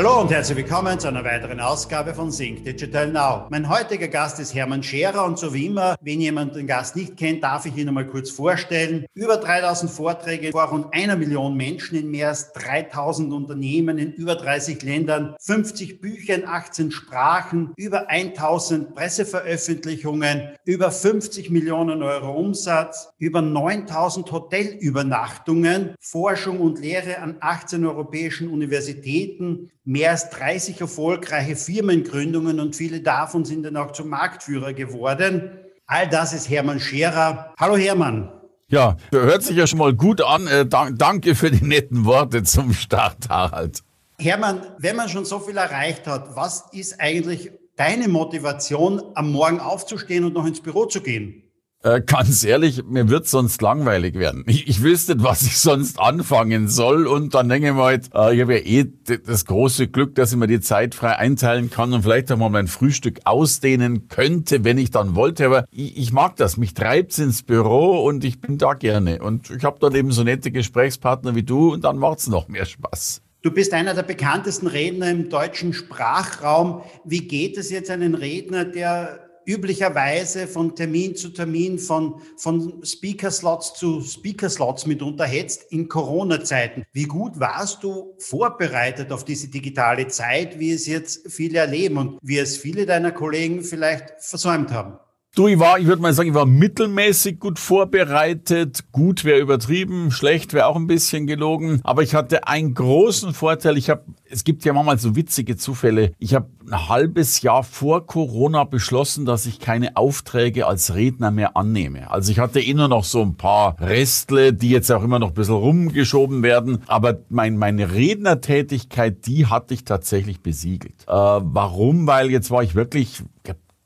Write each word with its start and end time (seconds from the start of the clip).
Hallo 0.00 0.18
und 0.18 0.30
herzlich 0.30 0.56
willkommen 0.56 0.98
zu 0.98 1.08
einer 1.08 1.24
weiteren 1.24 1.60
Ausgabe 1.60 2.14
von 2.14 2.30
Sync 2.30 2.64
Digital 2.64 3.12
Now. 3.12 3.46
Mein 3.50 3.68
heutiger 3.68 4.08
Gast 4.08 4.40
ist 4.40 4.54
Hermann 4.54 4.82
Scherer 4.82 5.26
und 5.26 5.38
so 5.38 5.52
wie 5.52 5.66
immer, 5.66 5.94
wenn 6.00 6.22
jemand 6.22 6.56
den 6.56 6.66
Gast 6.66 6.96
nicht 6.96 7.18
kennt, 7.18 7.44
darf 7.44 7.66
ich 7.66 7.76
ihn 7.76 7.86
einmal 7.86 8.06
kurz 8.06 8.30
vorstellen. 8.30 9.04
Über 9.12 9.36
3000 9.36 9.92
Vorträge 9.92 10.52
vor 10.52 10.64
rund 10.70 10.94
einer 10.94 11.16
Million 11.16 11.54
Menschen 11.54 11.98
in 11.98 12.10
mehr 12.10 12.28
als 12.28 12.50
3000 12.54 13.30
Unternehmen 13.30 13.98
in 13.98 14.14
über 14.14 14.36
30 14.36 14.82
Ländern, 14.82 15.36
50 15.38 16.00
Bücher 16.00 16.34
in 16.34 16.46
18 16.46 16.92
Sprachen, 16.92 17.74
über 17.76 18.08
1000 18.08 18.94
Presseveröffentlichungen, 18.94 20.48
über 20.64 20.90
50 20.92 21.50
Millionen 21.50 22.02
Euro 22.02 22.32
Umsatz, 22.32 23.12
über 23.18 23.42
9000 23.42 24.32
Hotelübernachtungen, 24.32 25.94
Forschung 26.00 26.58
und 26.60 26.80
Lehre 26.80 27.18
an 27.18 27.36
18 27.40 27.84
europäischen 27.84 28.48
Universitäten, 28.48 29.70
mehr 29.90 30.12
als 30.12 30.30
30 30.30 30.80
erfolgreiche 30.80 31.56
Firmengründungen 31.56 32.60
und 32.60 32.76
viele 32.76 33.00
davon 33.00 33.44
sind 33.44 33.64
dann 33.64 33.76
auch 33.76 33.90
zum 33.90 34.08
Marktführer 34.08 34.72
geworden. 34.72 35.50
All 35.86 36.08
das 36.08 36.32
ist 36.32 36.48
Hermann 36.48 36.78
Scherer. 36.78 37.52
Hallo 37.58 37.76
Hermann. 37.76 38.30
Ja, 38.68 38.96
hört 39.10 39.42
sich 39.42 39.56
ja 39.56 39.66
schon 39.66 39.80
mal 39.80 39.92
gut 39.92 40.20
an. 40.20 40.46
Äh, 40.46 40.64
danke 40.64 41.34
für 41.34 41.50
die 41.50 41.64
netten 41.64 42.04
Worte 42.04 42.44
zum 42.44 42.72
Start, 42.72 43.28
Harald. 43.28 43.80
Hermann, 44.20 44.62
wenn 44.78 44.94
man 44.94 45.08
schon 45.08 45.24
so 45.24 45.40
viel 45.40 45.56
erreicht 45.56 46.06
hat, 46.06 46.36
was 46.36 46.66
ist 46.70 47.00
eigentlich 47.00 47.50
deine 47.74 48.06
Motivation, 48.06 49.02
am 49.16 49.32
Morgen 49.32 49.58
aufzustehen 49.58 50.22
und 50.24 50.34
noch 50.34 50.46
ins 50.46 50.60
Büro 50.60 50.84
zu 50.86 51.00
gehen? 51.00 51.49
Äh, 51.82 52.02
ganz 52.02 52.44
ehrlich, 52.44 52.84
mir 52.84 53.08
wird 53.08 53.26
sonst 53.26 53.62
langweilig 53.62 54.14
werden. 54.14 54.44
Ich, 54.46 54.68
ich 54.68 54.82
wüsste 54.82 55.22
was 55.22 55.42
ich 55.42 55.56
sonst 55.56 55.98
anfangen 55.98 56.68
soll 56.68 57.06
und 57.06 57.32
dann 57.32 57.48
denke 57.48 57.68
ich 57.68 57.74
mir 57.74 57.82
halt, 57.82 58.10
äh, 58.14 58.34
ich 58.34 58.42
habe 58.42 58.58
ja 58.58 58.64
eh 58.64 58.84
das 59.24 59.46
große 59.46 59.88
Glück, 59.88 60.14
dass 60.14 60.30
ich 60.30 60.36
mir 60.36 60.46
die 60.46 60.60
Zeit 60.60 60.94
frei 60.94 61.16
einteilen 61.16 61.70
kann 61.70 61.94
und 61.94 62.02
vielleicht 62.02 62.30
auch 62.30 62.36
mal 62.36 62.50
mein 62.50 62.66
Frühstück 62.66 63.20
ausdehnen 63.24 64.08
könnte, 64.08 64.62
wenn 64.62 64.76
ich 64.76 64.90
dann 64.90 65.14
wollte. 65.14 65.46
Aber 65.46 65.64
ich, 65.70 65.96
ich 65.96 66.12
mag 66.12 66.36
das, 66.36 66.58
mich 66.58 66.74
treibt's 66.74 67.18
ins 67.18 67.42
Büro 67.42 68.04
und 68.04 68.24
ich 68.24 68.42
bin 68.42 68.58
da 68.58 68.74
gerne. 68.74 69.22
Und 69.22 69.48
ich 69.48 69.64
habe 69.64 69.78
dann 69.80 69.94
eben 69.94 70.12
so 70.12 70.22
nette 70.22 70.50
Gesprächspartner 70.50 71.34
wie 71.34 71.44
du 71.44 71.72
und 71.72 71.84
dann 71.84 71.96
macht's 71.96 72.28
noch 72.28 72.48
mehr 72.48 72.66
Spaß. 72.66 73.22
Du 73.40 73.50
bist 73.50 73.72
einer 73.72 73.94
der 73.94 74.02
bekanntesten 74.02 74.66
Redner 74.66 75.10
im 75.10 75.30
deutschen 75.30 75.72
Sprachraum. 75.72 76.82
Wie 77.06 77.26
geht 77.26 77.56
es 77.56 77.70
jetzt 77.70 77.90
einen 77.90 78.14
Redner, 78.14 78.66
der 78.66 79.29
üblicherweise 79.46 80.46
von 80.46 80.74
Termin 80.74 81.16
zu 81.16 81.30
Termin, 81.30 81.78
von, 81.78 82.20
von 82.36 82.84
Speaker-Slots 82.84 83.74
zu 83.74 84.00
Speaker-Slots 84.00 84.86
mitunter 84.86 85.26
hetzt 85.26 85.70
in 85.72 85.88
Corona-Zeiten. 85.88 86.84
Wie 86.92 87.04
gut 87.04 87.40
warst 87.40 87.82
du 87.82 88.14
vorbereitet 88.18 89.12
auf 89.12 89.24
diese 89.24 89.48
digitale 89.48 90.08
Zeit, 90.08 90.58
wie 90.58 90.72
es 90.72 90.86
jetzt 90.86 91.30
viele 91.30 91.58
erleben 91.58 91.96
und 91.98 92.18
wie 92.22 92.38
es 92.38 92.56
viele 92.56 92.86
deiner 92.86 93.12
Kollegen 93.12 93.62
vielleicht 93.62 94.20
versäumt 94.20 94.70
haben? 94.70 94.98
Du, 95.36 95.46
ich 95.46 95.60
war, 95.60 95.78
ich 95.78 95.86
würde 95.86 96.02
mal 96.02 96.12
sagen, 96.12 96.30
ich 96.30 96.34
war 96.34 96.44
mittelmäßig 96.44 97.38
gut 97.38 97.60
vorbereitet. 97.60 98.90
Gut 98.90 99.24
wäre 99.24 99.38
übertrieben, 99.38 100.10
schlecht 100.10 100.54
wäre 100.54 100.66
auch 100.66 100.74
ein 100.74 100.88
bisschen 100.88 101.28
gelogen. 101.28 101.80
Aber 101.84 102.02
ich 102.02 102.16
hatte 102.16 102.48
einen 102.48 102.74
großen 102.74 103.32
Vorteil. 103.32 103.78
Ich 103.78 103.90
habe, 103.90 104.02
es 104.28 104.42
gibt 104.42 104.64
ja 104.64 104.72
manchmal 104.72 104.98
so 104.98 105.14
witzige 105.14 105.56
Zufälle. 105.56 106.10
Ich 106.18 106.34
habe 106.34 106.50
ein 106.68 106.88
halbes 106.88 107.42
Jahr 107.42 107.62
vor 107.62 108.06
Corona 108.06 108.64
beschlossen, 108.64 109.24
dass 109.24 109.46
ich 109.46 109.60
keine 109.60 109.96
Aufträge 109.96 110.66
als 110.66 110.96
Redner 110.96 111.30
mehr 111.30 111.56
annehme. 111.56 112.10
Also 112.10 112.32
ich 112.32 112.40
hatte 112.40 112.58
eh 112.58 112.74
nur 112.74 112.88
noch 112.88 113.04
so 113.04 113.22
ein 113.22 113.36
paar 113.36 113.80
Restle, 113.80 114.52
die 114.52 114.70
jetzt 114.70 114.90
auch 114.90 115.04
immer 115.04 115.20
noch 115.20 115.28
ein 115.28 115.34
bisschen 115.34 115.54
rumgeschoben 115.54 116.42
werden. 116.42 116.82
Aber 116.88 117.20
mein, 117.28 117.56
meine 117.56 117.94
Rednertätigkeit, 117.94 119.26
die 119.26 119.46
hatte 119.46 119.74
ich 119.74 119.84
tatsächlich 119.84 120.40
besiegelt. 120.40 121.04
Äh, 121.06 121.12
warum? 121.12 122.08
Weil 122.08 122.32
jetzt 122.32 122.50
war 122.50 122.64
ich 122.64 122.74
wirklich, 122.74 123.22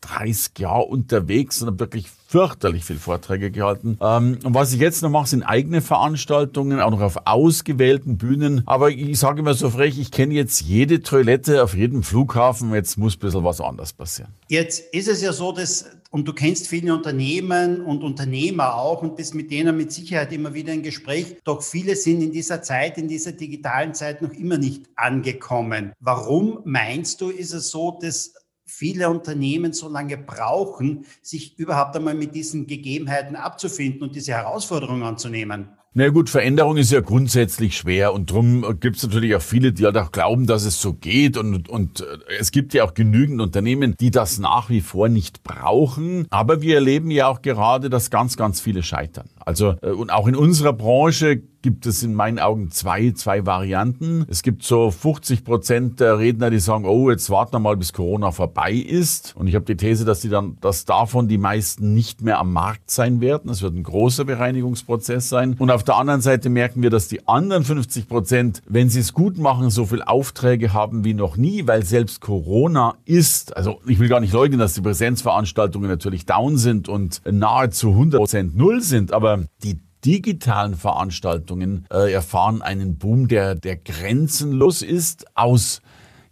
30 0.06 0.58
Jahre 0.58 0.84
unterwegs 0.84 1.60
und 1.60 1.68
habe 1.68 1.80
wirklich 1.80 2.10
fürchterlich 2.26 2.84
viel 2.84 2.98
Vorträge 2.98 3.50
gehalten. 3.50 3.98
Ähm, 4.00 4.38
und 4.42 4.54
was 4.54 4.72
ich 4.72 4.80
jetzt 4.80 5.02
noch 5.02 5.10
mache, 5.10 5.28
sind 5.28 5.42
eigene 5.42 5.80
Veranstaltungen, 5.80 6.80
auch 6.80 6.90
noch 6.90 7.00
auf 7.00 7.26
ausgewählten 7.26 8.18
Bühnen. 8.18 8.62
Aber 8.66 8.90
ich 8.90 9.18
sage 9.18 9.40
immer 9.40 9.54
so 9.54 9.70
frech, 9.70 9.98
ich 9.98 10.10
kenne 10.10 10.34
jetzt 10.34 10.60
jede 10.60 11.00
Toilette 11.00 11.62
auf 11.62 11.74
jedem 11.74 12.02
Flughafen. 12.02 12.74
Jetzt 12.74 12.98
muss 12.98 13.16
ein 13.16 13.20
bisschen 13.20 13.44
was 13.44 13.60
anderes 13.60 13.92
passieren. 13.92 14.32
Jetzt 14.48 14.92
ist 14.92 15.08
es 15.08 15.22
ja 15.22 15.32
so, 15.32 15.52
dass 15.52 15.86
und 16.14 16.28
du 16.28 16.32
kennst 16.32 16.68
viele 16.68 16.94
Unternehmen 16.94 17.80
und 17.80 18.04
Unternehmer 18.04 18.76
auch 18.76 19.02
und 19.02 19.16
bist 19.16 19.34
mit 19.34 19.50
denen 19.50 19.76
mit 19.76 19.90
Sicherheit 19.90 20.32
immer 20.32 20.54
wieder 20.54 20.72
in 20.72 20.84
Gespräch. 20.84 21.38
Doch 21.42 21.60
viele 21.60 21.96
sind 21.96 22.22
in 22.22 22.30
dieser 22.30 22.62
Zeit, 22.62 22.98
in 22.98 23.08
dieser 23.08 23.32
digitalen 23.32 23.94
Zeit 23.94 24.22
noch 24.22 24.30
immer 24.30 24.56
nicht 24.56 24.84
angekommen. 24.94 25.92
Warum 25.98 26.60
meinst 26.64 27.20
du, 27.20 27.30
ist 27.30 27.52
es 27.52 27.70
so, 27.70 27.98
dass 28.00 28.32
viele 28.66 29.10
Unternehmen 29.10 29.72
so 29.72 29.88
lange 29.88 30.16
brauchen, 30.16 31.04
sich 31.22 31.58
überhaupt 31.58 31.96
einmal 31.96 32.14
mit 32.14 32.34
diesen 32.34 32.66
Gegebenheiten 32.66 33.36
abzufinden 33.36 34.02
und 34.02 34.14
diese 34.14 34.32
Herausforderungen 34.32 35.02
anzunehmen. 35.02 35.68
Na 35.96 36.08
gut, 36.08 36.28
Veränderung 36.28 36.76
ist 36.76 36.90
ja 36.90 37.00
grundsätzlich 37.00 37.76
schwer 37.76 38.12
und 38.12 38.28
drum 38.28 38.80
gibt 38.80 38.96
es 38.96 39.04
natürlich 39.04 39.36
auch 39.36 39.42
viele, 39.42 39.72
die 39.72 39.84
halt 39.84 39.96
auch 39.96 40.10
glauben, 40.10 40.48
dass 40.48 40.64
es 40.64 40.80
so 40.80 40.92
geht 40.92 41.36
und, 41.36 41.68
und 41.68 42.00
äh, 42.00 42.04
es 42.40 42.50
gibt 42.50 42.74
ja 42.74 42.82
auch 42.82 42.94
genügend 42.94 43.40
Unternehmen, 43.40 43.94
die 44.00 44.10
das 44.10 44.40
nach 44.40 44.70
wie 44.70 44.80
vor 44.80 45.08
nicht 45.08 45.44
brauchen. 45.44 46.26
Aber 46.30 46.62
wir 46.62 46.74
erleben 46.74 47.12
ja 47.12 47.28
auch 47.28 47.42
gerade, 47.42 47.90
dass 47.90 48.10
ganz, 48.10 48.36
ganz 48.36 48.60
viele 48.60 48.82
scheitern. 48.82 49.30
Also 49.38 49.76
äh, 49.82 49.90
und 49.90 50.10
auch 50.10 50.26
in 50.26 50.34
unserer 50.34 50.72
Branche 50.72 51.44
gibt 51.64 51.86
es 51.86 52.02
in 52.02 52.12
meinen 52.12 52.38
Augen 52.38 52.70
zwei, 52.70 53.12
zwei 53.12 53.46
Varianten. 53.46 54.26
Es 54.28 54.42
gibt 54.42 54.64
so 54.64 54.90
50 54.90 55.44
Prozent 55.44 55.98
der 55.98 56.18
Redner, 56.18 56.50
die 56.50 56.58
sagen, 56.58 56.84
oh, 56.84 57.10
jetzt 57.10 57.30
warten 57.30 57.54
wir 57.54 57.58
mal, 57.58 57.74
bis 57.74 57.94
Corona 57.94 58.32
vorbei 58.32 58.74
ist. 58.74 59.34
Und 59.34 59.46
ich 59.46 59.54
habe 59.54 59.64
die 59.64 59.74
These, 59.74 60.04
dass 60.04 60.20
die 60.20 60.28
dann, 60.28 60.58
dass 60.60 60.84
davon 60.84 61.26
die 61.26 61.38
meisten 61.38 61.94
nicht 61.94 62.20
mehr 62.20 62.38
am 62.38 62.52
Markt 62.52 62.90
sein 62.90 63.22
werden. 63.22 63.50
Es 63.50 63.62
wird 63.62 63.74
ein 63.74 63.82
großer 63.82 64.26
Bereinigungsprozess 64.26 65.30
sein. 65.30 65.56
Und 65.58 65.70
auf 65.70 65.82
der 65.84 65.96
anderen 65.96 66.20
Seite 66.20 66.50
merken 66.50 66.82
wir, 66.82 66.90
dass 66.90 67.08
die 67.08 67.26
anderen 67.26 67.64
50 67.64 68.08
Prozent, 68.08 68.60
wenn 68.68 68.90
sie 68.90 69.00
es 69.00 69.14
gut 69.14 69.38
machen, 69.38 69.70
so 69.70 69.86
viel 69.86 70.02
Aufträge 70.02 70.74
haben 70.74 71.02
wie 71.02 71.14
noch 71.14 71.38
nie, 71.38 71.66
weil 71.66 71.82
selbst 71.82 72.20
Corona 72.20 72.96
ist, 73.06 73.56
also 73.56 73.80
ich 73.86 73.98
will 73.98 74.10
gar 74.10 74.20
nicht 74.20 74.34
leugnen, 74.34 74.58
dass 74.58 74.74
die 74.74 74.82
Präsenzveranstaltungen 74.82 75.88
natürlich 75.88 76.26
down 76.26 76.58
sind 76.58 76.90
und 76.90 77.22
nahezu 77.24 77.88
100 77.88 78.20
Prozent 78.20 78.54
null 78.54 78.82
sind, 78.82 79.14
aber 79.14 79.44
die 79.62 79.80
digitalen 80.04 80.74
Veranstaltungen 80.74 81.86
äh, 81.90 82.12
erfahren 82.12 82.62
einen 82.62 82.98
Boom, 82.98 83.28
der, 83.28 83.54
der 83.54 83.76
grenzenlos 83.76 84.82
ist 84.82 85.26
aus 85.36 85.80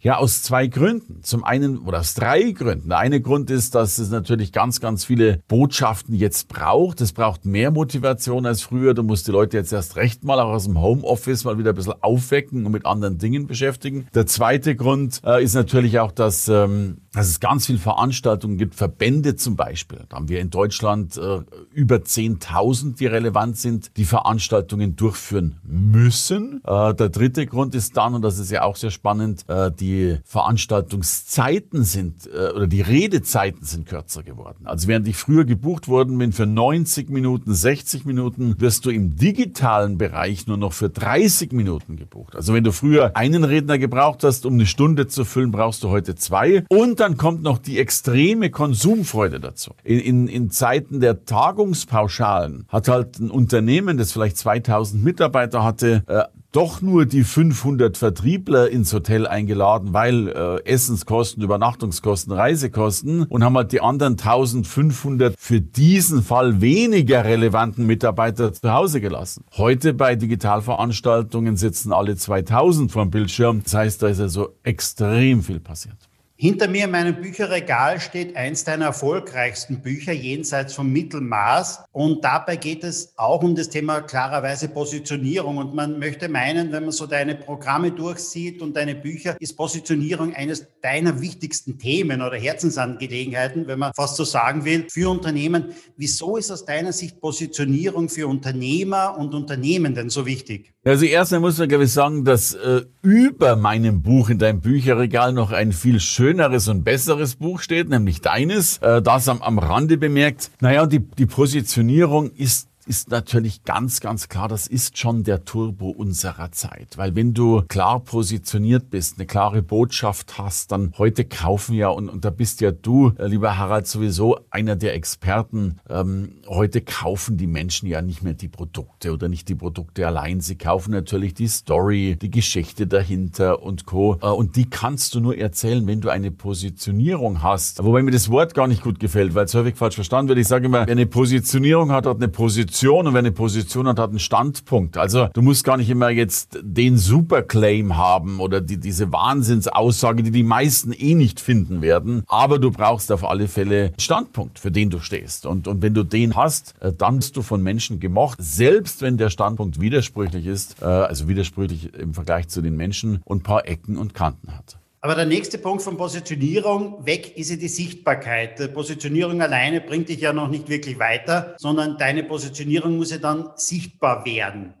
ja, 0.03 0.17
aus 0.17 0.43
zwei 0.43 0.67
Gründen. 0.67 1.23
Zum 1.23 1.45
einen, 1.45 1.79
oder 1.79 2.01
aus 2.01 2.13
drei 2.13 2.51
Gründen. 2.51 2.89
Der 2.89 2.97
eine 2.97 3.21
Grund 3.21 3.49
ist, 3.49 3.73
dass 3.73 3.97
es 3.99 4.09
natürlich 4.09 4.51
ganz, 4.51 4.81
ganz 4.81 5.05
viele 5.05 5.39
Botschaften 5.47 6.13
jetzt 6.13 6.49
braucht. 6.49 6.99
Es 6.99 7.13
braucht 7.13 7.45
mehr 7.45 7.71
Motivation 7.71 8.45
als 8.45 8.61
früher. 8.61 8.93
Du 8.93 9.03
musst 9.03 9.27
die 9.27 9.31
Leute 9.31 9.55
jetzt 9.55 9.71
erst 9.71 9.95
recht 9.95 10.25
mal 10.25 10.39
auch 10.41 10.49
aus 10.49 10.65
dem 10.65 10.81
Homeoffice 10.81 11.45
mal 11.45 11.57
wieder 11.57 11.69
ein 11.69 11.75
bisschen 11.75 11.93
aufwecken 12.01 12.65
und 12.65 12.73
mit 12.73 12.85
anderen 12.85 13.17
Dingen 13.17 13.47
beschäftigen. 13.47 14.07
Der 14.13 14.25
zweite 14.25 14.75
Grund 14.75 15.21
äh, 15.25 15.41
ist 15.41 15.53
natürlich 15.53 15.97
auch, 15.99 16.11
dass, 16.11 16.49
ähm, 16.49 16.97
dass 17.13 17.29
es 17.29 17.39
ganz 17.39 17.67
viele 17.67 17.79
Veranstaltungen 17.79 18.57
gibt, 18.57 18.75
Verbände 18.75 19.37
zum 19.37 19.55
Beispiel. 19.55 20.01
Da 20.09 20.17
haben 20.17 20.27
wir 20.27 20.41
in 20.41 20.49
Deutschland 20.49 21.15
äh, 21.15 21.39
über 21.71 21.95
10.000, 21.95 22.97
die 22.97 23.05
relevant 23.05 23.57
sind, 23.57 23.95
die 23.95 24.05
Veranstaltungen 24.05 24.97
durchführen 24.97 25.61
müssen. 25.63 26.61
Äh, 26.65 26.93
der 26.93 27.07
dritte 27.07 27.45
Grund 27.45 27.73
ist 27.73 27.95
dann, 27.95 28.15
und 28.15 28.21
das 28.21 28.37
ist 28.37 28.51
ja 28.51 28.63
auch 28.63 28.75
sehr 28.75 28.91
spannend, 28.91 29.45
äh, 29.47 29.71
die 29.71 29.92
die 29.93 30.19
Veranstaltungszeiten 30.23 31.83
sind 31.83 32.27
äh, 32.27 32.51
oder 32.55 32.67
die 32.67 32.81
Redezeiten 32.81 33.65
sind 33.65 33.87
kürzer 33.87 34.23
geworden. 34.23 34.65
Also 34.65 34.87
während 34.87 35.07
ich 35.07 35.15
früher 35.15 35.45
gebucht 35.45 35.87
worden 35.87 36.17
bin 36.17 36.31
für 36.31 36.45
90 36.45 37.09
Minuten, 37.09 37.53
60 37.53 38.05
Minuten, 38.05 38.55
wirst 38.59 38.85
du 38.85 38.89
im 38.89 39.15
digitalen 39.15 39.97
Bereich 39.97 40.47
nur 40.47 40.57
noch 40.57 40.73
für 40.73 40.89
30 40.89 41.51
Minuten 41.51 41.95
gebucht. 41.95 42.35
Also 42.35 42.53
wenn 42.53 42.63
du 42.63 42.71
früher 42.71 43.15
einen 43.15 43.43
Redner 43.43 43.77
gebraucht 43.77 44.23
hast, 44.23 44.45
um 44.45 44.53
eine 44.53 44.65
Stunde 44.65 45.07
zu 45.07 45.25
füllen, 45.25 45.51
brauchst 45.51 45.83
du 45.83 45.89
heute 45.89 46.15
zwei. 46.15 46.65
Und 46.69 46.99
dann 46.99 47.17
kommt 47.17 47.43
noch 47.43 47.59
die 47.59 47.79
extreme 47.79 48.49
Konsumfreude 48.49 49.39
dazu. 49.39 49.71
In, 49.83 49.99
in, 49.99 50.27
in 50.27 50.49
Zeiten 50.49 50.99
der 50.99 51.25
Tagungspauschalen 51.25 52.65
hat 52.69 52.87
halt 52.87 53.19
ein 53.19 53.29
Unternehmen, 53.29 53.97
das 53.97 54.11
vielleicht 54.11 54.37
2000 54.37 55.03
Mitarbeiter 55.03 55.63
hatte, 55.63 56.03
äh, 56.07 56.23
doch 56.53 56.81
nur 56.81 57.05
die 57.05 57.23
500 57.23 57.97
Vertriebler 57.97 58.69
ins 58.69 58.93
Hotel 58.93 59.27
eingeladen, 59.27 59.91
weil 59.91 60.29
äh, 60.29 60.63
Essenskosten, 60.65 61.43
Übernachtungskosten, 61.43 62.31
Reisekosten 62.31 63.23
und 63.23 63.43
haben 63.43 63.57
halt 63.57 63.71
die 63.71 63.81
anderen 63.81 64.13
1500 64.13 65.35
für 65.37 65.59
diesen 65.59 66.23
Fall 66.23 66.61
weniger 66.61 67.25
relevanten 67.25 67.85
Mitarbeiter 67.85 68.53
zu 68.53 68.71
Hause 68.71 69.01
gelassen. 69.01 69.43
Heute 69.57 69.93
bei 69.93 70.15
Digitalveranstaltungen 70.15 71.57
sitzen 71.57 71.91
alle 71.91 72.15
2000 72.15 72.91
vor 72.91 73.03
dem 73.03 73.11
Bildschirm. 73.11 73.61
Das 73.63 73.73
heißt, 73.73 74.03
da 74.03 74.07
ist 74.07 74.19
also 74.19 74.55
extrem 74.63 75.41
viel 75.41 75.59
passiert. 75.59 75.97
Hinter 76.43 76.67
mir 76.67 76.83
in 76.83 76.91
meinem 76.91 77.21
Bücherregal 77.21 78.01
steht 78.01 78.35
eins 78.35 78.65
deiner 78.65 78.87
erfolgreichsten 78.87 79.79
Bücher, 79.79 80.11
Jenseits 80.11 80.73
vom 80.73 80.91
Mittelmaß. 80.91 81.85
Und 81.93 82.25
dabei 82.25 82.57
geht 82.57 82.83
es 82.83 83.13
auch 83.15 83.41
um 83.43 83.55
das 83.55 83.69
Thema 83.69 84.01
klarerweise 84.01 84.67
Positionierung. 84.67 85.55
Und 85.55 85.73
man 85.73 85.99
möchte 85.99 86.27
meinen, 86.27 86.73
wenn 86.73 86.83
man 86.83 86.91
so 86.91 87.05
deine 87.05 87.35
Programme 87.35 87.91
durchsieht 87.91 88.61
und 88.61 88.75
deine 88.75 88.93
Bücher, 88.93 89.37
ist 89.39 89.55
Positionierung 89.55 90.33
eines 90.33 90.67
deiner 90.81 91.21
wichtigsten 91.21 91.79
Themen 91.79 92.21
oder 92.21 92.35
Herzensangelegenheiten, 92.35 93.65
wenn 93.67 93.79
man 93.79 93.93
fast 93.93 94.17
so 94.17 94.25
sagen 94.25 94.65
will, 94.65 94.87
für 94.89 95.09
Unternehmen. 95.09 95.67
Wieso 95.95 96.35
ist 96.35 96.51
aus 96.51 96.65
deiner 96.65 96.91
Sicht 96.91 97.21
Positionierung 97.21 98.09
für 98.09 98.27
Unternehmer 98.27 99.17
und 99.17 99.33
Unternehmen 99.33 99.95
denn 99.95 100.09
so 100.09 100.25
wichtig? 100.25 100.73
Also 100.83 101.05
erstmal 101.05 101.39
muss 101.39 101.57
man, 101.57 101.69
glaube 101.69 101.85
ich, 101.85 101.93
sagen, 101.93 102.25
dass 102.25 102.53
äh, 102.53 102.81
über 103.01 103.55
meinem 103.55 104.01
Buch 104.01 104.29
in 104.29 104.39
deinem 104.39 104.59
Bücherregal 104.59 105.31
noch 105.31 105.53
ein 105.53 105.71
viel 105.71 106.01
schöneres 106.01 106.32
und 106.67 106.83
besseres 106.83 107.35
Buch 107.35 107.59
steht, 107.59 107.89
nämlich 107.89 108.21
deines. 108.21 108.77
Äh, 108.79 109.01
das 109.01 109.27
am, 109.27 109.41
am 109.41 109.59
Rande 109.59 109.97
bemerkt. 109.97 110.51
Naja, 110.59 110.85
die, 110.85 110.99
die 110.99 111.25
Positionierung 111.25 112.31
ist 112.31 112.67
ist 112.85 113.09
natürlich 113.09 113.63
ganz, 113.63 113.99
ganz 113.99 114.27
klar, 114.27 114.47
das 114.47 114.67
ist 114.67 114.97
schon 114.97 115.23
der 115.23 115.45
Turbo 115.45 115.89
unserer 115.89 116.51
Zeit. 116.51 116.97
Weil 116.97 117.15
wenn 117.15 117.33
du 117.33 117.61
klar 117.67 117.99
positioniert 117.99 118.89
bist, 118.89 119.17
eine 119.17 119.25
klare 119.25 119.61
Botschaft 119.61 120.37
hast, 120.37 120.71
dann 120.71 120.93
heute 120.97 121.25
kaufen 121.25 121.75
ja, 121.75 121.89
und, 121.89 122.09
und 122.09 122.25
da 122.25 122.29
bist 122.29 122.61
ja 122.61 122.71
du, 122.71 123.13
äh, 123.17 123.27
lieber 123.27 123.57
Harald, 123.57 123.87
sowieso 123.87 124.39
einer 124.49 124.75
der 124.75 124.95
Experten, 124.95 125.79
ähm, 125.89 126.33
heute 126.47 126.81
kaufen 126.81 127.37
die 127.37 127.47
Menschen 127.47 127.87
ja 127.87 128.01
nicht 128.01 128.23
mehr 128.23 128.33
die 128.33 128.49
Produkte 128.49 129.13
oder 129.13 129.29
nicht 129.29 129.47
die 129.49 129.55
Produkte 129.55 130.05
allein. 130.05 130.41
Sie 130.41 130.57
kaufen 130.57 130.91
natürlich 130.91 131.33
die 131.33 131.47
Story, 131.47 132.17
die 132.21 132.31
Geschichte 132.31 132.87
dahinter 132.87 133.63
und 133.63 133.85
Co. 133.85 134.17
Äh, 134.21 134.27
und 134.27 134.55
die 134.55 134.69
kannst 134.69 135.15
du 135.15 135.19
nur 135.19 135.37
erzählen, 135.37 135.87
wenn 135.87 136.01
du 136.01 136.09
eine 136.09 136.31
Positionierung 136.31 137.41
hast. 137.43 137.83
Wobei 137.83 138.03
mir 138.03 138.11
das 138.11 138.29
Wort 138.29 138.53
gar 138.53 138.67
nicht 138.67 138.83
gut 138.83 138.99
gefällt, 138.99 139.35
weil 139.35 139.45
es 139.45 139.53
häufig 139.53 139.75
falsch 139.75 139.95
verstanden 139.95 140.29
wird. 140.29 140.39
Ich 140.39 140.47
sage 140.47 140.65
immer, 140.65 140.85
wer 140.85 140.91
eine 140.91 141.05
Positionierung 141.05 141.91
hat, 141.91 142.05
hat 142.05 142.17
eine 142.17 142.27
Position 142.27 142.72
Position 142.73 143.05
und 143.05 143.13
wer 143.13 143.19
eine 143.19 143.31
Position 143.31 143.87
hat, 143.87 143.99
hat 143.99 144.09
einen 144.09 144.17
Standpunkt. 144.17 144.97
Also 144.97 145.27
du 145.31 145.43
musst 145.43 145.63
gar 145.63 145.77
nicht 145.77 145.91
immer 145.91 146.09
jetzt 146.09 146.57
den 146.63 146.97
Superclaim 146.97 147.97
haben 147.97 148.39
oder 148.39 148.61
die, 148.61 148.79
diese 148.79 149.11
Wahnsinnsaussage, 149.11 150.23
die 150.23 150.31
die 150.31 150.41
meisten 150.41 150.91
eh 150.91 151.13
nicht 151.13 151.39
finden 151.39 151.83
werden. 151.83 152.23
Aber 152.27 152.57
du 152.57 152.71
brauchst 152.71 153.11
auf 153.11 153.23
alle 153.25 153.47
Fälle 153.47 153.85
einen 153.85 153.99
Standpunkt, 153.99 154.57
für 154.57 154.71
den 154.71 154.89
du 154.89 154.97
stehst. 154.97 155.45
Und, 155.45 155.67
und 155.67 155.83
wenn 155.83 155.93
du 155.93 156.03
den 156.03 156.35
hast, 156.35 156.73
äh, 156.79 156.91
dann 156.91 157.17
bist 157.17 157.37
du 157.37 157.43
von 157.43 157.61
Menschen 157.61 157.99
gemocht, 157.99 158.39
selbst 158.41 159.03
wenn 159.03 159.17
der 159.17 159.29
Standpunkt 159.29 159.79
widersprüchlich 159.79 160.47
ist, 160.47 160.81
äh, 160.81 160.85
also 160.85 161.27
widersprüchlich 161.27 161.93
im 161.93 162.15
Vergleich 162.15 162.47
zu 162.47 162.63
den 162.63 162.75
Menschen 162.75 163.21
und 163.23 163.41
ein 163.41 163.43
paar 163.43 163.67
Ecken 163.67 163.97
und 163.97 164.15
Kanten 164.15 164.51
hat. 164.51 164.79
Aber 165.03 165.15
der 165.15 165.25
nächste 165.25 165.57
Punkt 165.57 165.83
von 165.83 165.97
Positionierung, 165.97 167.05
weg 167.05 167.37
ist 167.37 167.49
ja 167.49 167.57
die 167.57 167.67
Sichtbarkeit. 167.67 168.73
Positionierung 168.73 169.41
alleine 169.41 169.81
bringt 169.81 170.07
dich 170.07 170.21
ja 170.21 170.31
noch 170.31 170.47
nicht 170.47 170.69
wirklich 170.69 170.97
weiter, 170.97 171.55
sondern 171.57 171.97
deine 171.97 172.23
Positionierung 172.23 172.95
muss 172.95 173.11
ja 173.11 173.17
dann 173.17 173.49
sichtbar 173.57 174.23
werden. 174.23 174.73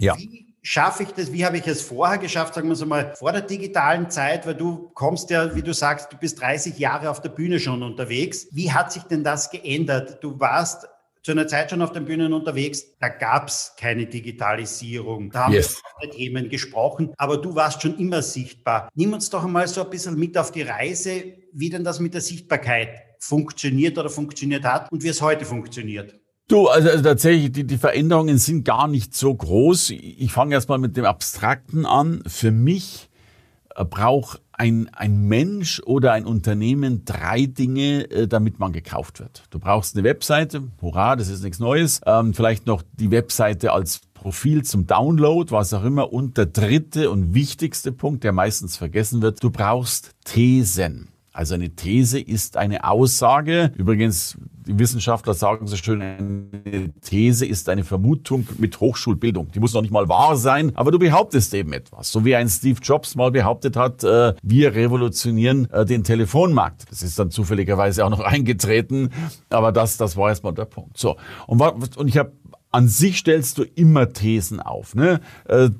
Ja. 0.00 0.18
Wie 0.18 0.56
schaffe 0.62 1.04
ich 1.04 1.10
das? 1.10 1.32
Wie 1.32 1.46
habe 1.46 1.58
ich 1.58 1.66
es 1.68 1.80
vorher 1.80 2.18
geschafft, 2.18 2.54
sagen 2.54 2.66
wir 2.66 2.72
es 2.72 2.84
mal, 2.84 3.14
vor 3.14 3.30
der 3.30 3.42
digitalen 3.42 4.10
Zeit, 4.10 4.48
weil 4.48 4.56
du 4.56 4.90
kommst 4.94 5.30
ja, 5.30 5.54
wie 5.54 5.62
du 5.62 5.72
sagst, 5.72 6.12
du 6.12 6.16
bist 6.16 6.40
30 6.40 6.76
Jahre 6.76 7.08
auf 7.08 7.22
der 7.22 7.28
Bühne 7.28 7.60
schon 7.60 7.84
unterwegs. 7.84 8.48
Wie 8.50 8.72
hat 8.72 8.92
sich 8.92 9.04
denn 9.04 9.22
das 9.22 9.48
geändert? 9.48 10.18
Du 10.24 10.40
warst 10.40 10.88
zu 11.28 11.32
einer 11.32 11.46
Zeit 11.46 11.68
schon 11.68 11.82
auf 11.82 11.92
den 11.92 12.06
Bühnen 12.06 12.32
unterwegs, 12.32 12.96
da 13.00 13.10
gab 13.10 13.48
es 13.48 13.74
keine 13.78 14.06
Digitalisierung. 14.06 15.30
Da 15.30 15.44
haben 15.44 15.52
yes. 15.52 15.82
wir 16.00 16.06
über 16.06 16.16
Themen 16.16 16.48
gesprochen, 16.48 17.12
aber 17.18 17.36
du 17.36 17.54
warst 17.54 17.82
schon 17.82 17.98
immer 17.98 18.22
sichtbar. 18.22 18.88
Nimm 18.94 19.12
uns 19.12 19.28
doch 19.28 19.44
einmal 19.44 19.68
so 19.68 19.84
ein 19.84 19.90
bisschen 19.90 20.18
mit 20.18 20.38
auf 20.38 20.52
die 20.52 20.62
Reise, 20.62 21.34
wie 21.52 21.68
denn 21.68 21.84
das 21.84 22.00
mit 22.00 22.14
der 22.14 22.22
Sichtbarkeit 22.22 22.88
funktioniert 23.18 23.98
oder 23.98 24.08
funktioniert 24.08 24.64
hat 24.64 24.90
und 24.90 25.02
wie 25.02 25.08
es 25.08 25.20
heute 25.20 25.44
funktioniert. 25.44 26.18
Du, 26.48 26.66
also, 26.68 26.88
also 26.88 27.04
tatsächlich, 27.04 27.52
die, 27.52 27.64
die 27.64 27.76
Veränderungen 27.76 28.38
sind 28.38 28.64
gar 28.64 28.88
nicht 28.88 29.14
so 29.14 29.34
groß. 29.34 29.90
Ich 29.90 30.32
fange 30.32 30.54
erstmal 30.54 30.78
mit 30.78 30.96
dem 30.96 31.04
Abstrakten 31.04 31.84
an. 31.84 32.22
Für 32.26 32.52
mich 32.52 33.10
äh, 33.76 33.84
braucht 33.84 34.40
ein, 34.58 34.90
ein 34.92 35.22
Mensch 35.28 35.80
oder 35.86 36.12
ein 36.12 36.26
Unternehmen 36.26 37.04
drei 37.04 37.46
Dinge, 37.46 38.10
äh, 38.10 38.28
damit 38.28 38.58
man 38.58 38.72
gekauft 38.72 39.20
wird. 39.20 39.44
Du 39.50 39.58
brauchst 39.58 39.96
eine 39.96 40.04
Webseite, 40.04 40.64
hurra, 40.82 41.16
das 41.16 41.28
ist 41.28 41.42
nichts 41.42 41.60
Neues. 41.60 42.00
Ähm, 42.04 42.34
vielleicht 42.34 42.66
noch 42.66 42.82
die 42.92 43.10
Webseite 43.10 43.72
als 43.72 44.00
Profil 44.14 44.64
zum 44.64 44.86
Download, 44.86 45.50
was 45.52 45.72
auch 45.72 45.84
immer. 45.84 46.12
Und 46.12 46.36
der 46.36 46.46
dritte 46.46 47.10
und 47.10 47.34
wichtigste 47.34 47.92
Punkt, 47.92 48.24
der 48.24 48.32
meistens 48.32 48.76
vergessen 48.76 49.22
wird, 49.22 49.42
du 49.42 49.50
brauchst 49.50 50.10
Thesen. 50.24 51.08
Also 51.38 51.54
eine 51.54 51.70
These 51.70 52.18
ist 52.18 52.56
eine 52.56 52.82
Aussage. 52.82 53.70
Übrigens, 53.76 54.36
die 54.66 54.76
Wissenschaftler 54.76 55.34
sagen 55.34 55.68
so 55.68 55.76
schön, 55.76 56.02
eine 56.02 56.92
These 57.00 57.46
ist 57.46 57.68
eine 57.68 57.84
Vermutung 57.84 58.48
mit 58.58 58.80
Hochschulbildung. 58.80 59.52
Die 59.52 59.60
muss 59.60 59.72
noch 59.72 59.82
nicht 59.82 59.92
mal 59.92 60.08
wahr 60.08 60.36
sein, 60.36 60.72
aber 60.74 60.90
du 60.90 60.98
behauptest 60.98 61.54
eben 61.54 61.72
etwas. 61.72 62.10
So 62.10 62.24
wie 62.24 62.34
ein 62.34 62.48
Steve 62.48 62.80
Jobs 62.82 63.14
mal 63.14 63.30
behauptet 63.30 63.76
hat, 63.76 64.02
äh, 64.02 64.34
wir 64.42 64.74
revolutionieren 64.74 65.70
äh, 65.70 65.84
den 65.84 66.02
Telefonmarkt. 66.02 66.90
Das 66.90 67.04
ist 67.04 67.16
dann 67.20 67.30
zufälligerweise 67.30 68.04
auch 68.04 68.10
noch 68.10 68.20
eingetreten, 68.24 69.10
aber 69.48 69.70
das, 69.70 69.96
das 69.96 70.16
war 70.16 70.30
erstmal 70.30 70.54
der 70.54 70.64
Punkt. 70.64 70.98
So, 70.98 71.18
und, 71.46 71.62
und 71.96 72.08
ich 72.08 72.18
habe 72.18 72.32
an 72.70 72.88
sich 72.88 73.18
stellst 73.18 73.58
du 73.58 73.64
immer 73.74 74.12
Thesen 74.12 74.60
auf. 74.60 74.94
Ne? 74.94 75.20
Äh, 75.46 75.70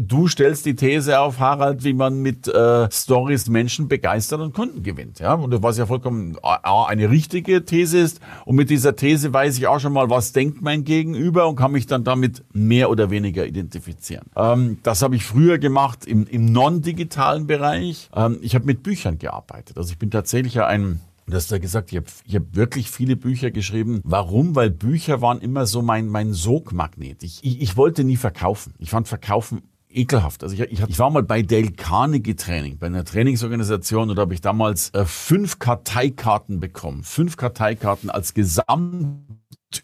du 0.00 0.28
stellst 0.28 0.64
die 0.64 0.74
These 0.74 1.20
auf, 1.20 1.38
Harald, 1.38 1.84
wie 1.84 1.92
man 1.92 2.22
mit 2.22 2.48
äh, 2.48 2.90
Stories 2.90 3.48
Menschen 3.48 3.88
begeistert 3.88 4.40
und 4.40 4.54
Kunden 4.54 4.82
gewinnt. 4.82 5.18
Ja? 5.18 5.34
Und 5.34 5.62
was 5.62 5.76
ja 5.76 5.84
vollkommen 5.84 6.36
A, 6.42 6.84
eine 6.84 7.10
richtige 7.10 7.64
These 7.64 7.98
ist. 7.98 8.20
Und 8.46 8.56
mit 8.56 8.70
dieser 8.70 8.96
These 8.96 9.32
weiß 9.32 9.58
ich 9.58 9.66
auch 9.66 9.78
schon 9.78 9.92
mal, 9.92 10.08
was 10.08 10.32
denkt 10.32 10.62
mein 10.62 10.84
Gegenüber 10.84 11.48
und 11.48 11.56
kann 11.56 11.72
mich 11.72 11.86
dann 11.86 12.04
damit 12.04 12.44
mehr 12.52 12.88
oder 12.88 13.10
weniger 13.10 13.46
identifizieren. 13.46 14.26
Ähm, 14.34 14.78
das 14.82 15.02
habe 15.02 15.16
ich 15.16 15.24
früher 15.24 15.58
gemacht 15.58 16.06
im, 16.06 16.26
im 16.26 16.46
non-digitalen 16.46 17.46
Bereich. 17.46 18.08
Ähm, 18.14 18.38
ich 18.40 18.54
habe 18.54 18.64
mit 18.64 18.82
Büchern 18.82 19.18
gearbeitet. 19.18 19.76
Also 19.76 19.92
ich 19.92 19.98
bin 19.98 20.10
tatsächlich 20.10 20.60
ein 20.62 21.00
und 21.28 21.34
hast 21.34 21.50
ja 21.50 21.58
gesagt, 21.58 21.92
ich 21.92 21.98
habe 21.98 22.06
hab 22.26 22.56
wirklich 22.56 22.90
viele 22.90 23.14
Bücher 23.14 23.50
geschrieben. 23.50 24.00
Warum? 24.02 24.56
Weil 24.56 24.70
Bücher 24.70 25.20
waren 25.20 25.42
immer 25.42 25.66
so 25.66 25.82
mein, 25.82 26.08
mein 26.08 26.32
Sogmagnet. 26.32 27.22
Ich, 27.22 27.44
ich, 27.44 27.60
ich 27.60 27.76
wollte 27.76 28.02
nie 28.02 28.16
verkaufen. 28.16 28.72
Ich 28.78 28.88
fand 28.88 29.08
Verkaufen 29.08 29.60
ekelhaft. 29.90 30.42
Also 30.42 30.54
ich, 30.54 30.60
ich, 30.62 30.80
ich 30.80 30.98
war 30.98 31.10
mal 31.10 31.22
bei 31.22 31.42
Dale 31.42 31.72
Carnegie 31.72 32.34
Training, 32.34 32.78
bei 32.78 32.86
einer 32.86 33.04
Trainingsorganisation 33.04 34.08
und 34.08 34.16
da 34.16 34.22
habe 34.22 34.32
ich 34.32 34.40
damals 34.40 34.88
äh, 34.94 35.04
fünf 35.04 35.58
Karteikarten 35.58 36.60
bekommen. 36.60 37.02
Fünf 37.02 37.36
Karteikarten 37.36 38.08
als 38.08 38.32
Gesamt 38.32 39.20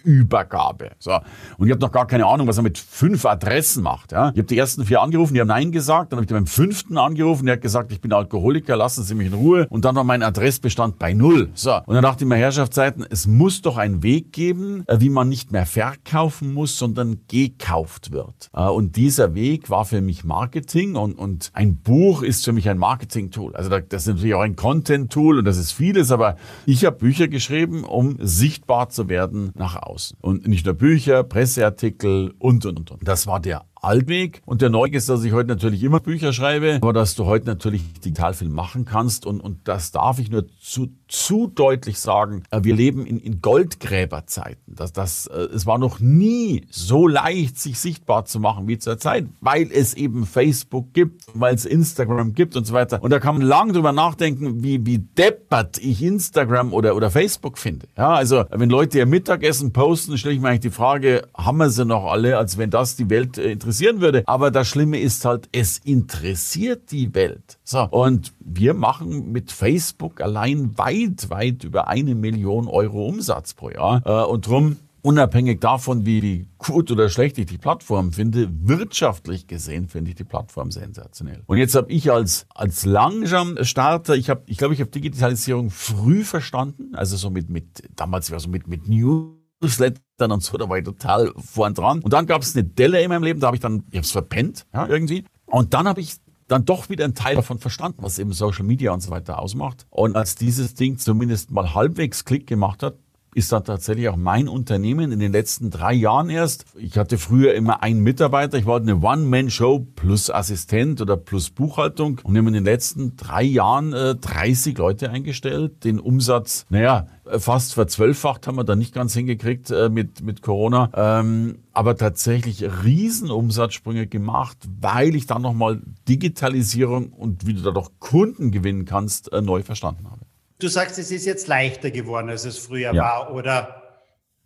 Übergabe. 0.03 0.93
So. 0.99 1.12
Und 1.59 1.67
ich 1.67 1.71
habe 1.71 1.81
noch 1.81 1.93
gar 1.93 2.07
keine 2.07 2.26
Ahnung, 2.26 2.47
was 2.47 2.57
er 2.57 2.62
mit 2.62 2.79
fünf 2.79 3.26
Adressen 3.26 3.83
macht. 3.83 4.12
Ja. 4.12 4.31
Ich 4.31 4.38
habe 4.38 4.45
die 4.45 4.57
ersten 4.57 4.85
vier 4.85 5.03
angerufen, 5.03 5.35
die 5.35 5.41
haben 5.41 5.49
Nein 5.49 5.73
gesagt. 5.73 6.12
Dann 6.12 6.19
habe 6.19 6.25
ich 6.25 6.31
beim 6.31 6.47
fünften 6.47 6.97
angerufen, 6.97 7.47
der 7.47 7.57
hat 7.57 7.62
gesagt, 7.62 7.93
ich 7.93 8.00
bin 8.00 8.12
Alkoholiker, 8.12 8.76
lassen 8.76 9.05
Sie 9.05 9.14
mich 9.14 9.26
in 9.26 9.35
Ruhe. 9.35 9.67
Und 9.69 9.85
dann 9.85 9.95
war 9.95 10.05
mein 10.05 10.23
Adressbestand 10.23 10.99
bei 10.99 11.12
null. 11.12 11.50
So. 11.55 11.75
Und 11.87 11.95
dann 11.95 12.03
dachte 12.03 12.25
ich 12.25 12.29
mir, 12.29 12.37
Herrschaftszeiten, 12.37 13.07
es 13.09 13.26
muss 13.26 13.62
doch 13.62 13.76
einen 13.76 14.03
Weg 14.03 14.33
geben, 14.33 14.85
äh, 14.87 15.00
wie 15.00 15.11
man 15.11 15.29
nicht 15.29 15.53
mehr 15.53 15.67
verkaufen 15.67 16.55
muss, 16.55 16.79
sondern 16.79 17.21
gekauft 17.29 18.11
wird. 18.11 18.50
Äh, 18.55 18.62
und 18.69 18.97
dieser 18.97 19.35
Weg 19.35 19.71
war 19.71 19.85
für 19.85 20.00
mich 20.00 20.25
Marketing 20.25 20.97
und, 20.97 21.19
und 21.19 21.50
ein 21.53 21.76
Buch 21.76 22.23
ist 22.23 22.45
für 22.45 22.53
mich 22.53 22.69
ein 22.69 22.79
Marketing-Tool. 22.79 23.55
Also 23.55 23.71
das 23.71 24.03
ist 24.03 24.09
natürlich 24.09 24.35
auch 24.35 24.41
ein 24.41 24.57
Content-Tool 24.57 25.38
und 25.38 25.45
das 25.45 25.59
ist 25.59 25.73
vieles, 25.73 26.11
aber 26.11 26.37
ich 26.67 26.85
habe 26.85 26.97
Bücher 26.97 27.29
geschrieben, 27.29 27.85
um 27.85 28.17
sichtbar 28.21 28.88
zu 28.88 29.09
werden 29.09 29.53
nach 29.55 29.74
nach 29.75 29.83
außen. 29.83 30.16
Und 30.21 30.47
nicht 30.47 30.64
nur 30.64 30.75
Bücher, 30.75 31.23
Presseartikel 31.25 32.35
und, 32.38 32.66
und, 32.66 32.90
und. 32.90 33.07
Das 33.07 33.26
war 33.26 33.40
der 33.40 33.64
Altweg. 33.75 34.43
Und 34.47 34.62
der 34.62 34.71
Neue 34.71 34.93
ist, 34.93 35.09
dass 35.09 35.25
ich 35.25 35.33
heute 35.33 35.49
natürlich 35.49 35.83
immer 35.83 36.00
Bücher 36.00 36.33
schreibe, 36.33 36.78
aber 36.81 36.93
dass 36.93 37.14
du 37.14 37.26
heute 37.26 37.47
natürlich 37.47 37.83
digital 37.95 38.35
viel 38.35 38.49
machen 38.49 38.85
kannst. 38.85 39.26
Und, 39.26 39.40
und 39.40 39.69
das 39.69 39.93
darf 39.93 40.19
ich 40.19 40.31
nur 40.31 40.47
zu, 40.61 40.88
zu 41.14 41.47
deutlich 41.47 41.99
sagen. 41.99 42.42
Äh, 42.50 42.61
wir 42.62 42.75
leben 42.75 43.06
in, 43.06 43.18
in 43.18 43.40
Goldgräberzeiten. 43.40 44.75
Das, 44.75 44.92
das, 44.92 45.26
äh, 45.26 45.49
es 45.54 45.64
war 45.64 45.78
noch 45.78 46.00
nie 46.00 46.66
so 46.71 47.06
leicht, 47.06 47.59
sich 47.59 47.78
sichtbar 47.78 48.25
zu 48.25 48.40
machen 48.40 48.66
wie 48.66 48.78
zur 48.78 48.99
Zeit, 48.99 49.26
weil 49.40 49.71
es 49.73 49.94
eben 49.94 50.26
Facebook 50.26 50.92
gibt, 50.92 51.25
weil 51.33 51.54
es 51.54 51.64
Instagram 51.64 52.35
gibt 52.35 52.56
und 52.56 52.66
so 52.66 52.75
weiter. 52.75 53.02
Und 53.02 53.11
da 53.11 53.21
kann 53.21 53.38
man 53.38 53.47
lang 53.47 53.73
drüber 53.73 53.92
nachdenken, 53.92 54.62
wie, 54.62 54.85
wie 54.85 54.99
deppert 54.99 55.78
ich 55.78 56.02
Instagram 56.02 56.73
oder, 56.73 56.97
oder 56.97 57.11
Facebook 57.11 57.59
finde. 57.59 57.87
Ja, 57.97 58.14
also, 58.14 58.44
wenn 58.50 58.71
Leute 58.71 58.99
ihr 58.99 59.06
Mittagessen 59.06 59.73
posten, 59.73 60.18
stelle 60.18 60.35
ich 60.35 60.40
mir 60.40 60.49
eigentlich 60.49 60.61
die 60.61 60.71
Frage, 60.71 61.28
haben 61.37 61.59
wir 61.59 61.71
sie 61.71 61.85
noch 61.85 62.06
alle, 62.06 62.38
als 62.38 62.59
wenn 62.59 62.71
das 62.71 62.97
die 62.97 63.09
Welt 63.09 63.38
äh, 63.38 63.52
interessieren 63.52 64.00
würde. 64.00 64.25
Aber 64.26 64.50
das 64.50 64.66
Schlimme 64.68 64.99
ist 64.99 65.25
halt, 65.25 65.49
es 65.52 65.78
interessiert 65.78 66.90
die 66.90 67.14
Welt. 67.14 67.59
So. 67.62 67.85
Und 67.90 68.34
wir 68.44 68.74
machen 68.74 69.32
mit 69.32 69.50
Facebook 69.50 70.20
allein 70.20 70.76
weit, 70.76 71.30
weit 71.30 71.64
über 71.64 71.88
eine 71.88 72.14
Million 72.14 72.68
Euro 72.68 73.06
Umsatz 73.06 73.54
pro 73.54 73.70
Jahr. 73.70 74.02
Äh, 74.04 74.30
und 74.30 74.46
drum 74.46 74.76
unabhängig 75.04 75.60
davon, 75.60 76.06
wie 76.06 76.48
gut 76.56 76.90
oder 76.90 77.10
schlecht 77.10 77.36
ich 77.36 77.46
die 77.46 77.58
Plattform 77.58 78.12
finde, 78.12 78.48
wirtschaftlich 78.50 79.46
gesehen 79.46 79.88
finde 79.88 80.10
ich 80.10 80.16
die 80.16 80.24
Plattform 80.24 80.70
sensationell. 80.70 81.42
Und 81.46 81.58
jetzt 81.58 81.74
habe 81.74 81.92
ich 81.92 82.10
als 82.10 82.46
als 82.54 82.86
Langsam-Starter, 82.86 84.16
ich 84.16 84.30
habe, 84.30 84.42
ich 84.46 84.56
glaube, 84.56 84.72
ich 84.72 84.80
habe 84.80 84.90
Digitalisierung 84.90 85.70
früh 85.70 86.24
verstanden, 86.24 86.94
also 86.94 87.16
so 87.16 87.30
mit 87.30 87.50
mit 87.50 87.82
damals 87.94 88.30
war 88.30 88.40
so 88.40 88.48
mit 88.48 88.66
mit 88.66 88.88
Newslettern 88.88 90.32
und 90.32 90.42
so, 90.42 90.56
da 90.56 90.68
war 90.70 90.78
ich 90.78 90.84
total 90.84 91.32
vorn 91.36 91.74
dran. 91.74 92.00
Und 92.00 92.14
dann 92.14 92.26
gab 92.26 92.40
es 92.40 92.56
eine 92.56 92.64
Delle 92.64 93.02
in 93.02 93.10
meinem 93.10 93.24
Leben, 93.24 93.40
da 93.40 93.48
habe 93.48 93.56
ich 93.56 93.62
dann, 93.62 93.84
ich 93.90 93.96
habe 93.96 94.06
es 94.06 94.10
verpennt, 94.10 94.66
ja, 94.72 94.86
irgendwie. 94.86 95.24
Und 95.44 95.74
dann 95.74 95.86
habe 95.86 96.00
ich 96.00 96.16
dann 96.48 96.64
doch 96.64 96.88
wieder 96.88 97.04
einen 97.04 97.14
Teil 97.14 97.36
davon 97.36 97.58
verstanden, 97.58 98.02
was 98.02 98.18
eben 98.18 98.32
Social 98.32 98.64
Media 98.64 98.92
und 98.92 99.00
so 99.00 99.10
weiter 99.10 99.38
ausmacht. 99.38 99.86
Und 99.90 100.16
als 100.16 100.34
dieses 100.34 100.74
Ding 100.74 100.98
zumindest 100.98 101.50
mal 101.50 101.74
halbwegs 101.74 102.24
Klick 102.24 102.46
gemacht 102.46 102.82
hat, 102.82 102.96
ist 103.35 103.53
dann 103.53 103.64
tatsächlich 103.64 104.09
auch 104.09 104.17
mein 104.17 104.49
Unternehmen 104.49 105.12
in 105.12 105.19
den 105.19 105.33
letzten 105.33 105.71
drei 105.71 105.93
Jahren 105.93 106.31
erst. 106.31 106.64
Ich 106.76 106.97
hatte 106.97 107.19
früher 107.19 107.55
immer 107.55 107.83
einen 107.83 108.00
Mitarbeiter, 108.00 108.59
ich 108.59 108.67
war 108.67 108.81
eine 108.81 108.97
One-Man-Show 108.97 109.87
plus 109.97 110.31
Assistent 110.31 111.00
oder 111.00 111.17
plus 111.17 111.50
Buchhaltung 111.50 112.21
und 112.23 112.37
haben 112.37 112.49
in 112.49 112.55
den 112.55 112.64
letzten 112.64 113.17
drei 113.17 113.43
Jahren 113.43 113.93
äh, 113.93 114.14
30 114.14 114.79
Leute 114.79 115.11
eingestellt, 115.11 115.85
den 115.85 115.99
Umsatz, 115.99 116.67
naja, 116.69 117.09
fast 117.38 117.75
verzwölffacht 117.75 118.47
haben 118.47 118.57
wir 118.57 118.64
da 118.64 118.76
nicht 118.76 118.95
ganz 118.95 119.14
hingekriegt 119.14 119.71
äh, 119.71 119.88
mit, 119.88 120.23
mit 120.23 120.43
Corona, 120.43 120.91
ähm, 120.95 121.59
aber 121.73 121.97
tatsächlich 121.97 122.64
Riesenumsatzsprünge 122.85 124.07
gemacht, 124.07 124.59
weil 124.81 125.14
ich 125.14 125.26
dann 125.26 125.43
nochmal 125.43 125.81
Digitalisierung 126.09 127.12
und 127.12 127.47
wie 127.47 127.55
du 127.55 127.62
da 127.62 127.71
doch 127.71 127.91
Kunden 127.99 128.50
gewinnen 128.50 128.85
kannst, 128.85 129.33
äh, 129.33 129.41
neu 129.41 129.62
verstanden 129.62 130.11
habe. 130.11 130.24
Du 130.64 130.71
sagst, 130.71 130.99
es 130.99 131.11
ist 131.11 131.26
jetzt 131.26 131.47
leichter 131.47 131.90
geworden, 131.90 132.30
als 132.30 132.47
es 132.47 132.56
früher 132.56 132.94
ja. 132.94 133.02
war, 133.02 133.35
oder 133.35 133.83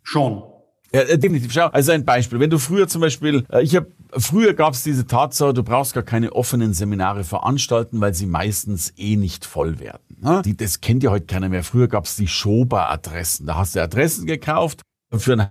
schon? 0.03 0.43
Ja, 0.91 1.03
äh, 1.03 1.17
definitiv. 1.17 1.53
Schau, 1.53 1.67
also 1.67 1.93
ein 1.93 2.03
Beispiel. 2.03 2.41
Wenn 2.41 2.49
du 2.49 2.57
früher 2.57 2.89
zum 2.89 2.99
Beispiel, 2.99 3.45
äh, 3.49 3.63
ich 3.63 3.73
habe 3.73 3.87
früher 4.17 4.53
gab 4.53 4.73
es 4.73 4.83
diese 4.83 5.07
Tatsache, 5.07 5.53
du 5.53 5.63
brauchst 5.63 5.93
gar 5.93 6.03
keine 6.03 6.33
offenen 6.33 6.73
Seminare 6.73 7.23
veranstalten, 7.23 8.01
weil 8.01 8.13
sie 8.13 8.25
meistens 8.25 8.93
eh 8.97 9.15
nicht 9.15 9.45
voll 9.45 9.79
werden. 9.79 10.17
Ne? 10.19 10.41
Die, 10.43 10.57
das 10.57 10.81
kennt 10.81 11.03
ja 11.03 11.11
heute 11.11 11.25
keiner 11.25 11.47
mehr. 11.47 11.63
Früher 11.63 11.87
gab 11.87 12.03
es 12.03 12.17
die 12.17 12.27
Schoba-Adressen. 12.27 13.47
Da 13.47 13.55
hast 13.55 13.77
du 13.77 13.81
Adressen 13.81 14.25
gekauft 14.25 14.81
für 15.15 15.31
einen 15.31 15.47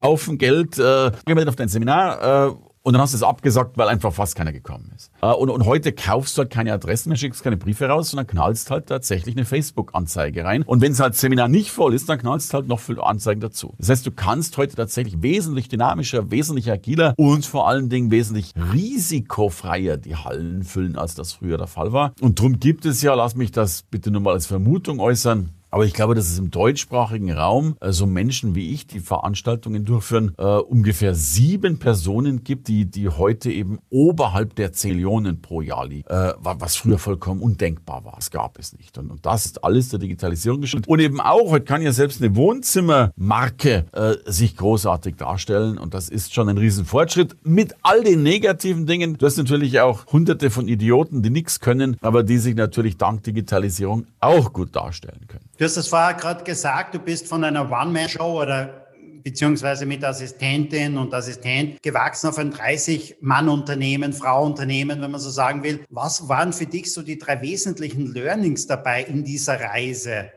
Haufen 0.00 0.38
Geld, 0.38 0.78
äh, 0.78 1.10
auf 1.48 1.56
dein 1.56 1.68
Seminar 1.68 2.50
äh, 2.50 2.54
und 2.84 2.92
dann 2.92 3.00
hast 3.00 3.14
du 3.14 3.16
es 3.16 3.22
abgesagt, 3.22 3.78
weil 3.78 3.88
einfach 3.88 4.12
fast 4.12 4.36
keiner 4.36 4.52
gekommen 4.52 4.92
ist. 4.94 5.10
Äh, 5.22 5.32
und, 5.32 5.48
und 5.48 5.64
heute 5.64 5.92
kaufst 5.92 6.36
du 6.36 6.42
halt 6.42 6.50
keine 6.50 6.72
Adressen 6.72 7.08
mehr, 7.08 7.16
schickst 7.16 7.42
keine 7.42 7.56
Briefe 7.56 7.86
raus, 7.86 8.10
sondern 8.10 8.26
knallst 8.26 8.70
halt 8.70 8.86
tatsächlich 8.86 9.34
eine 9.36 9.46
Facebook-Anzeige 9.46 10.44
rein. 10.44 10.62
Und 10.64 10.82
wenn 10.82 10.92
es 10.92 11.00
halt 11.00 11.16
Seminar 11.16 11.48
nicht 11.48 11.70
voll 11.70 11.94
ist, 11.94 12.10
dann 12.10 12.18
knallst 12.18 12.52
halt 12.52 12.68
noch 12.68 12.80
viele 12.80 13.02
Anzeigen 13.02 13.40
dazu. 13.40 13.74
Das 13.78 13.88
heißt, 13.88 14.06
du 14.06 14.10
kannst 14.10 14.58
heute 14.58 14.76
tatsächlich 14.76 15.22
wesentlich 15.22 15.68
dynamischer, 15.68 16.30
wesentlich 16.30 16.70
agiler 16.70 17.14
und 17.16 17.46
vor 17.46 17.68
allen 17.68 17.88
Dingen 17.88 18.10
wesentlich 18.10 18.52
risikofreier 18.74 19.96
die 19.96 20.16
Hallen 20.16 20.62
füllen, 20.62 20.98
als 20.98 21.14
das 21.14 21.32
früher 21.32 21.56
der 21.56 21.66
Fall 21.66 21.94
war. 21.94 22.12
Und 22.20 22.38
darum 22.38 22.60
gibt 22.60 22.84
es 22.84 23.00
ja, 23.00 23.14
lass 23.14 23.34
mich 23.34 23.50
das 23.50 23.82
bitte 23.90 24.10
nur 24.10 24.20
mal 24.20 24.34
als 24.34 24.44
Vermutung 24.44 25.00
äußern, 25.00 25.54
aber 25.74 25.86
ich 25.86 25.92
glaube, 25.92 26.14
dass 26.14 26.30
es 26.30 26.38
im 26.38 26.52
deutschsprachigen 26.52 27.32
Raum 27.32 27.74
äh, 27.80 27.90
so 27.90 28.06
Menschen 28.06 28.54
wie 28.54 28.72
ich, 28.72 28.86
die 28.86 29.00
Veranstaltungen 29.00 29.84
durchführen, 29.84 30.32
äh, 30.38 30.44
ungefähr 30.44 31.16
sieben 31.16 31.80
Personen 31.80 32.44
gibt, 32.44 32.68
die, 32.68 32.88
die 32.88 33.08
heute 33.08 33.50
eben 33.50 33.80
oberhalb 33.90 34.54
der 34.54 34.72
Zillionen 34.72 35.42
pro 35.42 35.62
Jahr 35.62 35.84
liegen, 35.84 36.08
äh, 36.08 36.32
was 36.38 36.76
früher 36.76 37.00
vollkommen 37.00 37.42
undenkbar 37.42 38.04
war. 38.04 38.12
Das 38.14 38.30
gab 38.30 38.56
es 38.56 38.78
nicht. 38.78 38.96
Und, 38.98 39.10
und 39.10 39.26
das 39.26 39.46
ist 39.46 39.64
alles 39.64 39.88
der 39.88 39.98
Digitalisierung 39.98 40.60
geschuldet. 40.60 40.86
Und 40.86 41.00
eben 41.00 41.20
auch, 41.20 41.50
heute 41.50 41.64
kann 41.64 41.82
ja 41.82 41.90
selbst 41.90 42.22
eine 42.22 42.36
Wohnzimmermarke 42.36 43.86
äh, 43.90 44.14
sich 44.26 44.56
großartig 44.56 45.16
darstellen. 45.16 45.78
Und 45.78 45.92
das 45.92 46.08
ist 46.08 46.32
schon 46.34 46.48
ein 46.48 46.56
Riesenfortschritt 46.58 47.34
mit 47.42 47.74
all 47.82 48.04
den 48.04 48.22
negativen 48.22 48.86
Dingen. 48.86 49.18
Du 49.18 49.26
hast 49.26 49.38
natürlich 49.38 49.80
auch 49.80 50.06
hunderte 50.06 50.50
von 50.50 50.68
Idioten, 50.68 51.22
die 51.22 51.30
nichts 51.30 51.58
können, 51.58 51.96
aber 52.00 52.22
die 52.22 52.38
sich 52.38 52.54
natürlich 52.54 52.96
dank 52.96 53.24
Digitalisierung 53.24 54.06
auch 54.20 54.52
gut 54.52 54.76
darstellen 54.76 55.26
können. 55.26 55.48
Du 55.64 55.66
hast 55.66 55.78
es 55.78 55.88
vorher 55.88 56.12
gerade 56.12 56.44
gesagt, 56.44 56.94
du 56.94 56.98
bist 56.98 57.26
von 57.26 57.42
einer 57.42 57.62
One-Man-Show 57.72 58.42
oder 58.42 58.86
beziehungsweise 59.22 59.86
mit 59.86 60.04
Assistentin 60.04 60.98
und 60.98 61.14
Assistent 61.14 61.82
gewachsen 61.82 62.28
auf 62.28 62.36
ein 62.36 62.52
30-Mann-Unternehmen, 62.52 64.12
Frau-Unternehmen, 64.12 65.00
wenn 65.00 65.10
man 65.10 65.22
so 65.22 65.30
sagen 65.30 65.62
will. 65.62 65.82
Was 65.88 66.28
waren 66.28 66.52
für 66.52 66.66
dich 66.66 66.92
so 66.92 67.00
die 67.00 67.16
drei 67.16 67.40
wesentlichen 67.40 68.12
Learnings 68.12 68.66
dabei 68.66 69.04
in 69.04 69.24
dieser 69.24 69.58
Reise? 69.58 70.30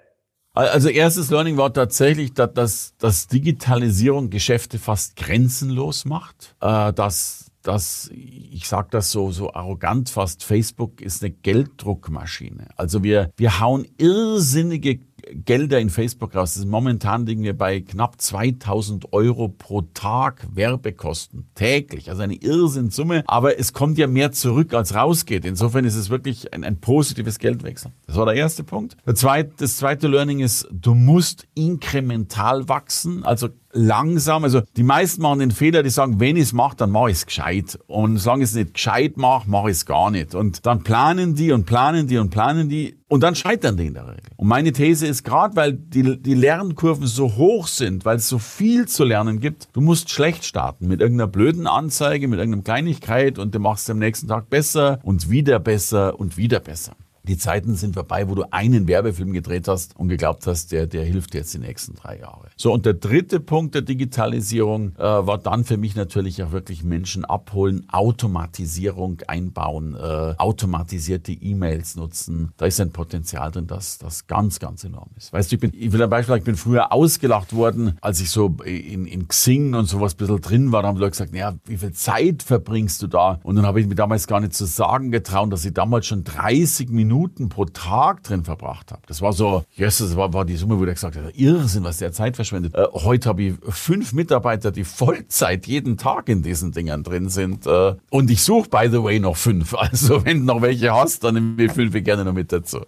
Also 0.54 0.88
erstes 0.88 1.30
Learning 1.30 1.58
war 1.58 1.74
tatsächlich, 1.74 2.34
dass, 2.34 2.94
dass, 2.98 3.28
Digitalisierung 3.28 4.30
Geschäfte 4.30 4.80
fast 4.80 5.18
grenzenlos 5.18 6.06
macht, 6.06 6.56
äh, 6.62 6.94
dass 6.94 7.48
dass, 7.68 8.10
ich 8.14 8.66
sage 8.66 8.88
das 8.92 9.12
so, 9.12 9.32
so 9.32 9.54
arrogant 9.54 10.10
fast, 10.10 10.44
Facebook 10.44 11.02
ist 11.02 11.22
eine 11.22 11.32
Gelddruckmaschine. 11.32 12.70
Also 12.78 13.04
wir, 13.04 13.32
wir 13.36 13.60
hauen 13.60 13.86
irrsinnige 13.98 15.00
Gelder 15.34 15.80
in 15.80 15.90
Facebook 15.90 16.36
raus. 16.36 16.54
Das 16.54 16.64
ist 16.64 16.70
momentan 16.70 17.26
liegen 17.26 17.44
wir 17.44 17.58
bei 17.58 17.82
knapp 17.82 18.20
2000 18.22 19.14
Euro 19.14 19.50
pro 19.50 19.82
Tag 19.82 20.48
Werbekosten 20.54 21.50
täglich. 21.56 22.10
Also 22.10 22.22
eine 22.22 22.36
Irrsinnsumme. 22.36 23.24
Aber 23.28 23.60
es 23.60 23.74
kommt 23.74 23.98
ja 23.98 24.08
mehr 24.08 24.32
zurück, 24.32 24.74
als 24.74 24.96
rausgeht. 24.96 25.46
Insofern 25.46 25.86
ist 25.86 25.96
es 25.96 26.10
wirklich 26.10 26.54
ein, 26.54 26.64
ein 26.64 26.80
positives 26.80 27.40
Geldwechsel. 27.40 27.92
Das 28.06 28.16
war 28.16 28.26
der 28.26 28.36
erste 28.36 28.64
Punkt. 28.64 28.98
Der 29.06 29.16
zweite, 29.16 29.52
das 29.58 29.78
zweite 29.78 30.08
Learning 30.08 30.40
ist, 30.40 30.68
du 30.72 30.94
musst 30.94 31.48
inkremental 31.56 32.68
wachsen. 32.70 33.24
Also 33.24 33.50
langsam. 33.72 34.44
Also 34.44 34.62
die 34.76 34.84
meisten 34.84 35.22
machen 35.22 35.40
den 35.40 35.52
Fehler, 35.52 35.84
die 35.84 35.90
sagen, 35.90 36.20
wenn 36.20 36.36
ich 36.36 36.44
es 36.44 36.54
mache, 36.54 36.76
dann 36.78 36.92
mache 36.92 37.12
ich 37.12 37.18
es 37.18 37.26
gescheit. 37.26 37.80
Und 37.88 38.18
solange 38.18 38.44
ich 38.44 38.50
es 38.50 38.56
nicht 38.56 38.74
gescheit 38.74 39.18
mache, 39.18 39.50
mache 39.50 39.70
ich 39.70 39.78
es 39.78 39.86
gar 39.86 40.12
nicht. 40.12 40.36
Und 40.36 40.66
dann 40.66 40.84
planen 40.84 41.36
die 41.36 41.52
und 41.52 41.66
planen 41.66 42.08
die 42.08 42.18
und 42.18 42.30
planen 42.30 42.70
die 42.70 42.98
und 43.10 43.24
dann 43.24 43.36
scheitern 43.36 43.78
die 43.78 43.88
in 43.88 43.94
der 43.94 44.08
Regel. 44.08 44.32
Und 44.36 44.48
meine 44.48 44.72
These 44.74 45.08
ist 45.08 45.24
gerade, 45.24 45.56
weil 45.56 45.74
die, 45.74 46.22
die 46.22 46.34
Lernkurven 46.34 47.08
so 47.08 47.36
hoch 47.38 47.68
sind, 47.68 48.04
weil 48.04 48.18
es 48.18 48.28
so 48.28 48.38
viel 48.38 48.88
zu 48.88 49.06
lernen 49.06 49.40
gibt, 49.40 49.70
du 49.74 49.82
musst 49.82 50.10
schlecht 50.10 50.44
starten 50.44 50.88
mit 50.88 51.00
irgendeiner 51.00 51.28
blöden 51.28 51.68
Anzeige, 51.68 52.28
mit 52.28 52.40
irgendeiner 52.40 52.64
Kleinigkeit 52.64 53.40
und 53.40 53.56
du 53.56 53.60
machst 53.60 53.86
es 53.86 53.92
am 53.92 54.00
nächsten 54.00 54.28
Tag 54.28 54.50
besser 54.50 55.00
und 55.04 55.30
wieder 55.30 55.60
besser 55.60 56.20
und 56.20 56.38
wieder 56.38 56.60
besser. 56.60 56.94
Die 57.28 57.38
Zeiten 57.38 57.76
sind 57.76 57.96
vorbei, 57.96 58.30
wo 58.30 58.36
du 58.36 58.46
einen 58.52 58.88
Werbefilm 58.88 59.34
gedreht 59.34 59.68
hast 59.68 59.98
und 59.98 60.08
geglaubt 60.08 60.48
hast, 60.48 60.72
der, 60.72 60.88
der 60.88 61.04
hilft 61.04 61.34
jetzt 61.36 61.54
die 61.54 61.60
nächsten 61.60 61.96
drei 61.96 62.20
Jahre. 62.20 62.48
So, 62.56 62.72
und 62.72 62.86
der 62.86 62.94
dritte 62.94 63.42
Punkt 63.42 63.76
der 63.76 63.82
Digitalisierung 63.82 64.96
äh, 64.96 65.02
war 65.02 65.38
dann 65.38 65.66
für 65.66 65.76
mich 65.76 65.96
natürlich 65.96 66.42
auch 66.42 66.54
wirklich 66.54 66.86
Menschen 66.86 67.26
abholen, 67.26 67.86
Automatisierung 67.92 69.22
einbauen, 69.28 69.96
äh, 69.96 70.36
automatisierte 70.38 71.34
E-Mails 71.34 71.98
nutzen. 71.98 72.54
Da 72.56 72.66
ist 72.66 72.80
ein 72.80 72.92
Potenzial 72.92 73.52
drin, 73.52 73.68
das, 73.68 73.98
das 73.98 74.28
ganz, 74.28 74.60
ganz 74.60 74.86
enorm 74.86 75.10
ist. 75.18 75.34
Weißt 75.34 75.52
du, 75.52 75.56
ich 75.56 75.60
bin, 75.60 75.74
ich 75.74 75.92
will 75.92 76.02
ein 76.02 76.10
Beispiel 76.10 76.34
sagen, 76.34 76.40
ich 76.40 76.46
bin 76.46 76.56
früher 76.56 76.94
ausgelacht 76.94 77.54
worden, 77.54 77.98
als 78.00 78.22
ich 78.22 78.30
so 78.30 78.56
in, 78.64 79.06
in 79.06 79.28
Xing 79.28 79.74
und 79.74 79.86
sowas 79.86 80.14
ein 80.14 80.18
bisschen 80.18 80.40
drin 80.40 80.72
war, 80.72 80.82
da 80.82 80.88
haben 80.88 80.98
Leute 80.98 81.12
gesagt, 81.12 81.34
naja, 81.34 81.56
wie 81.66 81.78
viel 81.78 81.92
Zeit 81.92 82.42
verbringst 82.42 83.02
du 83.02 83.08
da? 83.08 83.42
Und 83.44 83.58
dann 83.58 83.66
habe 83.66 83.82
ich 83.82 83.88
mir 83.88 83.96
damals 83.96 84.28
gar 84.28 84.40
nicht 84.40 84.54
zu 84.54 84.66
sagen 84.66 85.12
getraut, 85.12 85.52
dass 85.52 85.66
ich 85.66 85.74
damals 85.74 86.06
schon 86.06 86.24
30 86.24 86.90
Minuten 86.90 87.17
Minuten 87.18 87.50
pro 87.50 87.66
Tag 87.66 88.24
drin 88.24 88.44
verbracht 88.44 88.92
habe. 88.92 89.02
Das 89.08 89.22
war 89.22 89.34
so, 89.34 89.64
yes, 89.76 89.98
das 89.98 90.16
war, 90.16 90.34
war 90.34 90.46
die 90.46 90.56
Summe, 90.56 90.80
wo 90.80 90.86
der 90.86 90.94
gesagt 90.94 91.16
hat, 91.16 91.36
Irrsinn, 91.36 91.84
was 91.84 91.98
der 91.98 92.12
Zeit 92.12 92.36
verschwendet. 92.36 92.76
Äh, 92.76 92.86
heute 92.94 93.30
habe 93.30 93.44
ich 93.44 93.54
fünf 93.70 94.14
Mitarbeiter, 94.14 94.72
die 94.72 94.84
Vollzeit 94.84 95.66
jeden 95.66 95.98
Tag 95.98 96.30
in 96.30 96.44
diesen 96.44 96.72
Dingern 96.72 97.04
drin 97.04 97.30
sind. 97.30 97.66
Äh, 97.66 97.96
und 98.12 98.30
ich 98.30 98.44
suche, 98.44 98.70
by 98.70 98.88
the 98.92 99.04
way, 99.04 99.20
noch 99.20 99.36
fünf. 99.36 99.76
Also 99.88 100.26
wenn 100.26 100.40
du 100.40 100.46
noch 100.46 100.62
welche 100.62 100.94
hast, 100.94 101.24
dann 101.24 101.36
nimm 101.36 101.56
mir 101.56 101.70
fünf 101.70 101.94
gerne 102.04 102.26
noch 102.26 102.34
mit 102.34 102.52
dazu. 102.52 102.82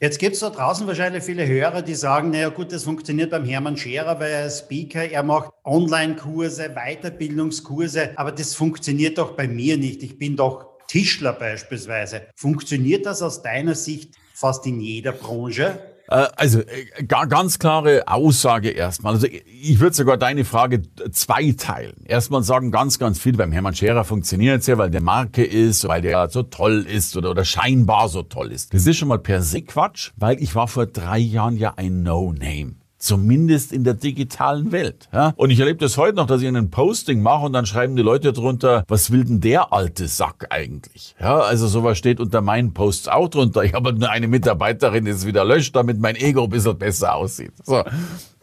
Jetzt 0.00 0.18
gibt 0.18 0.34
es 0.34 0.40
da 0.40 0.50
draußen 0.50 0.86
wahrscheinlich 0.86 1.22
viele 1.22 1.46
Hörer, 1.46 1.80
die 1.80 1.94
sagen, 1.94 2.30
naja 2.30 2.48
gut, 2.48 2.72
das 2.72 2.84
funktioniert 2.84 3.30
beim 3.30 3.44
Hermann 3.44 3.76
Scherer, 3.76 4.18
weil 4.18 4.32
er 4.32 4.50
Speaker, 4.50 5.04
er 5.04 5.22
macht 5.22 5.52
Online-Kurse, 5.64 6.74
Weiterbildungskurse, 6.74 8.10
aber 8.16 8.32
das 8.32 8.54
funktioniert 8.54 9.16
doch 9.18 9.32
bei 9.32 9.46
mir 9.46 9.76
nicht. 9.76 10.02
Ich 10.02 10.18
bin 10.18 10.36
doch 10.36 10.71
Tischler 10.92 11.32
beispielsweise. 11.32 12.20
Funktioniert 12.36 13.06
das 13.06 13.22
aus 13.22 13.40
deiner 13.40 13.74
Sicht 13.74 14.14
fast 14.34 14.66
in 14.66 14.78
jeder 14.78 15.12
Branche? 15.12 15.78
Äh, 16.08 16.26
also 16.36 16.60
äh, 16.60 17.02
ganz 17.04 17.58
klare 17.58 18.08
Aussage 18.08 18.68
erstmal. 18.68 19.14
Also 19.14 19.26
ich 19.26 19.80
würde 19.80 19.96
sogar 19.96 20.18
deine 20.18 20.44
Frage 20.44 20.82
zweiteilen. 21.10 22.04
Erstmal 22.04 22.42
sagen 22.42 22.70
ganz, 22.70 22.98
ganz 22.98 23.18
viel, 23.18 23.38
beim 23.38 23.52
Hermann 23.52 23.74
Scherer 23.74 24.04
funktioniert 24.04 24.60
es 24.60 24.66
ja, 24.66 24.76
weil 24.76 24.90
der 24.90 25.00
Marke 25.00 25.42
ist, 25.42 25.88
weil 25.88 26.02
der 26.02 26.28
so 26.28 26.42
toll 26.42 26.86
ist 26.86 27.16
oder, 27.16 27.30
oder 27.30 27.46
scheinbar 27.46 28.10
so 28.10 28.22
toll 28.22 28.52
ist. 28.52 28.74
Das 28.74 28.86
ist 28.86 28.98
schon 28.98 29.08
mal 29.08 29.18
per 29.18 29.40
se 29.40 29.62
Quatsch, 29.62 30.10
weil 30.16 30.42
ich 30.42 30.54
war 30.54 30.68
vor 30.68 30.84
drei 30.84 31.16
Jahren 31.16 31.56
ja 31.56 31.72
ein 31.74 32.02
No-Name. 32.02 32.81
Zumindest 33.02 33.72
in 33.72 33.82
der 33.82 33.94
digitalen 33.94 34.70
Welt. 34.70 35.08
Ja? 35.12 35.32
Und 35.34 35.50
ich 35.50 35.58
erlebe 35.58 35.80
das 35.80 35.98
heute 35.98 36.14
noch, 36.14 36.28
dass 36.28 36.40
ich 36.40 36.46
einen 36.46 36.70
Posting 36.70 37.20
mache 37.20 37.46
und 37.46 37.52
dann 37.52 37.66
schreiben 37.66 37.96
die 37.96 38.02
Leute 38.02 38.32
drunter, 38.32 38.84
was 38.86 39.10
will 39.10 39.24
denn 39.24 39.40
der 39.40 39.72
alte 39.72 40.06
Sack 40.06 40.46
eigentlich? 40.50 41.16
Ja, 41.18 41.40
also 41.40 41.66
sowas 41.66 41.98
steht 41.98 42.20
unter 42.20 42.40
meinen 42.42 42.72
Posts 42.72 43.08
auch 43.08 43.26
drunter. 43.26 43.64
Ich 43.64 43.74
habe 43.74 43.92
nur 43.92 44.08
eine 44.08 44.28
Mitarbeiterin, 44.28 45.04
die 45.04 45.10
es 45.10 45.26
wieder 45.26 45.44
löscht, 45.44 45.74
damit 45.74 45.98
mein 45.98 46.14
Ego 46.14 46.44
ein 46.44 46.50
bisschen 46.50 46.78
besser 46.78 47.16
aussieht. 47.16 47.50
So, 47.64 47.82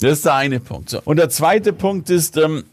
das 0.02 0.12
ist 0.12 0.26
der 0.26 0.34
eine 0.34 0.60
Punkt. 0.60 0.90
So. 0.90 1.00
Und 1.06 1.16
der 1.16 1.30
zweite 1.30 1.72
Punkt 1.72 2.10
ist, 2.10 2.36
ähm, 2.36 2.66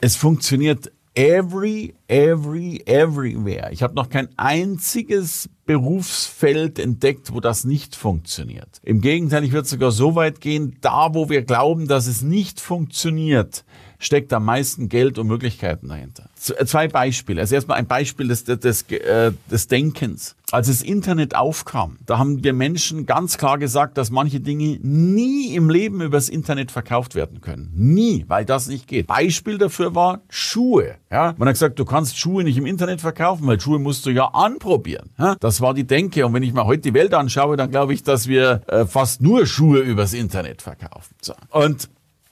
es 0.00 0.16
funktioniert 0.16 0.90
every, 1.14 1.94
every, 2.08 2.82
everywhere. 2.86 3.70
Ich 3.72 3.82
habe 3.82 3.94
noch 3.94 4.08
kein 4.08 4.30
einziges 4.38 5.50
Berufsfeld 5.70 6.80
entdeckt, 6.80 7.32
wo 7.32 7.38
das 7.38 7.62
nicht 7.64 7.94
funktioniert. 7.94 8.80
Im 8.82 9.00
Gegenteil, 9.00 9.44
ich 9.44 9.52
würde 9.52 9.68
sogar 9.68 9.92
so 9.92 10.16
weit 10.16 10.40
gehen, 10.40 10.76
da 10.80 11.14
wo 11.14 11.28
wir 11.28 11.42
glauben, 11.42 11.86
dass 11.86 12.08
es 12.08 12.22
nicht 12.22 12.58
funktioniert, 12.58 13.64
steckt 14.00 14.32
am 14.32 14.44
meisten 14.46 14.88
Geld 14.88 15.18
und 15.18 15.28
Möglichkeiten 15.28 15.88
dahinter. 15.88 16.24
Äh, 16.56 16.64
zwei 16.64 16.88
Beispiele. 16.88 17.42
Also 17.42 17.54
erstmal 17.54 17.78
ein 17.78 17.86
Beispiel 17.86 18.26
des, 18.26 18.44
des, 18.44 18.82
äh, 18.90 19.30
des 19.50 19.68
Denkens. 19.68 20.34
Als 20.50 20.66
das 20.66 20.82
Internet 20.82 21.36
aufkam, 21.36 21.98
da 22.06 22.18
haben 22.18 22.42
wir 22.42 22.52
Menschen 22.52 23.06
ganz 23.06 23.38
klar 23.38 23.56
gesagt, 23.58 23.96
dass 23.96 24.10
manche 24.10 24.40
Dinge 24.40 24.80
nie 24.82 25.54
im 25.54 25.70
Leben 25.70 26.00
übers 26.00 26.28
Internet 26.28 26.72
verkauft 26.72 27.14
werden 27.14 27.40
können. 27.40 27.70
Nie, 27.76 28.24
weil 28.26 28.44
das 28.44 28.66
nicht 28.66 28.88
geht. 28.88 29.06
Beispiel 29.06 29.58
dafür 29.58 29.94
war 29.94 30.22
Schuhe. 30.28 30.96
Ja, 31.12 31.34
man 31.36 31.46
hat 31.46 31.54
gesagt, 31.54 31.78
du 31.78 31.84
kannst 31.84 32.18
Schuhe 32.18 32.42
nicht 32.42 32.56
im 32.56 32.66
Internet 32.66 33.00
verkaufen, 33.00 33.46
weil 33.46 33.60
Schuhe 33.60 33.78
musst 33.78 34.06
du 34.06 34.10
ja 34.10 34.24
anprobieren. 34.24 35.10
Ja, 35.18 35.36
das 35.38 35.60
war 35.60 35.72
die 35.72 35.86
Denke. 35.86 36.26
Und 36.26 36.34
wenn 36.34 36.42
ich 36.42 36.52
mir 36.52 36.64
heute 36.64 36.82
die 36.82 36.94
Welt 36.94 37.14
anschaue, 37.14 37.56
dann 37.56 37.70
glaube 37.70 37.94
ich, 37.94 38.02
dass 38.02 38.26
wir 38.26 38.62
äh, 38.66 38.86
fast 38.86 39.20
nur 39.20 39.46
Schuhe 39.46 39.78
übers 39.80 40.14
Internet 40.14 40.62
verkaufen. 40.62 41.14
So. 41.20 41.34
Und 41.50 41.88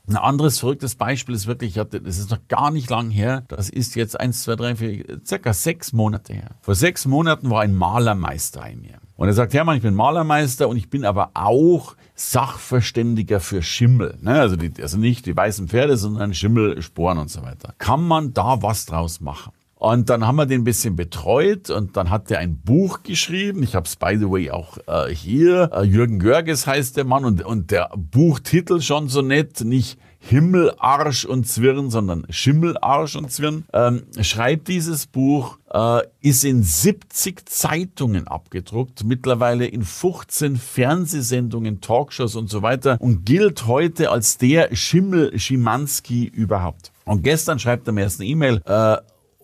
ein 0.09 0.17
anderes 0.17 0.59
verrücktes 0.59 0.95
Beispiel 0.95 1.35
ist 1.35 1.47
wirklich, 1.47 1.73
ich 1.73 1.79
hatte, 1.79 2.01
das 2.01 2.19
ist 2.19 2.31
noch 2.31 2.47
gar 2.49 2.71
nicht 2.71 2.89
lang 2.89 3.11
her, 3.11 3.45
das 3.49 3.69
ist 3.69 3.95
jetzt 3.95 4.19
eins, 4.19 4.43
zwei, 4.43 4.57
drei, 4.57 4.77
vier, 4.77 5.21
circa 5.25 5.53
sechs 5.53 5.93
Monate 5.93 6.33
her. 6.33 6.51
Vor 6.63 6.75
sechs 6.75 7.07
Monaten 7.07 7.51
war 7.51 7.61
ein 7.61 7.75
Malermeister 7.75 8.67
in 8.69 8.81
mir. 8.81 8.99
Und 9.17 9.27
er 9.27 9.35
sagt, 9.35 9.53
Hermann, 9.53 9.77
ich 9.77 9.83
bin 9.83 9.95
Malermeister 9.95 10.69
und 10.69 10.77
ich 10.77 10.91
bin 10.91 11.05
aber 11.05 11.31
auch 11.35 11.97
Sachverständiger 12.15 13.41
für 13.41 13.63
Schimmel. 13.63 14.17
Ne? 14.21 14.41
Also, 14.41 14.57
die, 14.57 14.73
also 14.81 14.97
nicht 14.97 15.27
die 15.27 15.37
weißen 15.37 15.69
Pferde, 15.69 15.97
sondern 15.97 16.35
Schimmelsporen 16.35 17.19
und 17.19 17.31
so 17.31 17.43
weiter. 17.43 17.75
Kann 17.79 18.07
man 18.07 18.33
da 18.33 18.63
was 18.63 18.87
draus 18.87 19.21
machen? 19.21 19.53
Und 19.79 20.11
dann 20.11 20.27
haben 20.27 20.37
wir 20.37 20.47
den 20.47 20.63
ein 20.63 20.65
bisschen 20.65 20.97
betreut 20.97 21.71
und 21.71 21.97
dann 21.97 22.11
hat 22.11 22.31
er 22.33 22.41
ein 22.41 22.59
Buch 22.59 23.05
geschrieben. 23.05 23.63
Ich 23.63 23.77
habe 23.77 23.87
es, 23.87 23.95
by 23.95 24.17
the 24.19 24.29
way, 24.29 24.51
auch 24.51 24.79
äh, 24.89 25.15
hier. 25.15 25.71
Äh, 25.73 25.85
Jürgen 25.85 26.19
Görges 26.19 26.67
heißt 26.67 26.97
der 26.97 27.05
Mann 27.05 27.25
und, 27.25 27.45
und 27.45 27.71
der 27.71 27.91
Buchtitel 27.97 28.81
schon 28.81 29.09
so 29.09 29.23
nett, 29.23 29.61
nicht 29.61 29.99
Himmel, 30.19 30.75
Arsch 30.79 31.25
und 31.25 31.47
Zwirn, 31.47 31.91
sondern 31.91 32.27
Schimmel, 32.29 32.77
Arsch 32.79 33.15
und 33.15 33.31
Zwirn. 33.31 33.67
Ähm, 33.73 34.03
schreibt 34.21 34.67
dieses 34.67 35.07
Buch, 35.07 35.59
äh, 35.71 36.01
ist 36.21 36.45
in 36.45 36.65
70 36.65 37.49
Zeitungen 37.49 38.27
abgedruckt, 38.27 39.05
mittlerweile 39.05 39.67
in 39.67 39.85
15 39.85 40.57
Fernsehsendungen, 40.57 41.81
Talkshows 41.81 42.35
und 42.35 42.51
so 42.51 42.63
weiter 42.63 42.97
und 43.01 43.25
gilt 43.25 43.69
heute 43.69 44.11
als 44.11 44.39
der 44.39 44.75
Schimmel 44.75 45.39
Schimanski 45.39 46.25
überhaupt. 46.25 46.91
Und 47.05 47.23
gestern 47.23 47.61
schreibt 47.61 47.87
er 47.87 47.93
mir 47.93 48.03
erst 48.03 48.21
eine 48.21 48.29
E-Mail, 48.29 48.61
äh, 48.67 48.97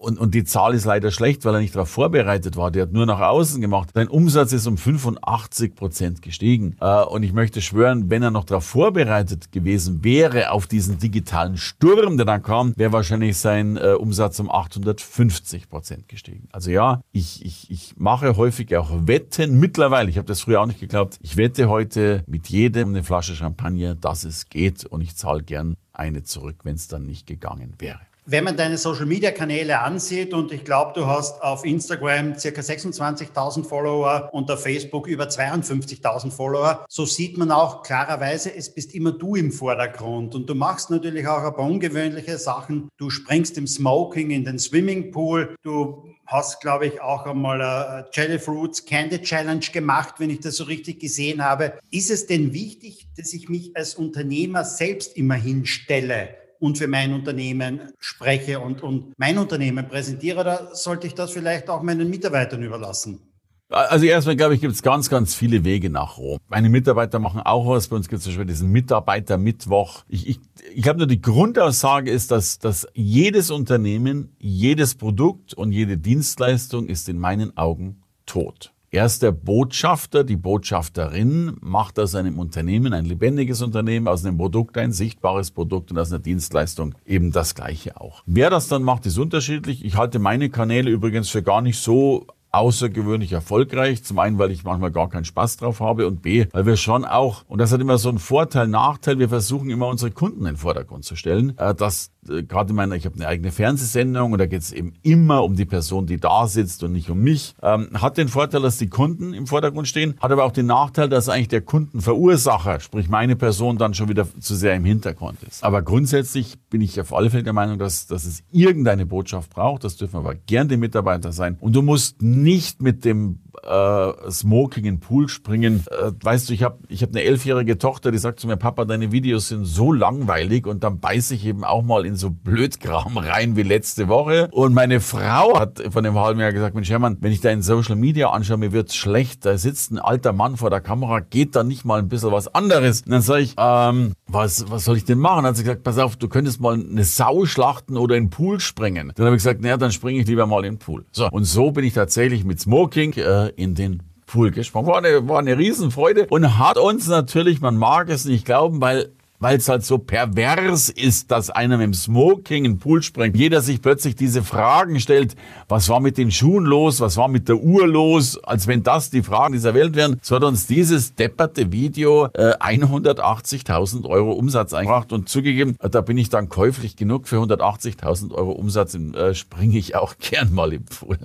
und, 0.04 0.18
und 0.18 0.34
die 0.34 0.44
Zahl 0.44 0.75
ist 0.75 0.84
leider 0.84 1.11
schlecht, 1.11 1.44
weil 1.44 1.54
er 1.54 1.61
nicht 1.61 1.75
darauf 1.75 1.88
vorbereitet 1.88 2.56
war. 2.56 2.70
Der 2.70 2.82
hat 2.82 2.92
nur 2.92 3.06
nach 3.06 3.20
außen 3.20 3.61
gemacht. 3.61 3.90
Sein 3.94 4.08
Umsatz 4.08 4.52
ist 4.52 4.66
um 4.66 4.76
85 4.76 5.75
Prozent 5.75 6.23
gestiegen. 6.23 6.76
Äh, 6.80 7.02
und 7.04 7.23
ich 7.23 7.32
möchte 7.32 7.62
schwören, 7.62 8.11
wenn 8.11 8.23
er 8.23 8.30
noch 8.30 8.44
darauf 8.44 8.64
vorbereitet 8.64 9.50
gewesen 9.50 10.04
wäre 10.04 10.50
auf 10.50 10.66
diesen 10.66 10.99
digitalen 10.99 11.56
Sturm, 11.56 12.16
der 12.16 12.26
dann 12.26 12.42
kam, 12.42 12.75
wäre 12.76 12.92
wahrscheinlich 12.92 13.38
sein 13.38 13.76
äh, 13.76 13.94
Umsatz 13.99 14.38
um 14.40 14.50
850 14.50 15.68
Prozent 15.68 16.08
gestiegen. 16.08 16.49
Also 16.52 16.70
ja, 16.70 17.00
ich, 17.12 17.44
ich, 17.44 17.70
ich 17.70 17.94
mache 17.96 18.37
häufig 18.37 18.76
auch 18.76 18.90
Wetten 19.06 19.58
mittlerweile. 19.58 20.11
Ich 20.11 20.18
habe 20.18 20.28
das 20.28 20.42
früher 20.42 20.61
auch 20.61 20.66
nicht 20.66 20.80
geglaubt. 20.80 21.18
Ich 21.23 21.37
wette 21.37 21.68
heute 21.68 22.23
mit 22.26 22.49
jedem 22.49 22.90
eine 22.90 23.02
Flasche 23.02 23.34
Champagner, 23.34 23.94
dass 23.94 24.25
es 24.25 24.50
geht. 24.50 24.84
Und 24.84 25.00
ich 25.00 25.16
zahle 25.16 25.42
gern 25.42 25.76
eine 25.94 26.25
zurück, 26.25 26.56
wenn 26.64 26.75
es 26.75 26.88
dann 26.88 27.06
nicht 27.06 27.26
gegangen 27.26 27.75
wäre. 27.78 28.00
Wenn 28.26 28.44
man 28.44 28.56
deine 28.56 28.78
Social-Media-Kanäle 28.78 29.80
ansieht 29.80 30.32
und 30.32 30.50
ich 30.50 30.64
glaube, 30.64 30.92
du 30.94 31.06
hast 31.06 31.42
auf 31.42 31.62
Instagram 31.62 32.38
circa 32.38 32.62
26.000 32.62 33.66
Follower 33.66 34.30
und 34.32 34.50
auf 34.50 34.62
Facebook 34.62 35.06
über 35.06 35.24
52.000 35.24 36.30
Follower, 36.30 36.87
so 36.88 37.04
sieht 37.04 37.37
man 37.37 37.50
auch 37.50 37.82
klarerweise, 37.82 38.54
es 38.56 38.72
bist 38.72 38.94
immer 38.94 39.12
du 39.12 39.34
im 39.34 39.52
Vordergrund 39.52 40.34
und 40.34 40.48
du 40.48 40.54
machst 40.54 40.88
natürlich 40.88 41.28
auch 41.28 41.44
ein 41.44 41.52
paar 41.54 41.66
ungewöhnliche 41.66 42.38
Sachen. 42.38 42.88
Du 42.96 43.10
springst 43.10 43.58
im 43.58 43.66
Smoking 43.66 44.30
in 44.30 44.46
den 44.46 44.58
Swimmingpool, 44.58 45.56
du 45.62 46.06
hast, 46.24 46.62
glaube 46.62 46.87
ich, 46.87 47.02
auch 47.02 47.26
einmal 47.26 47.60
eine 47.60 48.08
Jelly 48.10 48.38
Fruits 48.38 48.87
Candy 48.87 49.20
Challenge 49.20 49.66
gemacht, 49.70 50.14
wenn 50.16 50.30
ich 50.30 50.40
das 50.40 50.56
so 50.56 50.64
richtig 50.64 50.98
gesehen 50.98 51.44
habe. 51.44 51.74
Ist 51.90 52.10
es 52.10 52.26
denn 52.26 52.54
wichtig, 52.54 53.06
dass 53.18 53.34
ich 53.34 53.50
mich 53.50 53.76
als 53.76 53.96
Unternehmer 53.96 54.64
selbst 54.64 55.14
immer 55.18 55.34
hinstelle? 55.34 56.43
Und 56.64 56.79
für 56.79 56.88
mein 56.88 57.12
Unternehmen 57.12 57.92
spreche 57.98 58.59
und, 58.61 58.83
und 58.83 59.12
mein 59.18 59.38
Unternehmen 59.38 59.87
präsentiere, 59.87 60.40
oder 60.40 60.74
sollte 60.74 61.07
ich 61.07 61.14
das 61.14 61.31
vielleicht 61.31 61.68
auch 61.68 61.83
meinen 61.83 62.09
Mitarbeitern 62.09 62.62
überlassen? 62.62 63.20
Also 63.68 64.07
erstmal, 64.07 64.37
glaube 64.37 64.55
ich, 64.55 64.61
gibt 64.61 64.74
es 64.74 64.83
ganz, 64.83 65.09
ganz 65.09 65.35
viele 65.35 65.64
Wege 65.64 65.90
nach 65.90 66.18
Rom. 66.18 66.38
Meine 66.48 66.68
Mitarbeiter 66.68 67.18
machen 67.18 67.40
auch 67.40 67.66
was. 67.66 67.88
Bei 67.88 67.96
uns 67.96 68.09
gibt 68.09 68.18
es 68.18 68.24
zum 68.24 68.33
Beispiel 68.33 68.46
diesen 68.46 68.70
Mitarbeitermittwoch. 68.70 70.05
Ich, 70.07 70.29
ich, 70.29 70.40
ich 70.74 70.83
glaube 70.83 70.98
nur, 70.98 71.07
die 71.07 71.20
Grundaussage 71.20 72.11
ist, 72.11 72.31
dass, 72.31 72.59
dass 72.59 72.87
jedes 72.94 73.50
Unternehmen, 73.50 74.37
jedes 74.38 74.94
Produkt 74.94 75.55
und 75.55 75.72
jede 75.72 75.98
Dienstleistung 75.98 76.87
ist 76.87 77.09
in 77.09 77.18
meinen 77.18 77.57
Augen 77.57 78.03
tot. 78.27 78.73
Erst 78.94 79.22
der 79.22 79.33
Botschafter, 79.33 80.22
die 80.22 80.37
Botschafterin 80.37 81.57
macht 81.61 81.98
aus 81.98 82.14
einem 82.14 82.38
Unternehmen 82.38 82.92
ein 82.92 83.04
lebendiges 83.04 83.61
Unternehmen, 83.61 84.07
aus 84.07 84.24
einem 84.24 84.38
Produkt 84.38 84.78
ein 84.78 84.92
sichtbares 84.92 85.50
Produkt 85.50 85.90
und 85.90 85.98
aus 85.98 86.12
einer 86.12 86.20
Dienstleistung 86.20 86.94
eben 87.04 87.33
das 87.33 87.57
Gleiche 87.57 88.00
auch. 88.00 88.22
Wer 88.24 88.50
das 88.50 88.68
dann 88.68 88.85
macht, 88.85 89.04
ist 89.07 89.18
unterschiedlich. 89.18 89.85
Ich 89.85 89.96
halte 89.96 90.20
meine 90.20 90.48
Kanäle 90.48 90.90
übrigens 90.90 91.28
für 91.28 91.42
gar 91.42 91.61
nicht 91.61 91.80
so 91.80 92.28
außergewöhnlich 92.54 93.33
erfolgreich. 93.33 94.04
Zum 94.04 94.18
einen, 94.20 94.38
weil 94.38 94.52
ich 94.52 94.64
manchmal 94.64 94.92
gar 94.92 95.09
keinen 95.09 95.24
Spaß 95.24 95.57
drauf 95.57 95.80
habe 95.80 96.07
und 96.07 96.22
B, 96.22 96.46
weil 96.52 96.66
wir 96.66 96.76
schon 96.76 97.04
auch, 97.04 97.44
und 97.48 97.59
das 97.59 97.72
hat 97.72 97.80
immer 97.80 97.98
so 97.98 98.09
einen 98.09 98.18
Vorteil, 98.18 98.68
Nachteil, 98.68 99.18
wir 99.18 99.28
versuchen 99.28 99.70
immer 99.70 99.88
unsere 99.88 100.12
Kunden 100.12 100.40
in 100.40 100.54
den 100.54 100.57
Vordergrund 100.57 101.04
zu 101.04 101.16
stellen. 101.16 101.59
Äh, 101.59 101.74
das 101.74 102.07
äh, 102.07 102.13
gerade 102.26 102.70
in 102.70 102.76
meiner, 102.76 102.94
ich 102.94 103.04
habe 103.06 103.16
eine 103.16 103.28
eigene 103.28 103.52
Fernsehsendung 103.52 104.32
und 104.32 104.38
da 104.38 104.46
geht 104.46 104.62
es 104.62 104.72
eben 104.72 104.94
immer 105.02 105.44
um 105.44 105.56
die 105.56 105.64
Person, 105.64 106.06
die 106.06 106.18
da 106.18 106.46
sitzt 106.46 106.82
und 106.82 106.92
nicht 106.92 107.10
um 107.10 107.20
mich. 107.20 107.54
Ähm, 107.62 107.88
hat 107.94 108.16
den 108.16 108.28
Vorteil, 108.28 108.62
dass 108.62 108.78
die 108.78 108.88
Kunden 108.88 109.34
im 109.34 109.46
Vordergrund 109.46 109.88
stehen, 109.88 110.14
hat 110.20 110.30
aber 110.32 110.44
auch 110.44 110.52
den 110.52 110.66
Nachteil, 110.66 111.08
dass 111.08 111.28
eigentlich 111.28 111.48
der 111.48 111.60
Kundenverursacher, 111.60 112.80
sprich 112.80 113.08
meine 113.08 113.37
Person, 113.37 113.78
dann 113.78 113.94
schon 113.94 114.08
wieder 114.08 114.26
zu 114.40 114.54
sehr 114.54 114.74
im 114.74 114.84
Hintergrund 114.84 115.42
ist. 115.42 115.62
Aber 115.64 115.82
grundsätzlich 115.82 116.58
bin 116.70 116.80
ich 116.80 117.00
auf 117.00 117.12
alle 117.12 117.30
Fälle 117.30 117.44
der 117.44 117.52
Meinung, 117.52 117.78
dass, 117.78 118.06
dass 118.06 118.24
es 118.24 118.42
irgendeine 118.50 119.06
Botschaft 119.06 119.50
braucht. 119.50 119.84
Das 119.84 119.96
dürfen 119.96 120.16
aber 120.16 120.34
gern 120.34 120.68
die 120.68 120.76
Mitarbeiter 120.76 121.32
sein. 121.32 121.56
Und 121.60 121.74
du 121.74 121.82
musst 121.82 122.22
nicht 122.22 122.82
mit 122.82 123.04
dem 123.04 123.40
äh, 123.62 124.30
Smoking 124.30 124.84
in 124.84 125.00
Pool 125.00 125.28
springen. 125.28 125.84
Äh, 125.90 126.12
weißt 126.20 126.48
du, 126.48 126.52
ich 126.52 126.62
habe 126.62 126.78
ich 126.88 127.02
hab 127.02 127.10
eine 127.10 127.22
elfjährige 127.22 127.78
Tochter, 127.78 128.10
die 128.10 128.18
sagt 128.18 128.40
zu 128.40 128.46
mir, 128.46 128.56
Papa, 128.56 128.84
deine 128.84 129.12
Videos 129.12 129.48
sind 129.48 129.64
so 129.64 129.92
langweilig 129.92 130.66
und 130.66 130.84
dann 130.84 131.00
beiße 131.00 131.34
ich 131.34 131.46
eben 131.46 131.64
auch 131.64 131.82
mal 131.82 132.06
in 132.06 132.16
so 132.16 132.30
Blödkram 132.30 133.16
rein 133.18 133.56
wie 133.56 133.62
letzte 133.62 134.08
Woche. 134.08 134.48
Und 134.52 134.74
meine 134.74 135.00
Frau 135.00 135.58
hat 135.58 135.82
von 135.90 136.04
einem 136.04 136.18
halben 136.18 136.40
Jahr 136.40 136.52
gesagt, 136.52 136.74
Mensch 136.74 136.90
Hermann, 136.90 137.18
wenn 137.20 137.32
ich 137.32 137.40
da 137.40 137.50
in 137.50 137.62
Social 137.62 137.96
Media 137.96 138.30
anschaue, 138.30 138.58
mir 138.58 138.72
wird's 138.72 138.94
schlecht. 138.94 139.44
Da 139.44 139.56
sitzt 139.58 139.92
ein 139.92 139.98
alter 139.98 140.32
Mann 140.32 140.56
vor 140.56 140.70
der 140.70 140.80
Kamera, 140.80 141.20
geht 141.20 141.56
da 141.56 141.64
nicht 141.64 141.84
mal 141.84 141.98
ein 141.98 142.08
bisschen 142.08 142.32
was 142.32 142.54
anderes? 142.54 143.02
Und 143.02 143.12
dann 143.12 143.22
sage 143.22 143.42
ich, 143.42 143.54
ähm, 143.58 144.12
was, 144.26 144.70
was 144.70 144.84
soll 144.84 144.96
ich 144.96 145.04
denn 145.04 145.18
machen? 145.18 145.44
Dann 145.44 145.46
hat 145.46 145.56
sie 145.56 145.64
gesagt, 145.64 145.82
pass 145.82 145.98
auf, 145.98 146.16
du 146.16 146.28
könntest 146.28 146.60
mal 146.60 146.74
eine 146.74 147.04
Sau 147.04 147.44
schlachten 147.46 147.96
oder 147.96 148.16
in 148.16 148.24
den 148.24 148.30
Pool 148.30 148.60
springen. 148.60 149.12
Dann 149.14 149.26
habe 149.26 149.36
ich 149.36 149.42
gesagt, 149.42 149.60
naja, 149.60 149.76
dann 149.76 149.92
springe 149.92 150.20
ich 150.20 150.26
lieber 150.26 150.46
mal 150.46 150.64
in 150.64 150.74
den 150.74 150.78
Pool. 150.78 151.04
So, 151.12 151.28
und 151.30 151.44
so 151.44 151.70
bin 151.70 151.84
ich 151.84 151.94
tatsächlich 151.94 152.44
mit 152.44 152.60
Smoking 152.60 153.12
äh, 153.14 153.43
in 153.48 153.74
den 153.74 154.02
Pool 154.26 154.50
gesprungen. 154.50 154.88
War 154.88 154.98
eine, 154.98 155.28
war 155.28 155.38
eine 155.38 155.57
Riesenfreude 155.59 156.26
und 156.28 156.59
hat 156.59 156.78
uns 156.78 157.07
natürlich, 157.09 157.61
man 157.61 157.76
mag 157.76 158.09
es 158.09 158.24
nicht 158.24 158.44
glauben, 158.44 158.80
weil 158.80 159.11
weil 159.44 159.59
es 159.59 159.68
halt 159.68 159.85
so 159.85 159.98
pervers 159.98 160.88
ist, 160.88 161.30
dass 161.30 161.50
einer 161.50 161.76
dem 161.76 161.92
Smoking 161.92 162.64
in 162.64 162.72
den 162.72 162.78
Pool 162.78 163.02
springt. 163.02 163.37
Jeder 163.37 163.61
sich 163.61 163.83
plötzlich 163.83 164.16
diese 164.16 164.42
Fragen 164.42 164.98
stellt, 165.00 165.37
was 165.68 165.90
war 165.90 166.00
mit 166.00 166.16
den 166.16 166.30
Schuhen 166.30 166.64
los, 166.64 167.00
was 167.00 167.18
war 167.18 167.28
mit 167.28 167.48
der 167.50 167.57
Uhr 167.57 167.87
los, 167.87 168.42
als 168.42 168.66
wenn 168.66 168.83
das 168.83 169.11
die 169.11 169.22
Fragen 169.22 169.52
dieser 169.52 169.74
Welt 169.74 169.96
wären. 169.96 170.18
So 170.22 170.37
hat 170.37 170.44
uns 170.44 170.66
dieses 170.66 171.14
depperte 171.14 171.72
Video 171.72 172.28
äh, 172.33 172.54
180.000 172.59 174.09
Euro 174.09 174.33
Umsatz 174.33 174.72
eingebracht 174.72 175.12
und 175.12 175.28
zugegeben, 175.28 175.76
da 175.78 176.00
bin 176.00 176.16
ich 176.16 176.30
dann 176.30 176.48
käuflich 176.48 176.96
genug 176.96 177.28
für 177.28 177.37
180.000 177.37 178.33
Euro 178.33 178.52
Umsatz, 178.52 178.94
äh, 178.94 179.35
springe 179.35 179.76
ich 179.76 179.94
auch 179.94 180.14
gern 180.18 180.54
mal 180.54 180.72
im 180.72 180.87
Pool. 180.87 181.18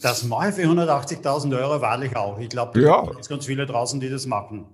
Das 0.00 0.24
mache 0.24 0.48
ich 0.48 0.54
für 0.54 0.62
180.000 0.62 1.58
Euro 1.58 1.80
wahrlich 1.80 2.16
auch. 2.16 2.38
Ich 2.38 2.48
glaube, 2.48 2.80
ja. 2.80 3.02
es 3.02 3.16
gibt 3.16 3.28
ganz 3.28 3.46
viele 3.46 3.66
draußen, 3.66 4.00
die 4.00 4.08
das 4.08 4.26
machen. 4.26 4.66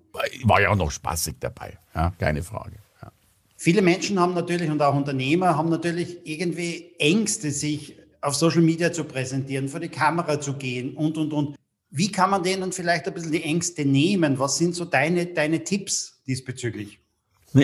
War 0.44 0.60
ja 0.60 0.70
auch 0.70 0.76
noch 0.76 0.90
spaßig 0.90 1.36
dabei, 1.40 1.78
ja, 1.94 2.12
keine 2.18 2.42
Frage. 2.42 2.76
Ja. 3.02 3.10
Viele 3.56 3.82
Menschen 3.82 4.20
haben 4.20 4.34
natürlich 4.34 4.70
und 4.70 4.80
auch 4.82 4.94
Unternehmer 4.94 5.56
haben 5.56 5.68
natürlich 5.68 6.18
irgendwie 6.24 6.94
Ängste, 6.98 7.50
sich 7.50 7.98
auf 8.20 8.34
Social 8.34 8.62
Media 8.62 8.92
zu 8.92 9.04
präsentieren, 9.04 9.68
vor 9.68 9.80
die 9.80 9.88
Kamera 9.88 10.40
zu 10.40 10.54
gehen 10.54 10.94
und, 10.94 11.16
und, 11.18 11.32
und. 11.32 11.56
Wie 11.90 12.10
kann 12.10 12.30
man 12.30 12.42
denen 12.42 12.72
vielleicht 12.72 13.06
ein 13.06 13.14
bisschen 13.14 13.32
die 13.32 13.42
Ängste 13.42 13.84
nehmen? 13.84 14.38
Was 14.38 14.58
sind 14.58 14.74
so 14.74 14.84
deine, 14.84 15.26
deine 15.26 15.62
Tipps 15.62 16.20
diesbezüglich? 16.26 17.00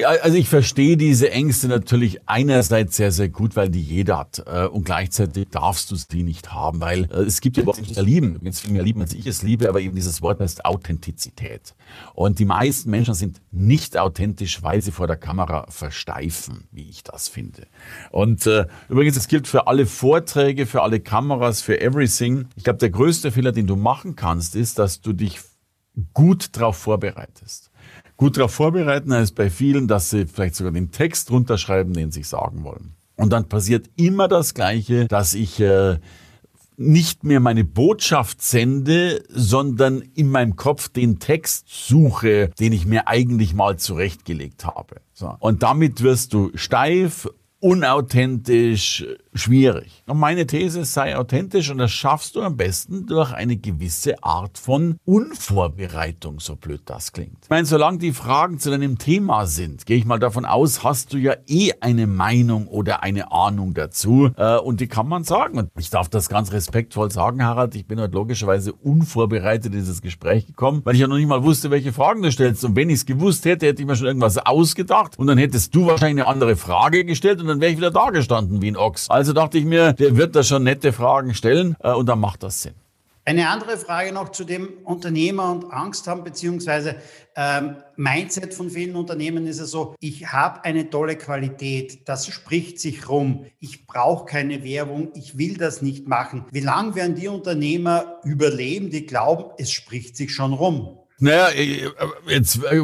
Also 0.01 0.39
ich 0.39 0.49
verstehe 0.49 0.97
diese 0.97 1.31
Ängste 1.31 1.69
natürlich 1.69 2.27
einerseits 2.27 2.97
sehr, 2.97 3.13
sehr 3.13 3.29
gut, 3.29 3.57
weil 3.57 3.69
die 3.69 3.83
jeder 3.83 4.19
hat. 4.19 4.43
Äh, 4.47 4.67
und 4.67 4.85
gleichzeitig 4.85 5.49
darfst 5.51 5.91
du 5.91 5.97
die 6.11 6.23
nicht 6.23 6.53
haben, 6.53 6.81
weil 6.81 7.05
äh, 7.13 7.25
es 7.25 7.43
gibt 7.43 7.59
ja 7.59 7.63
überhaupt 7.63 7.83
nicht 7.83 8.01
lieben. 8.01 8.39
Jetzt 8.43 8.61
viel 8.63 8.73
mehr 8.73 8.83
lieben, 8.83 9.03
als 9.03 9.13
ich 9.13 9.27
es 9.27 9.43
liebe, 9.43 9.69
aber 9.69 9.81
eben 9.81 9.95
dieses 9.95 10.23
Wort 10.23 10.41
heißt 10.41 10.65
Authentizität. 10.65 11.75
Und 12.15 12.39
die 12.39 12.47
meisten 12.47 12.91
Menschen 12.91 13.13
sind 13.13 13.43
nicht 13.51 13.99
authentisch, 13.99 14.63
weil 14.63 14.81
sie 14.81 14.93
vor 14.93 15.07
der 15.07 15.17
Kamera 15.17 15.67
versteifen, 15.69 16.65
wie 16.71 16.89
ich 16.89 17.03
das 17.03 17.29
finde. 17.29 17.67
Und 18.11 18.47
äh, 18.47 18.67
übrigens, 18.89 19.17
es 19.17 19.29
gilt 19.29 19.47
für 19.47 19.67
alle 19.67 19.85
Vorträge, 19.85 20.65
für 20.65 20.83
alle 20.83 21.01
Kameras, 21.01 21.61
für 21.61 21.81
everything. 21.81 22.47
Ich 22.57 22.65
glaube, 22.65 22.79
der 22.79 22.91
größte 22.91 23.31
Fehler, 23.31 23.53
den 23.53 23.67
du 23.67 23.77
machen 23.77 24.17
kannst, 24.17 24.57
ist, 24.57 24.79
dass 24.79 25.03
du 25.03 25.13
dich 25.13 25.41
gut 26.15 26.57
darauf 26.57 26.77
vorbereitest. 26.79 27.72
Gut 28.23 28.37
darauf 28.37 28.55
vorbereiten 28.55 29.13
heißt 29.13 29.35
bei 29.35 29.51
vielen, 29.51 29.89
dass 29.89 30.11
sie 30.11 30.27
vielleicht 30.27 30.55
sogar 30.55 30.73
den 30.73 30.93
Text 30.93 31.33
runterschreiben, 31.33 31.93
den 31.93 32.13
sie 32.13 32.23
sagen 32.23 32.63
wollen. 32.63 32.95
Und 33.17 33.33
dann 33.33 33.49
passiert 33.49 33.91
immer 33.97 34.29
das 34.29 34.55
Gleiche, 34.55 35.09
dass 35.09 35.35
ich 35.35 35.59
äh, 35.59 35.99
nicht 36.77 37.25
mehr 37.25 37.41
meine 37.41 37.65
Botschaft 37.65 38.41
sende, 38.41 39.25
sondern 39.29 40.03
in 40.15 40.29
meinem 40.29 40.55
Kopf 40.55 40.89
den 40.89 41.19
Text 41.19 41.65
suche, 41.69 42.51
den 42.61 42.73
ich 42.73 42.87
mir 42.87 43.09
eigentlich 43.09 43.55
mal 43.55 43.77
zurechtgelegt 43.77 44.67
habe. 44.67 45.01
So. 45.13 45.35
Und 45.41 45.65
damit 45.65 46.05
wirst 46.05 46.33
du 46.33 46.53
steif, 46.55 47.29
unauthentisch, 47.63 49.07
schwierig. 49.35 50.03
Und 50.09 50.19
meine 50.19 50.49
These 50.49 50.85
sei 50.85 51.17
authentisch 51.17 51.71
und 51.71 51.79
das 51.79 51.93
schaffst 51.93 52.35
du 52.35 52.43
am 52.43 52.57
besten 52.57 53.07
durch 53.07 53.33
eine 53.33 53.57
gewisse 53.57 54.23
Art 54.25 54.59
von 54.59 54.97
Unvorbereitung, 55.05 56.41
so 56.41 56.57
blöd 56.57 56.83
das 56.87 57.13
klingt. 57.13 57.39
Ich 57.45 57.51
meine, 57.51 57.65
solange 57.65 57.99
die 57.99 58.13
Fragen 58.13 58.59
zu 58.59 58.71
deinem 58.71 58.99
Thema 58.99 59.47
sind, 59.47 59.87
gehe 59.87 59.97
ich 59.97 60.05
mal 60.05 60.19
davon 60.19 60.45
aus, 60.45 60.83
hast 60.83 61.13
du 61.13 61.19
ja 61.19 61.35
eh 61.47 61.71
eine 61.81 62.09
Meinung 62.09 62.67
oder 62.67 63.05
eine 63.05 63.31
Ahnung 63.31 63.75
dazu 63.75 64.31
äh, 64.37 64.57
und 64.57 64.81
die 64.81 64.89
kann 64.89 65.07
man 65.07 65.23
sagen. 65.23 65.57
Und 65.57 65.71
ich 65.79 65.89
darf 65.89 66.09
das 66.09 66.29
ganz 66.29 66.51
respektvoll 66.51 67.13
sagen, 67.13 67.45
Harald, 67.45 67.77
ich 67.77 67.87
bin 67.87 68.01
heute 68.01 68.15
logischerweise 68.15 68.73
unvorbereitet 68.73 69.67
in 69.67 69.79
dieses 69.79 70.03
Gespräch 70.03 70.47
gekommen, 70.49 70.81
weil 70.83 70.95
ich 70.95 71.01
ja 71.01 71.07
noch 71.07 71.17
nicht 71.17 71.29
mal 71.29 71.45
wusste, 71.45 71.71
welche 71.71 71.93
Fragen 71.93 72.23
du 72.23 72.33
stellst. 72.33 72.65
Und 72.65 72.75
wenn 72.75 72.91
ich 72.91 72.97
es 72.97 73.07
gewusst 73.07 73.45
hätte, 73.45 73.67
hätte 73.67 73.83
ich 73.83 73.87
mir 73.87 73.95
schon 73.95 74.09
irgendwas 74.09 74.39
ausgedacht 74.39 75.17
und 75.17 75.29
dann 75.29 75.39
hättest 75.39 75.73
du 75.77 75.87
wahrscheinlich 75.87 76.25
eine 76.25 76.35
andere 76.35 76.57
Frage 76.57 77.05
gestellt 77.05 77.41
und 77.41 77.52
dann 77.53 77.61
wäre 77.61 77.71
ich 77.71 77.77
wieder 77.77 77.91
da 77.91 78.11
gestanden 78.11 78.63
wie 78.63 78.71
ein 78.71 78.77
Ochs. 78.77 79.11
Also 79.11 79.33
dachte 79.33 79.59
ich 79.59 79.65
mir, 79.65 79.93
der 79.93 80.17
wird 80.17 80.35
da 80.35 80.43
schon 80.43 80.65
nette 80.65 80.93
Fragen 80.93 81.35
stellen 81.35 81.77
äh, 81.81 81.93
und 81.93 82.09
dann 82.09 82.19
macht 82.19 82.43
das 82.43 82.63
Sinn. 82.63 82.75
Eine 83.25 83.49
andere 83.51 83.77
Frage 83.77 84.13
noch 84.13 84.31
zu 84.31 84.43
dem 84.43 84.69
Unternehmer 84.83 85.53
und 85.53 85.73
Angst 85.73 86.09
haben, 86.09 86.25
beziehungsweise 86.25 86.97
ähm, 87.37 87.77
Mindset 87.95 88.53
von 88.53 88.69
vielen 88.69 88.97
Unternehmen 88.97 89.47
ist 89.47 89.61
es 89.61 89.71
so, 89.71 89.95
ich 90.01 90.33
habe 90.33 90.65
eine 90.65 90.91
tolle 90.91 91.15
Qualität, 91.17 92.09
das 92.09 92.27
spricht 92.27 92.81
sich 92.81 93.09
rum, 93.09 93.47
ich 93.61 93.87
brauche 93.87 94.25
keine 94.25 94.65
Werbung, 94.65 95.11
ich 95.15 95.39
will 95.39 95.57
das 95.57 95.83
nicht 95.83 96.09
machen. 96.09 96.47
Wie 96.51 96.61
lange 96.61 96.97
werden 96.97 97.15
die 97.15 97.29
Unternehmer 97.29 98.19
überleben, 98.25 98.91
die 98.91 99.07
glauben, 99.07 99.53
es 99.57 99.71
spricht 99.71 100.17
sich 100.17 100.35
schon 100.35 100.53
rum? 100.53 100.99
Naja, 101.23 101.51
äh, 101.51 101.89
jetzt 102.27 102.65
äh, 102.65 102.81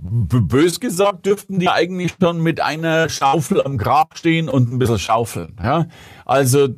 bös 0.00 0.80
gesagt, 0.80 1.26
dürften 1.26 1.58
die 1.58 1.68
eigentlich 1.68 2.14
schon 2.18 2.40
mit 2.42 2.58
einer 2.58 3.10
Schaufel 3.10 3.62
am 3.62 3.76
Grab 3.76 4.16
stehen 4.16 4.48
und 4.48 4.72
ein 4.72 4.78
bisschen 4.78 4.98
schaufeln. 4.98 5.56
Ja? 5.62 5.88
Also 6.24 6.68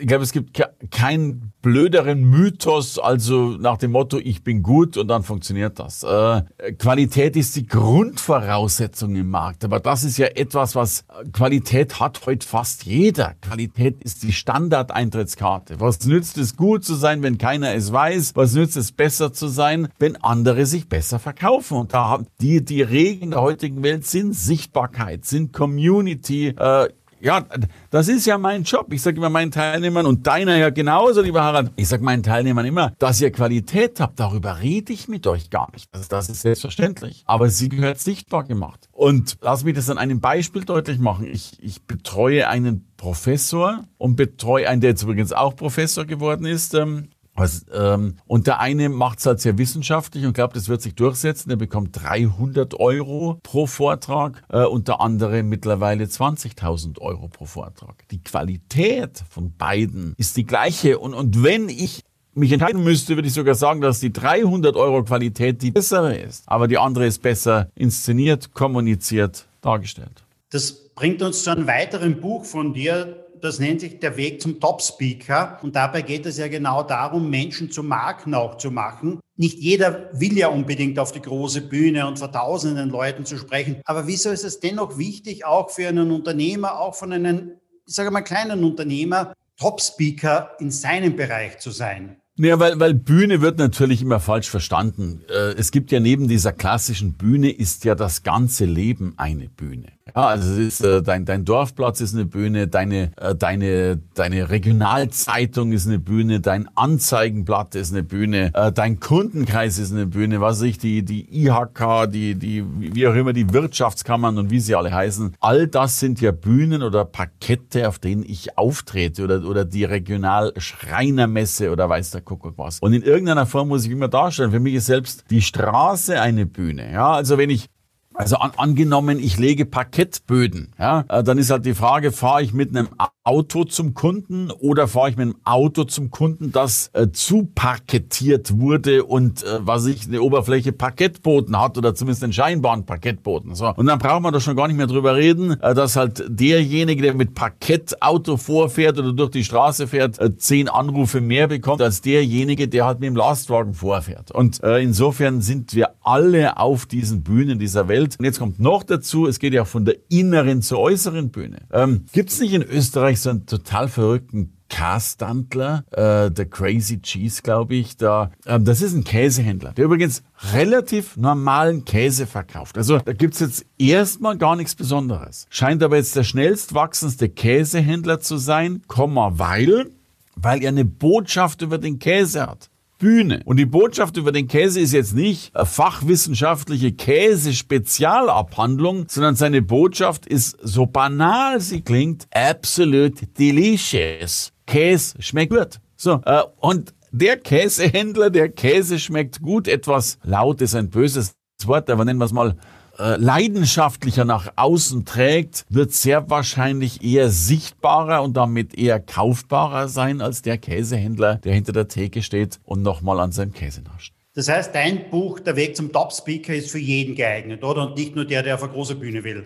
ich 0.00 0.06
glaube, 0.06 0.24
es 0.24 0.32
gibt 0.32 0.60
keinen 0.90 1.52
blöderen 1.62 2.22
Mythos, 2.22 2.98
also 2.98 3.56
nach 3.58 3.78
dem 3.78 3.92
Motto, 3.92 4.18
ich 4.18 4.42
bin 4.42 4.62
gut 4.62 4.96
und 4.96 5.08
dann 5.08 5.22
funktioniert 5.22 5.78
das. 5.78 6.02
Äh, 6.02 6.42
Qualität 6.78 7.36
ist 7.36 7.56
die 7.56 7.66
Grundvoraussetzung 7.66 9.14
im 9.14 9.30
Markt, 9.30 9.64
aber 9.64 9.80
das 9.80 10.04
ist 10.04 10.18
ja 10.18 10.26
etwas, 10.26 10.74
was 10.74 11.04
Qualität 11.32 12.00
hat 12.00 12.26
heute 12.26 12.46
fast 12.46 12.84
jeder. 12.84 13.34
Qualität 13.40 14.02
ist 14.02 14.22
die 14.22 14.32
Standardeintrittskarte. 14.32 15.80
Was 15.80 16.04
nützt 16.04 16.38
es 16.38 16.56
gut 16.56 16.84
zu 16.84 16.94
sein, 16.94 17.22
wenn 17.22 17.38
keiner 17.38 17.74
es 17.74 17.92
weiß? 17.92 18.32
Was 18.34 18.54
nützt 18.54 18.76
es 18.76 18.92
besser 18.92 19.32
zu 19.32 19.48
sein, 19.48 19.88
wenn 19.98 20.16
andere 20.16 20.66
sich 20.66 20.88
besser 20.88 21.18
verkaufen? 21.18 21.76
Und 21.76 21.94
da 21.94 22.08
haben 22.08 22.26
die, 22.40 22.64
die 22.64 22.82
Regeln 22.82 23.30
der 23.30 23.42
heutigen 23.42 23.82
Welt 23.82 24.06
sind 24.06 24.34
Sichtbarkeit, 24.34 25.24
sind 25.24 25.52
Community, 25.52 26.48
äh, 26.48 26.88
ja, 27.22 27.44
das 27.90 28.08
ist 28.08 28.26
ja 28.26 28.36
mein 28.36 28.64
Job. 28.64 28.92
Ich 28.92 29.00
sage 29.00 29.16
immer 29.16 29.30
meinen 29.30 29.52
Teilnehmern 29.52 30.06
und 30.06 30.26
deiner 30.26 30.56
ja 30.56 30.70
genauso, 30.70 31.22
lieber 31.22 31.42
Harald. 31.42 31.70
Ich 31.76 31.86
sage 31.86 32.02
meinen 32.02 32.24
Teilnehmern 32.24 32.66
immer, 32.66 32.92
dass 32.98 33.20
ihr 33.20 33.30
Qualität 33.30 34.00
habt, 34.00 34.18
darüber 34.18 34.60
rede 34.60 34.92
ich 34.92 35.06
mit 35.06 35.26
euch 35.28 35.48
gar 35.48 35.70
nicht. 35.72 35.88
Also 35.92 36.08
das 36.08 36.28
ist 36.28 36.40
selbstverständlich. 36.40 37.22
Aber 37.26 37.48
sie 37.48 37.68
gehört 37.68 38.00
sichtbar 38.00 38.42
gemacht. 38.42 38.88
Und 38.90 39.36
lass 39.40 39.62
mich 39.62 39.74
das 39.74 39.88
an 39.88 39.98
einem 39.98 40.20
Beispiel 40.20 40.64
deutlich 40.64 40.98
machen. 40.98 41.26
Ich, 41.26 41.62
ich 41.62 41.82
betreue 41.82 42.48
einen 42.48 42.92
Professor 42.96 43.84
und 43.98 44.16
betreue 44.16 44.68
einen, 44.68 44.80
der 44.80 44.90
jetzt 44.90 45.04
übrigens 45.04 45.32
auch 45.32 45.54
Professor 45.54 46.04
geworden 46.04 46.44
ist, 46.44 46.74
ähm, 46.74 47.08
was, 47.34 47.64
ähm, 47.72 48.16
und 48.26 48.46
der 48.46 48.60
eine 48.60 48.88
macht 48.90 49.20
es 49.20 49.26
halt 49.26 49.40
sehr 49.40 49.56
wissenschaftlich 49.56 50.26
und 50.26 50.34
glaubt, 50.34 50.54
das 50.54 50.68
wird 50.68 50.82
sich 50.82 50.94
durchsetzen. 50.94 51.50
Er 51.50 51.56
bekommt 51.56 51.98
300 52.02 52.78
Euro 52.78 53.38
pro 53.42 53.66
Vortrag 53.66 54.42
äh, 54.50 54.64
und 54.64 54.88
der 54.88 55.00
andere 55.00 55.42
mittlerweile 55.42 56.04
20.000 56.04 57.00
Euro 57.00 57.28
pro 57.28 57.46
Vortrag. 57.46 58.06
Die 58.10 58.22
Qualität 58.22 59.24
von 59.30 59.56
beiden 59.56 60.14
ist 60.18 60.36
die 60.36 60.44
gleiche. 60.44 60.98
Und, 60.98 61.14
und 61.14 61.42
wenn 61.42 61.70
ich 61.70 62.02
mich 62.34 62.52
entscheiden 62.52 62.84
müsste, 62.84 63.16
würde 63.16 63.28
ich 63.28 63.34
sogar 63.34 63.54
sagen, 63.54 63.80
dass 63.80 64.00
die 64.00 64.12
300 64.12 64.76
Euro 64.76 65.02
Qualität 65.02 65.62
die 65.62 65.70
bessere 65.70 66.16
ist. 66.16 66.44
Aber 66.46 66.68
die 66.68 66.78
andere 66.78 67.06
ist 67.06 67.22
besser 67.22 67.68
inszeniert, 67.74 68.52
kommuniziert, 68.52 69.46
dargestellt. 69.60 70.24
Das 70.50 70.90
bringt 70.94 71.22
uns 71.22 71.44
zu 71.44 71.50
einem 71.50 71.66
weiteren 71.66 72.20
Buch 72.20 72.44
von 72.44 72.74
dir, 72.74 73.21
das 73.42 73.58
nennt 73.58 73.80
sich 73.80 73.98
der 73.98 74.16
Weg 74.16 74.40
zum 74.40 74.60
Top-Speaker. 74.60 75.58
Und 75.62 75.74
dabei 75.74 76.02
geht 76.02 76.26
es 76.26 76.38
ja 76.38 76.46
genau 76.46 76.84
darum, 76.84 77.28
Menschen 77.28 77.72
zu 77.72 77.82
Marken 77.82 78.34
auch 78.34 78.56
zu 78.56 78.70
machen. 78.70 79.18
Nicht 79.36 79.58
jeder 79.58 80.10
will 80.12 80.38
ja 80.38 80.48
unbedingt 80.48 80.98
auf 81.00 81.10
die 81.10 81.20
große 81.20 81.62
Bühne 81.62 82.06
und 82.06 82.20
vor 82.20 82.30
tausenden 82.30 82.90
Leuten 82.90 83.24
zu 83.24 83.36
sprechen. 83.36 83.82
Aber 83.84 84.06
wieso 84.06 84.30
ist 84.30 84.44
es 84.44 84.60
dennoch 84.60 84.96
wichtig, 84.96 85.44
auch 85.44 85.70
für 85.70 85.88
einen 85.88 86.12
Unternehmer, 86.12 86.78
auch 86.78 86.94
von 86.94 87.12
einem, 87.12 87.52
ich 87.84 87.94
sage 87.94 88.12
mal, 88.12 88.22
kleinen 88.22 88.62
Unternehmer, 88.62 89.34
Top-Speaker 89.58 90.52
in 90.60 90.70
seinem 90.70 91.16
Bereich 91.16 91.58
zu 91.58 91.72
sein? 91.72 92.18
Ja, 92.36 92.58
weil, 92.60 92.78
weil 92.80 92.94
Bühne 92.94 93.40
wird 93.40 93.58
natürlich 93.58 94.00
immer 94.02 94.20
falsch 94.20 94.48
verstanden. 94.48 95.22
Äh, 95.28 95.54
es 95.58 95.70
gibt 95.70 95.90
ja 95.90 96.00
neben 96.00 96.28
dieser 96.28 96.52
klassischen 96.52 97.14
Bühne 97.14 97.50
ist 97.50 97.84
ja 97.84 97.94
das 97.94 98.22
ganze 98.22 98.64
Leben 98.64 99.14
eine 99.16 99.48
Bühne. 99.48 99.88
Ja, 100.14 100.26
also 100.26 100.52
es 100.52 100.58
ist, 100.58 100.84
äh, 100.84 101.02
dein, 101.02 101.24
dein 101.24 101.44
Dorfplatz 101.44 102.00
ist 102.00 102.14
eine 102.14 102.26
Bühne, 102.26 102.66
deine, 102.66 103.12
äh, 103.16 103.34
deine, 103.34 104.00
deine 104.14 104.50
Regionalzeitung 104.50 105.72
ist 105.72 105.86
eine 105.86 105.98
Bühne, 105.98 106.40
dein 106.40 106.68
Anzeigenblatt 106.76 107.74
ist 107.76 107.92
eine 107.92 108.02
Bühne, 108.02 108.50
äh, 108.54 108.72
dein 108.72 109.00
Kundenkreis 109.00 109.78
ist 109.78 109.92
eine 109.92 110.06
Bühne, 110.06 110.40
was 110.40 110.58
weiß 110.58 110.62
ich, 110.68 110.78
die, 110.78 111.04
die 111.04 111.46
IHK, 111.46 112.10
die, 112.10 112.34
die, 112.34 112.64
wie 112.78 113.06
auch 113.06 113.14
immer, 113.14 113.32
die 113.32 113.52
Wirtschaftskammern 113.52 114.38
und 114.38 114.50
wie 114.50 114.60
sie 114.60 114.74
alle 114.74 114.92
heißen. 114.92 115.36
All 115.40 115.68
das 115.68 116.00
sind 116.00 116.20
ja 116.20 116.32
Bühnen 116.32 116.82
oder 116.82 117.04
Parkette, 117.04 117.88
auf 117.88 117.98
denen 117.98 118.24
ich 118.24 118.58
auftrete 118.58 119.22
oder, 119.22 119.44
oder 119.44 119.64
die 119.64 119.84
Regionalschreinermesse 119.84 121.70
oder 121.70 121.88
weiß 121.88 122.10
der 122.10 122.22
Kuckuck 122.22 122.58
was. 122.58 122.80
Und 122.80 122.92
in 122.92 123.02
irgendeiner 123.02 123.46
Form 123.46 123.68
muss 123.68 123.84
ich 123.84 123.90
immer 123.90 124.08
darstellen. 124.08 124.50
Für 124.50 124.60
mich 124.60 124.74
ist 124.74 124.86
selbst 124.86 125.24
die 125.30 125.42
Straße 125.42 126.20
eine 126.20 126.44
Bühne. 126.44 126.92
Ja, 126.92 127.12
also 127.12 127.38
wenn 127.38 127.50
ich 127.50 127.68
also 128.14 128.36
an, 128.36 128.52
angenommen, 128.56 129.18
ich 129.18 129.38
lege 129.38 129.64
Parkettböden, 129.64 130.72
ja, 130.78 131.04
äh, 131.08 131.22
dann 131.22 131.38
ist 131.38 131.50
halt 131.50 131.66
die 131.66 131.74
Frage, 131.74 132.12
fahre 132.12 132.42
ich 132.42 132.52
mit 132.52 132.70
einem 132.70 132.88
Auto 133.24 133.64
zum 133.64 133.94
Kunden 133.94 134.50
oder 134.50 134.88
fahre 134.88 135.10
ich 135.10 135.16
mit 135.16 135.26
einem 135.26 135.36
Auto 135.44 135.84
zum 135.84 136.10
Kunden, 136.10 136.50
das 136.50 136.90
äh, 136.92 137.08
zuparkettiert 137.12 138.58
wurde 138.58 139.04
und 139.04 139.44
äh, 139.44 139.58
was 139.60 139.86
ich 139.86 140.06
eine 140.08 140.22
Oberfläche 140.22 140.72
Parkettboden 140.72 141.58
hat 141.58 141.78
oder 141.78 141.94
zumindest 141.94 142.24
einen 142.24 142.32
scheinbaren 142.32 142.84
Parkettboden. 142.84 143.54
So. 143.54 143.72
Und 143.74 143.86
dann 143.86 144.00
braucht 144.00 144.22
man 144.22 144.32
da 144.32 144.40
schon 144.40 144.56
gar 144.56 144.66
nicht 144.66 144.76
mehr 144.76 144.88
drüber 144.88 145.14
reden, 145.14 145.60
äh, 145.60 145.74
dass 145.74 145.94
halt 145.94 146.24
derjenige, 146.28 147.02
der 147.02 147.14
mit 147.14 147.34
Parkettauto 147.34 148.36
vorfährt 148.36 148.98
oder 148.98 149.12
durch 149.12 149.30
die 149.30 149.44
Straße 149.44 149.86
fährt, 149.86 150.18
äh, 150.20 150.36
zehn 150.36 150.68
Anrufe 150.68 151.20
mehr 151.20 151.46
bekommt 151.46 151.80
als 151.80 152.00
derjenige, 152.00 152.66
der 152.66 152.86
halt 152.86 152.98
mit 152.98 153.06
dem 153.06 153.16
Lastwagen 153.16 153.74
vorfährt. 153.74 154.32
Und 154.32 154.62
äh, 154.64 154.82
insofern 154.82 155.40
sind 155.42 155.74
wir 155.74 155.90
alle 156.02 156.56
auf 156.56 156.86
diesen 156.86 157.22
Bühnen 157.22 157.60
dieser 157.60 157.86
Welt 157.86 158.01
Welt. 158.02 158.16
Und 158.18 158.24
jetzt 158.24 158.38
kommt 158.38 158.60
noch 158.60 158.82
dazu, 158.82 159.26
es 159.26 159.38
geht 159.38 159.54
ja 159.54 159.64
von 159.64 159.84
der 159.84 159.96
inneren 160.08 160.62
zur 160.62 160.78
äußeren 160.78 161.30
Bühne. 161.30 161.58
Ähm, 161.72 162.04
Gibt 162.12 162.30
es 162.30 162.40
nicht 162.40 162.52
in 162.52 162.62
Österreich 162.62 163.20
so 163.20 163.30
einen 163.30 163.46
total 163.46 163.88
verrückten 163.88 164.56
Kastantler, 164.68 165.84
äh, 165.90 166.30
der 166.30 166.46
Crazy 166.46 167.02
Cheese, 167.02 167.42
glaube 167.42 167.74
ich. 167.74 167.96
Da, 167.98 168.30
äh, 168.46 168.58
das 168.58 168.80
ist 168.80 168.94
ein 168.94 169.04
Käsehändler, 169.04 169.72
der 169.72 169.84
übrigens 169.84 170.22
relativ 170.54 171.16
normalen 171.16 171.84
Käse 171.84 172.26
verkauft. 172.26 172.78
Also 172.78 172.98
da 172.98 173.12
gibt's 173.12 173.40
jetzt 173.40 173.66
erstmal 173.78 174.38
gar 174.38 174.56
nichts 174.56 174.74
Besonderes. 174.74 175.46
Scheint 175.50 175.82
aber 175.82 175.96
jetzt 175.96 176.16
der 176.16 176.24
schnellst 176.24 176.74
wachsendste 176.74 177.28
Käsehändler 177.28 178.20
zu 178.20 178.38
sein, 178.38 178.82
Komma, 178.86 179.32
weil, 179.34 179.90
weil 180.36 180.62
er 180.62 180.70
eine 180.70 180.86
Botschaft 180.86 181.60
über 181.60 181.76
den 181.76 181.98
Käse 181.98 182.46
hat. 182.46 182.70
Bühne. 183.02 183.42
Und 183.44 183.58
die 183.58 183.66
Botschaft 183.66 184.16
über 184.16 184.30
den 184.30 184.46
Käse 184.46 184.78
ist 184.78 184.92
jetzt 184.92 185.16
nicht 185.16 185.50
fachwissenschaftliche 185.56 186.92
Käse-Spezialabhandlung, 186.92 189.06
sondern 189.08 189.34
seine 189.34 189.60
Botschaft 189.60 190.24
ist, 190.24 190.56
so 190.62 190.86
banal 190.86 191.60
sie 191.60 191.80
klingt, 191.80 192.28
absolute 192.32 193.26
delicious. 193.26 194.52
Käse 194.66 195.20
schmeckt 195.20 195.52
gut. 195.52 195.80
So, 195.96 196.20
äh, 196.24 196.42
und 196.60 196.94
der 197.10 197.38
Käsehändler, 197.38 198.30
der 198.30 198.50
Käse 198.50 199.00
schmeckt 199.00 199.42
gut, 199.42 199.66
etwas 199.66 200.20
laut 200.22 200.60
ist 200.60 200.76
ein 200.76 200.88
böses 200.88 201.34
Wort, 201.64 201.90
aber 201.90 202.04
nennen 202.04 202.20
wir 202.20 202.26
es 202.26 202.32
mal 202.32 202.54
äh, 202.98 203.16
leidenschaftlicher 203.16 204.24
nach 204.24 204.52
außen 204.56 205.04
trägt, 205.04 205.64
wird 205.68 205.92
sehr 205.92 206.28
wahrscheinlich 206.30 207.02
eher 207.02 207.30
sichtbarer 207.30 208.22
und 208.22 208.36
damit 208.36 208.78
eher 208.78 209.00
kaufbarer 209.00 209.88
sein 209.88 210.20
als 210.20 210.42
der 210.42 210.58
Käsehändler, 210.58 211.36
der 211.36 211.54
hinter 211.54 211.72
der 211.72 211.88
Theke 211.88 212.22
steht 212.22 212.60
und 212.64 212.82
nochmal 212.82 213.20
an 213.20 213.32
seinem 213.32 213.52
Käse 213.52 213.82
nascht. 213.82 214.14
Das 214.34 214.48
heißt, 214.48 214.74
dein 214.74 215.10
Buch, 215.10 215.40
Der 215.40 215.56
Weg 215.56 215.76
zum 215.76 215.92
Top-Speaker, 215.92 216.54
ist 216.54 216.70
für 216.70 216.78
jeden 216.78 217.14
geeignet, 217.14 217.62
oder? 217.64 217.88
Und 217.88 217.96
nicht 217.96 218.14
nur 218.16 218.24
der, 218.24 218.42
der 218.42 218.54
auf 218.54 218.62
eine 218.62 218.72
große 218.72 218.94
Bühne 218.94 219.24
will. 219.24 219.44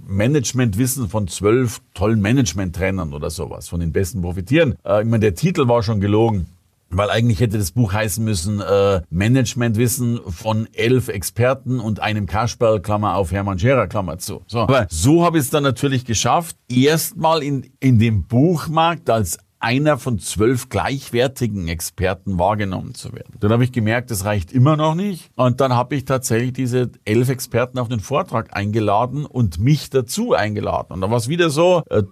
Managementwissen 0.07 1.09
von 1.09 1.29
zwölf 1.29 1.81
tollen 1.95 2.21
Management-Trainern 2.21 3.12
oder 3.12 3.31
sowas, 3.31 3.69
von 3.69 3.81
den 3.81 3.93
besten 3.93 4.23
profitieren. 4.23 4.75
Äh, 4.85 5.03
ich 5.03 5.09
meine, 5.09 5.21
der 5.21 5.35
Titel 5.35 5.69
war 5.69 5.83
schon 5.83 6.01
gelogen. 6.01 6.47
Weil 6.95 7.09
eigentlich 7.09 7.41
hätte 7.41 7.57
das 7.57 7.71
Buch 7.71 7.95
heißen 7.95 8.23
müssen, 8.23 8.61
äh, 8.61 9.01
Managementwissen 9.09 10.21
von 10.29 10.69
elf 10.75 11.09
Experten 11.09 11.81
und 11.81 12.01
einem 12.01 12.27
Kasperl, 12.27 12.81
Klammer 12.81 13.17
auf 13.17 13.33
Hermann 13.33 13.59
Scherer, 13.59 13.87
Klammer 13.87 14.19
zu. 14.19 14.43
So. 14.47 14.61
Aber 14.61 14.87
so 14.91 15.25
habe 15.25 15.38
ich 15.38 15.45
es 15.45 15.51
dann 15.51 15.62
natürlich 15.62 16.05
geschafft, 16.05 16.55
erstmal 16.69 17.43
in, 17.43 17.71
in 17.81 17.99
dem 17.99 18.25
Buchmarkt 18.25 19.09
als 19.09 19.38
einer 19.62 19.98
von 19.98 20.18
zwölf 20.18 20.68
gleichwertigen 20.68 21.68
Experten 21.68 22.38
wahrgenommen 22.38 22.94
zu 22.94 23.12
werden. 23.12 23.35
Dann 23.40 23.53
habe 23.53 23.64
ich 23.64 23.72
gemerkt, 23.72 24.11
das 24.11 24.25
reicht 24.25 24.53
immer 24.53 24.77
noch 24.77 24.94
nicht. 24.94 25.31
Und 25.37 25.61
dann 25.61 25.75
habe 25.75 25.94
ich 25.94 26.05
tatsächlich 26.05 26.53
diese 26.53 26.90
elf 27.05 27.29
Experten 27.29 27.79
auf 27.79 27.88
den 27.88 28.01
Vortrag 28.01 28.55
eingeladen 28.57 29.25
und 29.25 29.59
mich 29.61 29.90
dazu 29.90 30.33
eingeladen. 30.35 30.92
Und 30.92 31.01
dann 31.01 31.11
war 31.11 31.18
es 31.18 31.29
wieder 31.29 31.51
so, 31.51 31.83
äh, 31.90 32.03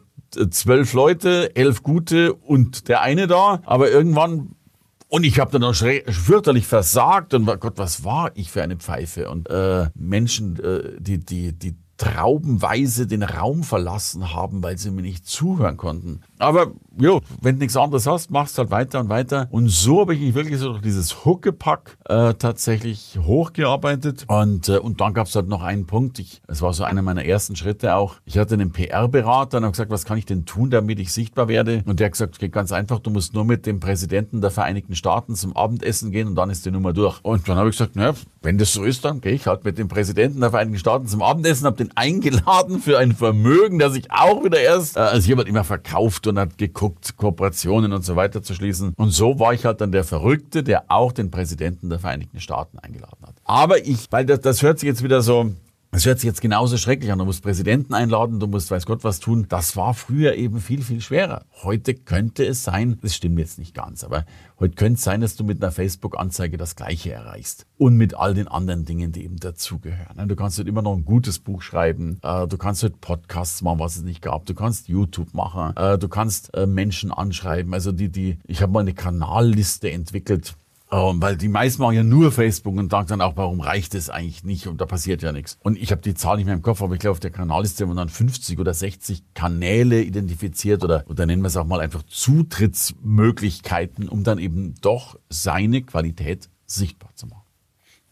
zwölf 0.50 0.92
Leute, 0.92 1.54
elf 1.56 1.82
gute 1.82 2.34
und 2.34 2.88
der 2.88 3.02
eine 3.02 3.26
da. 3.26 3.60
Aber 3.64 3.90
irgendwann 3.90 4.54
und 5.08 5.24
ich 5.24 5.40
habe 5.40 5.50
dann 5.50 5.64
auch 5.64 5.74
fürchterlich 5.74 6.68
versagt 6.68 7.34
und 7.34 7.44
Gott, 7.58 7.78
was 7.78 8.04
war 8.04 8.30
ich 8.34 8.52
für 8.52 8.62
eine 8.62 8.76
Pfeife? 8.76 9.28
Und 9.28 9.50
äh, 9.50 9.88
Menschen, 9.96 10.56
äh, 10.60 11.00
die, 11.00 11.18
die, 11.18 11.52
die 11.52 11.74
traubenweise 11.96 13.08
den 13.08 13.24
Raum 13.24 13.64
verlassen 13.64 14.32
haben, 14.32 14.62
weil 14.62 14.78
sie 14.78 14.92
mir 14.92 15.02
nicht 15.02 15.26
zuhören 15.26 15.76
konnten. 15.76 16.20
Aber 16.40 16.72
jo, 16.98 17.20
wenn 17.40 17.56
du 17.56 17.60
nichts 17.60 17.76
anderes 17.76 18.06
hast, 18.06 18.30
machst 18.30 18.58
halt 18.58 18.70
weiter 18.70 19.00
und 19.00 19.08
weiter. 19.08 19.48
Und 19.50 19.68
so 19.68 20.00
habe 20.00 20.14
ich 20.14 20.20
mich 20.20 20.34
wirklich 20.34 20.58
so 20.58 20.70
durch 20.70 20.82
dieses 20.82 21.24
Huckepack 21.24 21.98
äh, 22.08 22.34
tatsächlich 22.34 23.18
hochgearbeitet. 23.22 24.24
Und, 24.28 24.68
äh, 24.68 24.78
und 24.78 25.00
dann 25.00 25.14
gab 25.14 25.26
es 25.26 25.34
halt 25.34 25.48
noch 25.48 25.62
einen 25.62 25.86
Punkt. 25.86 26.10
Es 26.48 26.62
war 26.62 26.72
so 26.72 26.84
einer 26.84 27.02
meiner 27.02 27.24
ersten 27.24 27.54
Schritte 27.56 27.94
auch. 27.94 28.16
Ich 28.24 28.36
hatte 28.36 28.54
einen 28.54 28.72
PR-Berater 28.72 29.58
und 29.58 29.64
habe 29.64 29.72
gesagt, 29.72 29.90
was 29.90 30.04
kann 30.04 30.18
ich 30.18 30.26
denn 30.26 30.44
tun, 30.44 30.70
damit 30.70 30.98
ich 30.98 31.12
sichtbar 31.12 31.46
werde? 31.48 31.82
Und 31.86 32.00
der 32.00 32.06
hat 32.06 32.12
gesagt, 32.12 32.38
geht 32.38 32.52
ganz 32.52 32.72
einfach, 32.72 32.98
du 32.98 33.10
musst 33.10 33.34
nur 33.34 33.44
mit 33.44 33.66
dem 33.66 33.78
Präsidenten 33.78 34.40
der 34.40 34.50
Vereinigten 34.50 34.96
Staaten 34.96 35.34
zum 35.36 35.56
Abendessen 35.56 36.10
gehen 36.10 36.26
und 36.26 36.34
dann 36.34 36.50
ist 36.50 36.66
die 36.66 36.70
Nummer 36.70 36.92
durch. 36.92 37.20
Und 37.22 37.48
dann 37.48 37.56
habe 37.56 37.68
ich 37.68 37.76
gesagt, 37.76 37.96
naja, 37.96 38.14
wenn 38.42 38.58
das 38.58 38.72
so 38.72 38.82
ist, 38.82 39.04
dann 39.04 39.20
gehe 39.20 39.32
ich 39.32 39.46
halt 39.46 39.64
mit 39.64 39.78
dem 39.78 39.88
Präsidenten 39.88 40.40
der 40.40 40.50
Vereinigten 40.50 40.78
Staaten 40.78 41.06
zum 41.06 41.22
Abendessen, 41.22 41.66
habe 41.66 41.76
den 41.76 41.96
eingeladen 41.96 42.80
für 42.80 42.98
ein 42.98 43.12
Vermögen, 43.12 43.78
das 43.78 43.94
ich 43.94 44.10
auch 44.10 44.42
wieder 44.42 44.60
erst, 44.60 44.96
äh, 44.96 45.00
also 45.00 45.28
jemand 45.28 45.48
immer 45.48 45.64
verkauft 45.64 46.26
und 46.30 46.38
hat 46.38 46.58
geguckt, 46.58 47.16
Kooperationen 47.16 47.92
und 47.92 48.04
so 48.04 48.16
weiter 48.16 48.42
zu 48.42 48.54
schließen. 48.54 48.94
Und 48.96 49.10
so 49.10 49.38
war 49.38 49.52
ich 49.52 49.64
halt 49.64 49.80
dann 49.80 49.92
der 49.92 50.04
Verrückte, 50.04 50.62
der 50.62 50.84
auch 50.88 51.12
den 51.12 51.30
Präsidenten 51.30 51.90
der 51.90 51.98
Vereinigten 51.98 52.40
Staaten 52.40 52.78
eingeladen 52.78 53.18
hat. 53.22 53.34
Aber 53.44 53.84
ich, 53.86 54.06
weil 54.10 54.24
das, 54.24 54.40
das 54.40 54.62
hört 54.62 54.78
sich 54.78 54.86
jetzt 54.86 55.02
wieder 55.02 55.22
so 55.22 55.52
es 55.92 56.06
hört 56.06 56.20
sich 56.20 56.28
jetzt 56.28 56.40
genauso 56.40 56.76
schrecklich 56.76 57.10
an. 57.10 57.18
Du 57.18 57.24
musst 57.24 57.42
Präsidenten 57.42 57.94
einladen, 57.94 58.38
du 58.38 58.46
musst 58.46 58.70
weiß 58.70 58.86
Gott 58.86 59.02
was 59.02 59.18
tun. 59.18 59.46
Das 59.48 59.76
war 59.76 59.92
früher 59.92 60.34
eben 60.34 60.60
viel, 60.60 60.82
viel 60.82 61.00
schwerer. 61.00 61.44
Heute 61.64 61.94
könnte 61.94 62.46
es 62.46 62.62
sein, 62.62 62.98
das 63.02 63.16
stimmt 63.16 63.40
jetzt 63.40 63.58
nicht 63.58 63.74
ganz, 63.74 64.04
aber 64.04 64.24
heute 64.60 64.76
könnte 64.76 64.98
es 64.98 65.02
sein, 65.02 65.20
dass 65.20 65.34
du 65.34 65.42
mit 65.42 65.60
einer 65.60 65.72
Facebook-Anzeige 65.72 66.56
das 66.56 66.76
Gleiche 66.76 67.12
erreichst. 67.12 67.66
Und 67.76 67.96
mit 67.96 68.14
all 68.14 68.34
den 68.34 68.46
anderen 68.46 68.84
Dingen, 68.84 69.10
die 69.10 69.24
eben 69.24 69.38
dazugehören. 69.38 70.28
Du 70.28 70.36
kannst 70.36 70.58
halt 70.58 70.68
immer 70.68 70.82
noch 70.82 70.94
ein 70.94 71.04
gutes 71.04 71.40
Buch 71.40 71.60
schreiben. 71.60 72.20
Äh, 72.22 72.46
du 72.46 72.56
kannst 72.56 72.84
halt 72.84 73.00
Podcasts 73.00 73.60
machen, 73.62 73.80
was 73.80 73.96
es 73.96 74.02
nicht 74.02 74.22
gab. 74.22 74.46
Du 74.46 74.54
kannst 74.54 74.88
YouTube 74.88 75.34
machen. 75.34 75.76
Äh, 75.76 75.98
du 75.98 76.08
kannst 76.08 76.54
äh, 76.54 76.66
Menschen 76.66 77.10
anschreiben. 77.10 77.74
Also 77.74 77.90
die, 77.90 78.10
die, 78.10 78.38
ich 78.46 78.62
habe 78.62 78.72
mal 78.72 78.80
eine 78.80 78.94
Kanalliste 78.94 79.90
entwickelt 79.90 80.54
ähm, 80.92 81.22
weil 81.22 81.36
die 81.36 81.48
meisten 81.48 81.82
machen 81.82 81.94
ja 81.94 82.02
nur 82.02 82.32
Facebook 82.32 82.76
und 82.76 82.90
sagen 82.90 83.06
dann 83.08 83.20
auch, 83.20 83.36
warum 83.36 83.60
reicht 83.60 83.94
es 83.94 84.10
eigentlich 84.10 84.42
nicht 84.44 84.66
und 84.66 84.80
da 84.80 84.86
passiert 84.86 85.22
ja 85.22 85.32
nichts. 85.32 85.58
Und 85.62 85.78
ich 85.78 85.92
habe 85.92 86.02
die 86.02 86.14
Zahl 86.14 86.36
nicht 86.36 86.46
mehr 86.46 86.54
im 86.54 86.62
Kopf, 86.62 86.82
aber 86.82 86.94
ich 86.94 87.00
glaube, 87.00 87.12
auf 87.12 87.20
der 87.20 87.30
Kanalliste 87.30 87.86
haben 87.86 87.96
dann 87.96 88.08
50 88.08 88.58
oder 88.58 88.74
60 88.74 89.22
Kanäle 89.34 90.02
identifiziert 90.02 90.82
oder, 90.82 91.04
oder 91.08 91.26
nennen 91.26 91.42
wir 91.42 91.48
es 91.48 91.56
auch 91.56 91.66
mal 91.66 91.80
einfach 91.80 92.02
Zutrittsmöglichkeiten, 92.02 94.08
um 94.08 94.24
dann 94.24 94.38
eben 94.38 94.74
doch 94.80 95.18
seine 95.28 95.82
Qualität 95.82 96.48
sichtbar 96.66 97.10
zu 97.14 97.26
machen. 97.26 97.39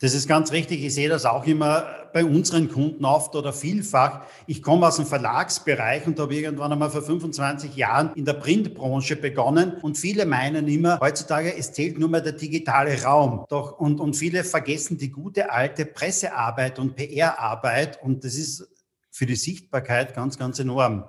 Das 0.00 0.14
ist 0.14 0.28
ganz 0.28 0.52
richtig. 0.52 0.84
Ich 0.84 0.94
sehe 0.94 1.08
das 1.08 1.24
auch 1.24 1.44
immer 1.44 1.86
bei 2.12 2.24
unseren 2.24 2.68
Kunden 2.68 3.04
oft 3.04 3.34
oder 3.34 3.52
vielfach. 3.52 4.22
Ich 4.46 4.62
komme 4.62 4.86
aus 4.86 4.96
dem 4.96 5.06
Verlagsbereich 5.06 6.06
und 6.06 6.20
habe 6.20 6.36
irgendwann 6.36 6.72
einmal 6.72 6.90
vor 6.90 7.02
25 7.02 7.74
Jahren 7.74 8.12
in 8.14 8.24
der 8.24 8.34
Printbranche 8.34 9.16
begonnen. 9.16 9.72
Und 9.82 9.98
viele 9.98 10.24
meinen 10.24 10.68
immer, 10.68 11.00
heutzutage, 11.00 11.56
es 11.56 11.72
zählt 11.72 11.98
nur 11.98 12.08
mehr 12.08 12.20
der 12.20 12.32
digitale 12.32 13.02
Raum. 13.02 13.44
Doch, 13.48 13.78
und, 13.80 13.98
und 13.98 14.14
viele 14.14 14.44
vergessen 14.44 14.98
die 14.98 15.10
gute 15.10 15.50
alte 15.50 15.84
Pressearbeit 15.84 16.78
und 16.78 16.94
PR-Arbeit. 16.94 18.00
Und 18.00 18.24
das 18.24 18.36
ist 18.36 18.68
für 19.10 19.26
die 19.26 19.36
Sichtbarkeit 19.36 20.14
ganz, 20.14 20.38
ganz 20.38 20.60
enorm. 20.60 21.04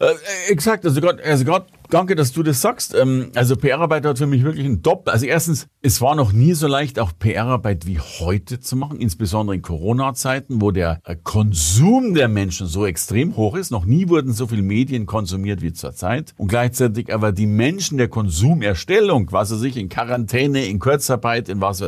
Äh, 0.00 0.14
exakt, 0.48 0.84
also 0.84 1.00
gerade 1.00 1.22
also 1.22 1.44
danke, 1.90 2.14
dass 2.14 2.32
du 2.32 2.42
das 2.42 2.60
sagst. 2.60 2.94
Ähm, 2.94 3.30
also 3.34 3.56
PR-Arbeit 3.56 4.04
hat 4.04 4.18
für 4.18 4.26
mich 4.26 4.42
wirklich 4.44 4.66
ein 4.66 4.82
Doppel. 4.82 5.12
Also 5.12 5.26
erstens, 5.26 5.66
es 5.82 6.00
war 6.00 6.14
noch 6.14 6.32
nie 6.32 6.54
so 6.54 6.66
leicht, 6.66 6.98
auch 6.98 7.12
PR-Arbeit 7.18 7.86
wie 7.86 7.98
heute 7.98 8.60
zu 8.60 8.76
machen, 8.76 9.00
insbesondere 9.00 9.56
in 9.56 9.62
Corona-Zeiten, 9.62 10.60
wo 10.60 10.70
der 10.70 11.00
äh, 11.04 11.16
Konsum 11.22 12.14
der 12.14 12.28
Menschen 12.28 12.66
so 12.66 12.86
extrem 12.86 13.36
hoch 13.36 13.56
ist. 13.56 13.70
Noch 13.70 13.84
nie 13.84 14.08
wurden 14.08 14.32
so 14.32 14.46
viele 14.46 14.62
Medien 14.62 15.06
konsumiert 15.06 15.62
wie 15.62 15.72
zurzeit. 15.72 16.34
Und 16.36 16.48
gleichzeitig 16.48 17.12
aber 17.12 17.32
die 17.32 17.46
Menschen 17.46 17.98
der 17.98 18.08
Konsumerstellung, 18.08 19.28
was 19.30 19.48
sie 19.48 19.58
sich 19.58 19.76
in 19.76 19.88
Quarantäne, 19.88 20.66
in 20.66 20.78
Kurzarbeit, 20.78 21.48
in 21.48 21.60
was, 21.60 21.82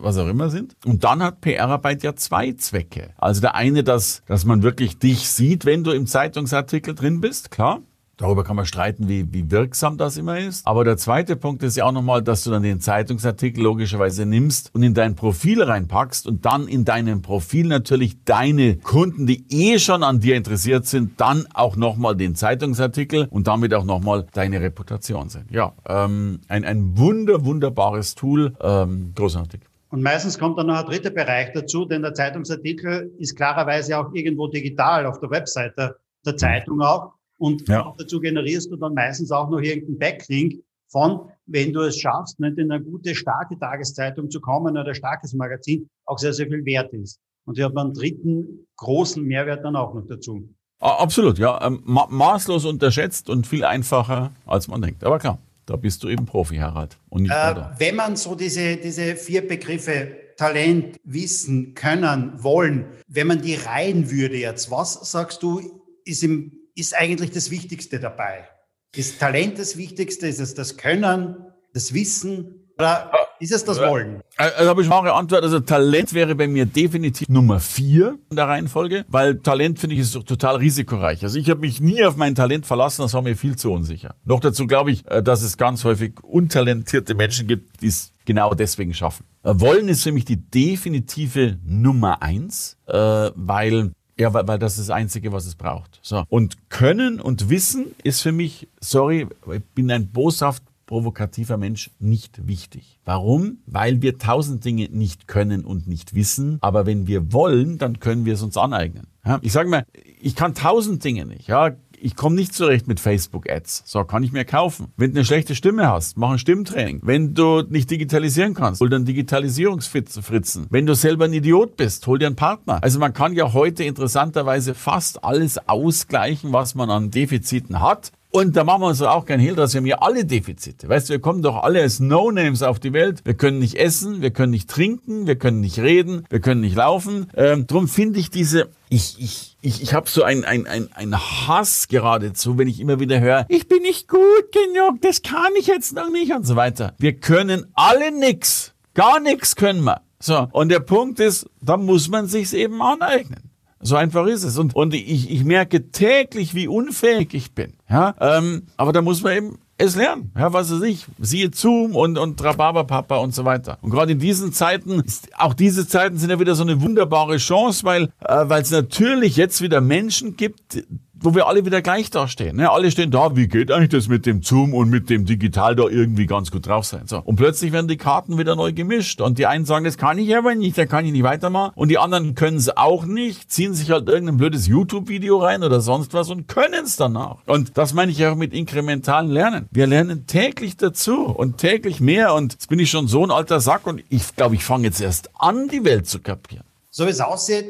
was 0.00 0.18
auch 0.18 0.28
immer 0.28 0.50
sind. 0.50 0.74
Und 0.84 1.04
dann 1.04 1.22
hat 1.22 1.40
PR-Arbeit 1.40 2.02
ja 2.02 2.14
zwei 2.16 2.52
Zwecke. 2.52 3.10
Also 3.16 3.40
der 3.40 3.54
eine, 3.54 3.84
dass, 3.84 4.22
dass 4.26 4.44
man 4.44 4.62
wirklich 4.62 4.98
dich 4.98 5.28
sieht, 5.28 5.64
wenn 5.64 5.84
du 5.84 5.92
im 5.92 6.06
Zeitungsartikel 6.06 6.94
drin 6.94 7.20
bist, 7.20 7.50
klar. 7.50 7.80
Darüber 8.16 8.44
kann 8.44 8.56
man 8.56 8.66
streiten, 8.66 9.08
wie, 9.08 9.32
wie 9.32 9.50
wirksam 9.50 9.98
das 9.98 10.16
immer 10.16 10.38
ist. 10.38 10.66
Aber 10.66 10.84
der 10.84 10.96
zweite 10.96 11.36
Punkt 11.36 11.62
ist 11.62 11.76
ja 11.76 11.84
auch 11.84 11.92
nochmal, 11.92 12.22
dass 12.22 12.44
du 12.44 12.50
dann 12.50 12.62
den 12.62 12.80
Zeitungsartikel 12.80 13.62
logischerweise 13.62 14.24
nimmst 14.24 14.72
und 14.74 14.82
in 14.82 14.94
dein 14.94 15.16
Profil 15.16 15.62
reinpackst 15.62 16.26
und 16.26 16.44
dann 16.44 16.68
in 16.68 16.84
deinem 16.84 17.22
Profil 17.22 17.66
natürlich 17.66 18.22
deine 18.24 18.76
Kunden, 18.76 19.26
die 19.26 19.44
eh 19.50 19.78
schon 19.78 20.02
an 20.02 20.20
dir 20.20 20.36
interessiert 20.36 20.86
sind, 20.86 21.20
dann 21.20 21.46
auch 21.54 21.76
nochmal 21.76 22.14
den 22.14 22.36
Zeitungsartikel 22.36 23.26
und 23.30 23.48
damit 23.48 23.74
auch 23.74 23.84
nochmal 23.84 24.26
deine 24.32 24.60
Reputation 24.60 25.28
sind. 25.28 25.50
Ja, 25.50 25.72
ähm, 25.88 26.40
ein, 26.48 26.64
ein 26.64 26.96
wunder, 26.96 27.44
wunderbares 27.44 28.14
Tool, 28.14 28.54
ähm, 28.60 29.12
großartig. 29.14 29.60
Und 29.94 30.02
meistens 30.02 30.38
kommt 30.38 30.58
dann 30.58 30.66
noch 30.66 30.78
ein 30.78 30.86
dritter 30.86 31.10
Bereich 31.10 31.52
dazu, 31.52 31.84
denn 31.84 32.02
der 32.02 32.14
Zeitungsartikel 32.14 33.12
ist 33.18 33.36
klarerweise 33.36 33.98
auch 33.98 34.12
irgendwo 34.12 34.48
digital 34.48 35.06
auf 35.06 35.20
der 35.20 35.30
Webseite 35.30 35.96
der 36.26 36.36
Zeitung 36.36 36.80
auch. 36.80 37.12
Und 37.44 37.68
ja. 37.68 37.94
dazu 37.98 38.20
generierst 38.20 38.70
du 38.70 38.76
dann 38.76 38.94
meistens 38.94 39.30
auch 39.30 39.50
noch 39.50 39.60
irgendeinen 39.60 39.98
Backlink 39.98 40.62
von, 40.88 41.28
wenn 41.44 41.74
du 41.74 41.82
es 41.82 41.98
schaffst, 41.98 42.40
nicht 42.40 42.56
in 42.56 42.72
eine 42.72 42.82
gute, 42.82 43.14
starke 43.14 43.58
Tageszeitung 43.58 44.30
zu 44.30 44.40
kommen 44.40 44.78
oder 44.78 44.88
ein 44.88 44.94
starkes 44.94 45.34
Magazin, 45.34 45.86
auch 46.06 46.16
sehr, 46.16 46.32
sehr 46.32 46.46
viel 46.46 46.64
wert 46.64 46.94
ist. 46.94 47.20
Und 47.44 47.58
ich 47.58 47.64
habe 47.64 47.78
einen 47.78 47.92
dritten 47.92 48.66
großen 48.78 49.22
Mehrwert 49.22 49.62
dann 49.62 49.76
auch 49.76 49.92
noch 49.92 50.06
dazu. 50.06 50.48
Absolut, 50.78 51.38
ja. 51.38 51.60
Ähm, 51.66 51.82
ma 51.84 52.06
maßlos 52.08 52.64
unterschätzt 52.64 53.28
und 53.28 53.46
viel 53.46 53.66
einfacher, 53.66 54.32
als 54.46 54.66
man 54.66 54.80
denkt. 54.80 55.04
Aber 55.04 55.18
klar, 55.18 55.38
da 55.66 55.76
bist 55.76 56.02
du 56.02 56.08
eben 56.08 56.24
Profi, 56.24 56.56
Harald. 56.56 56.96
Und 57.10 57.24
nicht 57.24 57.32
äh, 57.32 57.56
wenn 57.76 57.96
man 57.96 58.16
so 58.16 58.34
diese, 58.34 58.78
diese 58.78 59.16
vier 59.16 59.46
Begriffe 59.46 60.16
Talent, 60.38 60.96
Wissen, 61.04 61.74
Können, 61.74 62.42
Wollen, 62.42 62.86
wenn 63.06 63.26
man 63.26 63.42
die 63.42 63.54
reihen 63.54 64.10
würde 64.10 64.36
jetzt, 64.38 64.70
was 64.70 65.10
sagst 65.10 65.42
du, 65.42 65.60
ist 66.06 66.22
im 66.22 66.63
ist 66.74 66.94
eigentlich 66.94 67.30
das 67.30 67.50
Wichtigste 67.50 68.00
dabei? 68.00 68.48
Ist 68.94 69.18
Talent 69.18 69.58
das 69.58 69.76
Wichtigste? 69.76 70.26
Ist 70.26 70.40
es 70.40 70.54
das 70.54 70.76
Können, 70.76 71.36
das 71.72 71.94
Wissen? 71.94 72.64
Oder 72.78 73.12
ist 73.38 73.52
es 73.52 73.64
das 73.64 73.78
Wollen? 73.78 74.20
Also 74.36 74.68
habe 74.68 74.82
ich 74.82 74.90
eine 74.90 75.12
Antwort. 75.12 75.42
Also 75.44 75.60
Talent 75.60 76.12
wäre 76.12 76.34
bei 76.34 76.48
mir 76.48 76.66
definitiv 76.66 77.28
Nummer 77.28 77.60
vier 77.60 78.18
in 78.30 78.36
der 78.36 78.48
Reihenfolge, 78.48 79.04
weil 79.08 79.38
Talent 79.38 79.78
finde 79.78 79.94
ich 79.94 80.00
ist 80.00 80.12
total 80.12 80.56
risikoreich. 80.56 81.22
Also 81.22 81.38
ich 81.38 81.50
habe 81.50 81.60
mich 81.60 81.80
nie 81.80 82.04
auf 82.04 82.16
mein 82.16 82.34
Talent 82.34 82.66
verlassen, 82.66 83.02
das 83.02 83.14
war 83.14 83.22
mir 83.22 83.36
viel 83.36 83.56
zu 83.56 83.70
unsicher. 83.72 84.16
Noch 84.24 84.40
dazu 84.40 84.66
glaube 84.66 84.90
ich, 84.90 85.08
äh, 85.08 85.22
dass 85.22 85.42
es 85.42 85.56
ganz 85.56 85.84
häufig 85.84 86.14
untalentierte 86.22 87.14
Menschen 87.14 87.46
gibt, 87.46 87.80
die 87.80 87.88
es 87.88 88.12
genau 88.24 88.54
deswegen 88.54 88.92
schaffen. 88.92 89.24
Äh, 89.44 89.54
Wollen 89.60 89.88
ist 89.88 90.02
für 90.02 90.12
mich 90.12 90.24
die 90.24 90.36
definitive 90.36 91.58
Nummer 91.64 92.22
eins, 92.22 92.76
äh, 92.86 93.30
weil 93.36 93.92
ja, 94.18 94.32
weil, 94.32 94.46
weil 94.46 94.58
das 94.58 94.78
ist 94.78 94.88
das 94.88 94.94
Einzige, 94.94 95.32
was 95.32 95.46
es 95.46 95.54
braucht. 95.54 95.98
So. 96.02 96.24
Und 96.28 96.70
Können 96.70 97.20
und 97.20 97.50
Wissen 97.50 97.86
ist 98.02 98.20
für 98.20 98.32
mich, 98.32 98.68
sorry, 98.80 99.26
ich 99.52 99.64
bin 99.74 99.90
ein 99.90 100.08
boshaft 100.08 100.62
provokativer 100.86 101.56
Mensch, 101.56 101.90
nicht 101.98 102.46
wichtig. 102.46 103.00
Warum? 103.04 103.58
Weil 103.66 104.02
wir 104.02 104.18
tausend 104.18 104.64
Dinge 104.64 104.88
nicht 104.90 105.26
können 105.26 105.64
und 105.64 105.88
nicht 105.88 106.14
wissen, 106.14 106.58
aber 106.60 106.86
wenn 106.86 107.06
wir 107.06 107.32
wollen, 107.32 107.78
dann 107.78 108.00
können 108.00 108.24
wir 108.24 108.34
es 108.34 108.42
uns 108.42 108.56
aneignen. 108.56 109.06
Ja, 109.24 109.38
ich 109.42 109.52
sage 109.52 109.70
mal, 109.70 109.86
ich 110.20 110.36
kann 110.36 110.54
tausend 110.54 111.02
Dinge 111.02 111.24
nicht. 111.24 111.48
Ja, 111.48 111.74
ich 112.04 112.16
komme 112.16 112.36
nicht 112.36 112.52
zurecht 112.52 112.86
mit 112.86 113.00
Facebook-Ads. 113.00 113.84
So, 113.86 114.04
kann 114.04 114.22
ich 114.22 114.30
mir 114.30 114.44
kaufen. 114.44 114.88
Wenn 114.98 115.12
du 115.12 115.16
eine 115.16 115.24
schlechte 115.24 115.54
Stimme 115.54 115.88
hast, 115.88 116.18
mach 116.18 116.32
ein 116.32 116.38
Stimmtraining. 116.38 117.00
Wenn 117.02 117.32
du 117.32 117.62
nicht 117.62 117.90
digitalisieren 117.90 118.52
kannst, 118.52 118.82
hol 118.82 118.90
dir 118.90 118.96
einen 118.96 119.06
Digitalisierungsfritzen. 119.06 120.66
Wenn 120.68 120.84
du 120.84 120.94
selber 120.94 121.24
ein 121.24 121.32
Idiot 121.32 121.78
bist, 121.78 122.06
hol 122.06 122.18
dir 122.18 122.26
einen 122.26 122.36
Partner. 122.36 122.78
Also 122.82 122.98
man 122.98 123.14
kann 123.14 123.32
ja 123.32 123.54
heute 123.54 123.84
interessanterweise 123.84 124.74
fast 124.74 125.24
alles 125.24 125.56
ausgleichen, 125.66 126.52
was 126.52 126.74
man 126.74 126.90
an 126.90 127.10
Defiziten 127.10 127.80
hat. 127.80 128.12
Und 128.34 128.56
da 128.56 128.64
machen 128.64 128.82
wir 128.82 128.88
uns 128.88 129.00
auch 129.00 129.26
kein 129.26 129.38
Hehl 129.38 129.54
draus. 129.54 129.74
Wir 129.74 129.78
haben 129.78 129.86
ja 129.86 129.98
alle 129.98 130.24
Defizite. 130.24 130.88
Weißt 130.88 131.08
du, 131.08 131.12
wir 131.12 131.20
kommen 131.20 131.40
doch 131.40 131.62
alle 131.62 131.82
als 131.82 132.00
No-Names 132.00 132.64
auf 132.64 132.80
die 132.80 132.92
Welt. 132.92 133.20
Wir 133.22 133.34
können 133.34 133.60
nicht 133.60 133.76
essen, 133.76 134.22
wir 134.22 134.32
können 134.32 134.50
nicht 134.50 134.68
trinken, 134.68 135.28
wir 135.28 135.36
können 135.36 135.60
nicht 135.60 135.78
reden, 135.78 136.24
wir 136.30 136.40
können 136.40 136.60
nicht 136.60 136.74
laufen. 136.74 137.28
Ähm, 137.36 137.68
drum 137.68 137.86
finde 137.86 138.18
ich 138.18 138.30
diese, 138.30 138.70
ich, 138.88 139.20
ich, 139.20 139.56
ich, 139.60 139.82
ich 139.82 139.94
habe 139.94 140.10
so 140.10 140.24
ein, 140.24 140.44
ein, 140.44 140.66
ein, 140.66 141.16
Hass 141.16 141.86
geradezu, 141.86 142.58
wenn 142.58 142.66
ich 142.66 142.80
immer 142.80 142.98
wieder 142.98 143.20
höre, 143.20 143.46
ich 143.50 143.68
bin 143.68 143.82
nicht 143.82 144.08
gut 144.08 144.50
genug, 144.50 145.00
das 145.00 145.22
kann 145.22 145.52
ich 145.56 145.68
jetzt 145.68 145.94
noch 145.94 146.10
nicht 146.10 146.32
und 146.32 146.44
so 146.44 146.56
weiter. 146.56 146.94
Wir 146.98 147.12
können 147.12 147.66
alle 147.74 148.10
nix. 148.10 148.74
Gar 148.94 149.20
nichts 149.20 149.54
können 149.54 149.84
wir. 149.84 150.00
So. 150.18 150.48
Und 150.50 150.70
der 150.70 150.80
Punkt 150.80 151.20
ist, 151.20 151.48
da 151.60 151.76
muss 151.76 152.08
man 152.08 152.26
sich's 152.26 152.52
eben 152.52 152.82
aneignen. 152.82 153.53
So 153.86 153.96
einfach 153.96 154.26
ist 154.26 154.44
es. 154.44 154.56
Und, 154.58 154.74
und 154.74 154.94
ich, 154.94 155.30
ich 155.30 155.44
merke 155.44 155.90
täglich, 155.90 156.54
wie 156.54 156.68
unfähig 156.68 157.34
ich 157.34 157.52
bin. 157.52 157.74
Ja, 157.88 158.14
ähm, 158.18 158.62
aber 158.78 158.94
da 158.94 159.02
muss 159.02 159.22
man 159.22 159.36
eben 159.36 159.58
es 159.76 159.94
lernen. 159.94 160.32
Ja, 160.36 160.52
was 160.52 160.72
weiß 160.72 160.82
ich, 160.82 161.04
siehe 161.18 161.50
Zoom 161.52 161.94
und, 161.94 162.16
und 162.16 162.42
Rhabarberpapa 162.42 163.16
und 163.16 163.34
so 163.34 163.44
weiter. 163.44 163.78
Und 163.82 163.90
gerade 163.90 164.12
in 164.12 164.18
diesen 164.18 164.52
Zeiten, 164.52 165.02
auch 165.36 165.52
diese 165.52 165.86
Zeiten 165.86 166.16
sind 166.16 166.30
ja 166.30 166.40
wieder 166.40 166.54
so 166.54 166.62
eine 166.62 166.80
wunderbare 166.80 167.36
Chance, 167.36 167.84
weil 167.84 168.04
äh, 168.20 168.44
weil 168.44 168.62
es 168.62 168.70
natürlich 168.70 169.36
jetzt 169.36 169.60
wieder 169.60 169.80
Menschen 169.80 170.36
gibt, 170.36 170.82
wo 171.24 171.34
wir 171.34 171.46
alle 171.46 171.64
wieder 171.64 171.80
gleich 171.80 172.10
dastehen. 172.10 172.56
Ne? 172.56 172.70
Alle 172.70 172.90
stehen 172.90 173.10
da, 173.10 173.34
wie 173.34 173.48
geht 173.48 173.72
eigentlich 173.72 173.90
das 173.90 174.08
mit 174.08 174.26
dem 174.26 174.42
Zoom 174.42 174.74
und 174.74 174.90
mit 174.90 175.08
dem 175.08 175.24
Digital 175.24 175.74
da 175.74 175.84
irgendwie 175.84 176.26
ganz 176.26 176.50
gut 176.50 176.66
drauf 176.66 176.84
sein. 176.84 177.06
So. 177.06 177.18
Und 177.18 177.36
plötzlich 177.36 177.72
werden 177.72 177.88
die 177.88 177.96
Karten 177.96 178.36
wieder 178.36 178.56
neu 178.56 178.72
gemischt. 178.72 179.20
Und 179.20 179.38
die 179.38 179.46
einen 179.46 179.64
sagen, 179.64 179.84
das 179.84 179.96
kann 179.96 180.18
ich 180.18 180.36
aber 180.36 180.54
nicht, 180.54 180.76
da 180.76 180.84
kann 180.84 181.06
ich 181.06 181.12
nicht 181.12 181.22
weitermachen. 181.22 181.72
Und 181.76 181.88
die 181.88 181.98
anderen 181.98 182.34
können 182.34 182.58
es 182.58 182.76
auch 182.76 183.06
nicht, 183.06 183.50
ziehen 183.50 183.72
sich 183.72 183.90
halt 183.90 184.08
irgendein 184.08 184.36
blödes 184.36 184.66
YouTube-Video 184.66 185.38
rein 185.38 185.62
oder 185.62 185.80
sonst 185.80 186.12
was 186.12 186.28
und 186.30 186.46
können 186.46 186.84
es 186.84 186.96
danach. 186.96 187.36
Und 187.46 187.78
das 187.78 187.94
meine 187.94 188.12
ich 188.12 188.24
auch 188.26 188.36
mit 188.36 188.52
inkrementalen 188.52 189.30
Lernen. 189.30 189.66
Wir 189.70 189.86
lernen 189.86 190.26
täglich 190.26 190.76
dazu 190.76 191.24
und 191.24 191.56
täglich 191.56 192.00
mehr. 192.00 192.34
Und 192.34 192.52
jetzt 192.52 192.68
bin 192.68 192.78
ich 192.78 192.90
schon 192.90 193.08
so 193.08 193.24
ein 193.24 193.30
alter 193.30 193.60
Sack 193.60 193.86
und 193.86 194.02
ich 194.10 194.36
glaube, 194.36 194.56
ich 194.56 194.64
fange 194.64 194.84
jetzt 194.84 195.00
erst 195.00 195.30
an, 195.38 195.68
die 195.68 195.84
Welt 195.84 196.06
zu 196.06 196.20
kapieren. 196.20 196.64
So 196.90 197.06
wie 197.06 197.10
es 197.10 197.20
aussieht, 197.20 197.66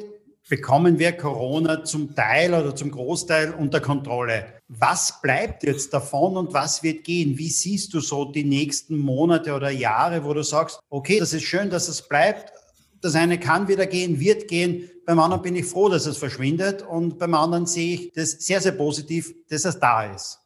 bekommen 0.49 0.99
wir 0.99 1.13
Corona 1.13 1.85
zum 1.85 2.15
Teil 2.15 2.53
oder 2.53 2.77
zum 2.77 2.91
Großteil 2.91 3.53
unter 3.55 3.81
Kontrolle. 3.81 4.47
Was 4.69 5.21
bleibt 5.23 5.63
jetzt 5.63 5.93
davon 5.95 6.37
und 6.37 6.53
was 6.53 6.83
wird 6.83 7.05
gehen? 7.05 7.39
Wie 7.39 7.49
siehst 7.49 7.95
du 7.95 8.01
so 8.01 8.27
die 8.27 8.45
nächsten 8.45 8.99
Monate 8.99 9.55
oder 9.55 9.71
Jahre, 9.71 10.25
wo 10.25 10.35
du 10.35 10.43
sagst, 10.43 10.81
okay, 10.91 11.19
das 11.19 11.33
ist 11.33 11.45
schön, 11.45 11.71
dass 11.71 11.89
es 11.89 12.07
bleibt. 12.07 12.53
Das 13.01 13.15
eine 13.15 13.39
kann 13.39 13.69
wieder 13.69 13.87
gehen, 13.87 14.21
wird 14.21 14.49
gehen. 14.49 14.91
Beim 15.07 15.19
anderen 15.19 15.43
bin 15.43 15.57
ich 15.57 15.67
froh, 15.67 15.89
dass 15.89 16.07
es 16.07 16.17
verschwindet. 16.17 16.83
Und 16.83 17.19
beim 17.19 17.35
anderen 17.35 17.67
sehe 17.67 17.95
ich 17.95 18.13
das 18.13 18.33
sehr, 18.33 18.61
sehr 18.61 18.73
positiv, 18.73 19.35
dass 19.49 19.65
es 19.65 19.79
da 19.79 20.05
ist. 20.05 20.44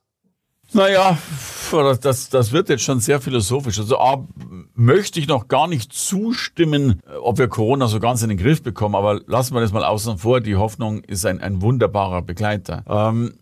Naja, 0.72 1.16
das, 2.02 2.28
das 2.28 2.52
wird 2.52 2.68
jetzt 2.68 2.82
schon 2.82 3.00
sehr 3.00 3.20
philosophisch. 3.20 3.78
Also 3.78 3.98
A, 3.98 4.26
möchte 4.74 5.18
ich 5.18 5.26
noch 5.26 5.48
gar 5.48 5.66
nicht 5.66 5.92
zustimmen, 5.92 7.00
ob 7.22 7.38
wir 7.38 7.48
Corona 7.48 7.88
so 7.88 8.00
ganz 8.00 8.22
in 8.22 8.28
den 8.28 8.38
Griff 8.38 8.62
bekommen, 8.62 8.94
aber 8.94 9.20
lassen 9.26 9.54
wir 9.54 9.60
das 9.60 9.72
mal 9.72 9.84
außen 9.84 10.18
vor. 10.18 10.40
Die 10.40 10.56
Hoffnung 10.56 11.00
ist 11.04 11.24
ein, 11.24 11.40
ein 11.40 11.62
wunderbarer 11.62 12.22
Begleiter. 12.22 12.84
Ähm, 12.86 13.34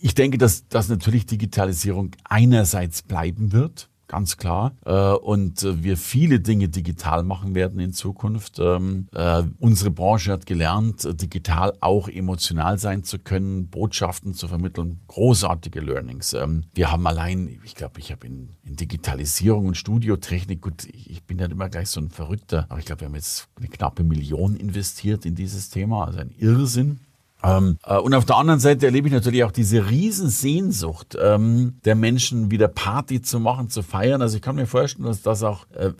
ich 0.00 0.14
denke, 0.14 0.38
dass, 0.38 0.66
dass 0.68 0.88
natürlich 0.88 1.26
Digitalisierung 1.26 2.10
einerseits 2.24 3.02
bleiben 3.02 3.52
wird 3.52 3.88
ganz 4.08 4.36
klar. 4.36 4.72
Äh, 4.84 5.12
und 5.12 5.62
äh, 5.62 5.82
wir 5.82 5.96
viele 5.96 6.40
Dinge 6.40 6.68
digital 6.68 7.22
machen 7.22 7.54
werden 7.54 7.80
in 7.80 7.92
Zukunft. 7.92 8.58
Ähm, 8.58 9.08
äh, 9.12 9.42
unsere 9.58 9.90
Branche 9.90 10.32
hat 10.32 10.46
gelernt, 10.46 11.06
digital 11.20 11.72
auch 11.80 12.08
emotional 12.08 12.78
sein 12.78 13.04
zu 13.04 13.18
können, 13.18 13.68
Botschaften 13.68 14.34
zu 14.34 14.48
vermitteln, 14.48 15.00
großartige 15.08 15.80
Learnings. 15.80 16.32
Ähm, 16.34 16.64
wir 16.74 16.90
haben 16.90 17.06
allein, 17.06 17.58
ich 17.64 17.74
glaube, 17.74 18.00
ich 18.00 18.12
habe 18.12 18.26
in, 18.26 18.50
in, 18.64 18.76
Digitalisierung 18.76 19.66
und 19.66 19.76
Studiotechnik, 19.76 20.60
gut, 20.60 20.84
ich 20.84 21.22
bin 21.24 21.38
ja 21.38 21.46
immer 21.46 21.68
gleich 21.68 21.88
so 21.88 22.00
ein 22.00 22.10
Verrückter, 22.10 22.66
aber 22.68 22.80
ich 22.80 22.86
glaube, 22.86 23.02
wir 23.02 23.08
haben 23.08 23.14
jetzt 23.14 23.48
eine 23.56 23.68
knappe 23.68 24.04
Million 24.04 24.56
investiert 24.56 25.24
in 25.26 25.34
dieses 25.34 25.70
Thema, 25.70 26.06
also 26.06 26.18
ein 26.18 26.34
Irrsinn. 26.38 27.00
Ähm, 27.44 27.78
äh, 27.86 27.98
und 27.98 28.14
auf 28.14 28.24
der 28.24 28.36
anderen 28.36 28.60
Seite 28.60 28.86
erlebe 28.86 29.08
ich 29.08 29.14
natürlich 29.14 29.44
auch 29.44 29.52
diese 29.52 29.90
Riesensehnsucht 29.90 31.16
ähm, 31.20 31.78
der 31.84 31.94
Menschen, 31.94 32.50
wieder 32.50 32.68
Party 32.68 33.22
zu 33.22 33.40
machen, 33.40 33.68
zu 33.68 33.82
feiern. 33.82 34.22
Also 34.22 34.36
ich 34.36 34.42
kann 34.42 34.56
mir 34.56 34.66
vorstellen, 34.66 35.06
dass 35.06 35.22
das 35.22 35.42
auch 35.42 35.66
äh, 35.74 35.90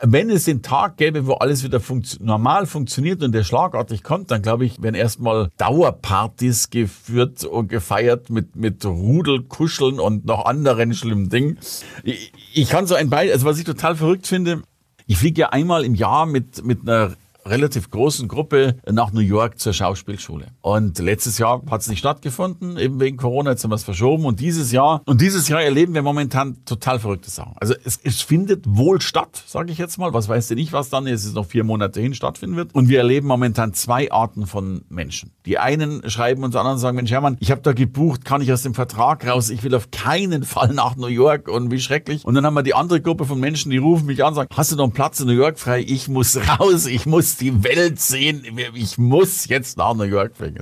wenn 0.00 0.30
es 0.30 0.44
den 0.44 0.62
Tag 0.62 0.96
gäbe, 0.96 1.26
wo 1.26 1.34
alles 1.34 1.64
wieder 1.64 1.80
funktio 1.80 2.24
normal 2.24 2.66
funktioniert 2.66 3.22
und 3.22 3.32
der 3.32 3.42
schlagartig 3.42 4.02
kommt, 4.02 4.30
dann 4.30 4.42
glaube 4.42 4.64
ich, 4.64 4.80
werden 4.80 4.94
erstmal 4.94 5.50
Dauerpartys 5.56 6.70
geführt 6.70 7.44
und 7.44 7.68
gefeiert 7.68 8.30
mit, 8.30 8.54
mit 8.54 8.84
Rudelkuscheln 8.84 9.98
und 9.98 10.24
noch 10.24 10.44
anderen 10.44 10.94
schlimmen 10.94 11.28
Dingen. 11.30 11.58
Ich, 12.04 12.32
ich 12.54 12.68
kann 12.68 12.86
so 12.86 12.94
ein 12.94 13.10
Beispiel, 13.10 13.32
also 13.32 13.46
was 13.46 13.58
ich 13.58 13.64
total 13.64 13.96
verrückt 13.96 14.26
finde, 14.26 14.62
ich 15.06 15.18
fliege 15.18 15.40
ja 15.42 15.48
einmal 15.48 15.84
im 15.84 15.94
Jahr 15.94 16.26
mit, 16.26 16.64
mit 16.64 16.82
einer 16.82 17.14
relativ 17.50 17.90
großen 17.90 18.28
Gruppe 18.28 18.76
nach 18.90 19.12
New 19.12 19.20
York 19.20 19.58
zur 19.58 19.72
Schauspielschule. 19.72 20.46
Und 20.60 20.98
letztes 20.98 21.38
Jahr 21.38 21.62
hat 21.70 21.80
es 21.80 21.88
nicht 21.88 22.00
stattgefunden, 22.00 22.76
eben 22.76 23.00
wegen 23.00 23.16
Corona, 23.16 23.50
jetzt 23.50 23.64
haben 23.64 23.70
wir 23.70 23.76
es 23.76 23.84
verschoben. 23.84 24.24
Und 24.24 24.40
dieses 24.40 24.72
Jahr, 24.72 25.02
und 25.06 25.20
dieses 25.20 25.48
Jahr 25.48 25.62
erleben 25.62 25.94
wir 25.94 26.02
momentan 26.02 26.64
total 26.64 26.98
verrückte 26.98 27.30
Sachen. 27.30 27.52
Also 27.56 27.74
es, 27.84 28.00
es 28.02 28.20
findet 28.20 28.64
wohl 28.66 29.00
statt, 29.00 29.42
sage 29.46 29.72
ich 29.72 29.78
jetzt 29.78 29.98
mal. 29.98 30.12
Was 30.12 30.28
weiß 30.28 30.50
ich 30.50 30.56
nicht, 30.56 30.72
was 30.72 30.90
dann 30.90 31.06
ist, 31.06 31.24
es 31.24 31.32
noch 31.34 31.46
vier 31.46 31.64
Monate 31.64 32.00
hin 32.00 32.14
stattfinden 32.14 32.56
wird. 32.56 32.74
Und 32.74 32.88
wir 32.88 32.98
erleben 32.98 33.26
momentan 33.26 33.74
zwei 33.74 34.10
Arten 34.10 34.46
von 34.46 34.82
Menschen. 34.88 35.32
Die 35.46 35.58
einen 35.58 36.08
schreiben 36.10 36.44
uns 36.44 36.56
an 36.56 36.66
und 36.66 36.78
sagen, 36.78 36.96
Mensch 36.96 37.10
Hermann, 37.10 37.36
ich 37.40 37.50
habe 37.50 37.62
da 37.62 37.72
gebucht, 37.72 38.24
kann 38.24 38.42
ich 38.42 38.52
aus 38.52 38.62
dem 38.62 38.74
Vertrag 38.74 39.26
raus, 39.26 39.50
ich 39.50 39.62
will 39.62 39.74
auf 39.74 39.90
keinen 39.90 40.42
Fall 40.44 40.74
nach 40.74 40.96
New 40.96 41.06
York 41.06 41.48
und 41.48 41.70
wie 41.70 41.80
schrecklich. 41.80 42.24
Und 42.24 42.34
dann 42.34 42.44
haben 42.44 42.54
wir 42.54 42.62
die 42.62 42.74
andere 42.74 43.00
Gruppe 43.00 43.24
von 43.24 43.40
Menschen, 43.40 43.70
die 43.70 43.78
rufen 43.78 44.06
mich 44.06 44.22
an 44.22 44.28
und 44.28 44.34
sagen, 44.34 44.48
hast 44.54 44.72
du 44.72 44.76
noch 44.76 44.84
einen 44.84 44.92
Platz 44.92 45.20
in 45.20 45.26
New 45.26 45.32
York 45.32 45.58
frei? 45.58 45.84
Ich 45.86 46.08
muss 46.08 46.36
raus, 46.60 46.86
ich 46.86 47.06
muss 47.06 47.37
die 47.40 47.64
Welt 47.64 48.00
sehen. 48.00 48.44
Ich 48.74 48.98
muss 48.98 49.46
jetzt 49.48 49.78
nach 49.78 49.94
New 49.94 50.04
York 50.04 50.36
fliegen. 50.36 50.58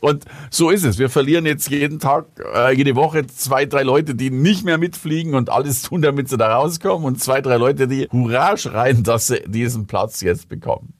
Und 0.00 0.24
so 0.50 0.70
ist 0.70 0.84
es. 0.84 0.98
Wir 0.98 1.08
verlieren 1.08 1.46
jetzt 1.46 1.70
jeden 1.70 1.98
Tag, 1.98 2.26
äh, 2.54 2.74
jede 2.74 2.96
Woche 2.96 3.26
zwei, 3.26 3.66
drei 3.66 3.82
Leute, 3.82 4.14
die 4.14 4.30
nicht 4.30 4.64
mehr 4.64 4.78
mitfliegen 4.78 5.34
und 5.34 5.50
alles 5.50 5.82
tun, 5.82 6.02
damit 6.02 6.28
sie 6.28 6.36
da 6.36 6.56
rauskommen 6.56 7.06
und 7.06 7.22
zwei, 7.22 7.40
drei 7.40 7.56
Leute, 7.56 7.88
die 7.88 8.08
Hurra 8.12 8.56
schreien, 8.56 9.02
dass 9.02 9.28
sie 9.28 9.42
diesen 9.46 9.86
Platz 9.86 10.20
jetzt 10.20 10.48
bekommen. 10.48 10.92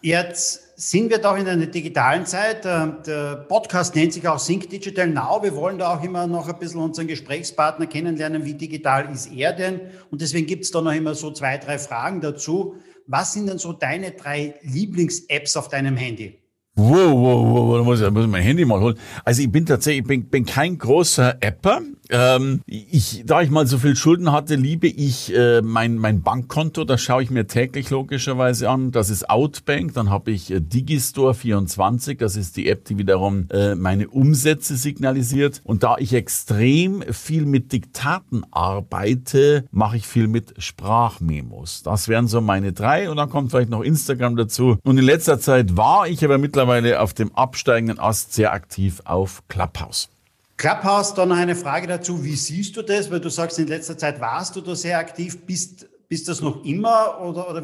Jetzt 0.00 0.64
sind 0.76 1.08
wir 1.08 1.16
doch 1.16 1.36
in 1.36 1.48
einer 1.48 1.66
digitalen 1.66 2.26
Zeit. 2.26 2.66
Äh, 2.66 2.88
der 3.06 3.36
Podcast 3.48 3.94
nennt 3.94 4.12
sich 4.12 4.28
auch 4.28 4.38
Sync 4.38 4.68
Digital 4.68 5.06
Now. 5.06 5.42
Wir 5.42 5.54
wollen 5.54 5.78
da 5.78 5.96
auch 5.96 6.02
immer 6.02 6.26
noch 6.26 6.48
ein 6.48 6.58
bisschen 6.58 6.80
unseren 6.80 7.06
Gesprächspartner 7.06 7.86
kennenlernen. 7.86 8.44
Wie 8.44 8.54
digital 8.54 9.10
ist 9.10 9.32
er 9.32 9.52
denn? 9.52 9.80
Und 10.10 10.20
deswegen 10.20 10.46
gibt 10.46 10.64
es 10.64 10.70
da 10.70 10.82
noch 10.82 10.92
immer 10.92 11.14
so 11.14 11.30
zwei, 11.30 11.56
drei 11.58 11.78
Fragen 11.78 12.20
dazu. 12.20 12.76
Was 13.06 13.34
sind 13.34 13.46
denn 13.48 13.58
so 13.58 13.72
deine 13.72 14.12
drei 14.12 14.54
Lieblings-Apps 14.62 15.56
auf 15.56 15.68
deinem 15.68 15.96
Handy? 15.96 16.38
Wow, 16.76 17.12
wow, 17.12 17.44
wow, 17.44 17.76
da 17.78 17.84
muss 17.84 18.00
ich, 18.00 18.10
mein 18.10 18.42
Handy 18.42 18.64
mal 18.64 18.80
holen. 18.80 18.98
Also 19.24 19.42
ich 19.42 19.52
bin 19.52 19.64
tatsächlich, 19.64 20.02
ich 20.02 20.08
bin, 20.08 20.28
bin 20.28 20.44
kein 20.44 20.76
großer 20.76 21.36
Apper. 21.40 21.82
Ähm, 22.10 22.60
ich, 22.66 23.22
da 23.26 23.42
ich 23.42 23.50
mal 23.50 23.66
so 23.66 23.78
viel 23.78 23.96
Schulden 23.96 24.32
hatte, 24.32 24.56
liebe 24.56 24.86
ich 24.86 25.34
äh, 25.34 25.62
mein, 25.62 25.96
mein 25.96 26.22
Bankkonto. 26.22 26.84
Das 26.84 27.00
schaue 27.00 27.22
ich 27.22 27.30
mir 27.30 27.46
täglich 27.46 27.90
logischerweise 27.90 28.68
an. 28.68 28.90
Das 28.92 29.10
ist 29.10 29.28
Outbank. 29.30 29.94
Dann 29.94 30.10
habe 30.10 30.30
ich 30.30 30.50
äh, 30.50 30.56
Digistore24. 30.56 32.18
Das 32.18 32.36
ist 32.36 32.56
die 32.56 32.68
App, 32.68 32.84
die 32.84 32.98
wiederum 32.98 33.48
äh, 33.50 33.74
meine 33.74 34.08
Umsätze 34.08 34.76
signalisiert. 34.76 35.60
Und 35.64 35.82
da 35.82 35.96
ich 35.98 36.12
extrem 36.12 37.02
viel 37.10 37.46
mit 37.46 37.72
Diktaten 37.72 38.42
arbeite, 38.50 39.64
mache 39.70 39.96
ich 39.96 40.06
viel 40.06 40.28
mit 40.28 40.54
Sprachmemos. 40.58 41.82
Das 41.82 42.08
wären 42.08 42.28
so 42.28 42.40
meine 42.40 42.72
drei. 42.72 43.10
Und 43.10 43.16
dann 43.16 43.30
kommt 43.30 43.50
vielleicht 43.50 43.70
noch 43.70 43.82
Instagram 43.82 44.36
dazu. 44.36 44.76
Und 44.84 44.98
in 44.98 45.04
letzter 45.04 45.40
Zeit 45.40 45.76
war 45.76 46.06
ich 46.06 46.24
aber 46.24 46.38
mittlerweile 46.38 47.00
auf 47.00 47.14
dem 47.14 47.34
absteigenden 47.34 47.98
Ast 47.98 48.34
sehr 48.34 48.52
aktiv 48.52 49.00
auf 49.04 49.42
Clubhouse. 49.48 50.13
Clubhouse, 50.56 51.14
dann 51.14 51.30
noch 51.30 51.36
eine 51.36 51.56
Frage 51.56 51.86
dazu. 51.86 52.24
Wie 52.24 52.36
siehst 52.36 52.76
du 52.76 52.82
das? 52.82 53.10
Weil 53.10 53.20
du 53.20 53.28
sagst, 53.28 53.58
in 53.58 53.66
letzter 53.66 53.98
Zeit 53.98 54.20
warst 54.20 54.56
du 54.56 54.60
da 54.60 54.74
sehr 54.74 54.98
aktiv. 54.98 55.44
Bist, 55.46 55.88
bist 56.08 56.28
das 56.28 56.40
noch 56.40 56.64
immer 56.64 57.20
oder, 57.20 57.50
oder 57.50 57.62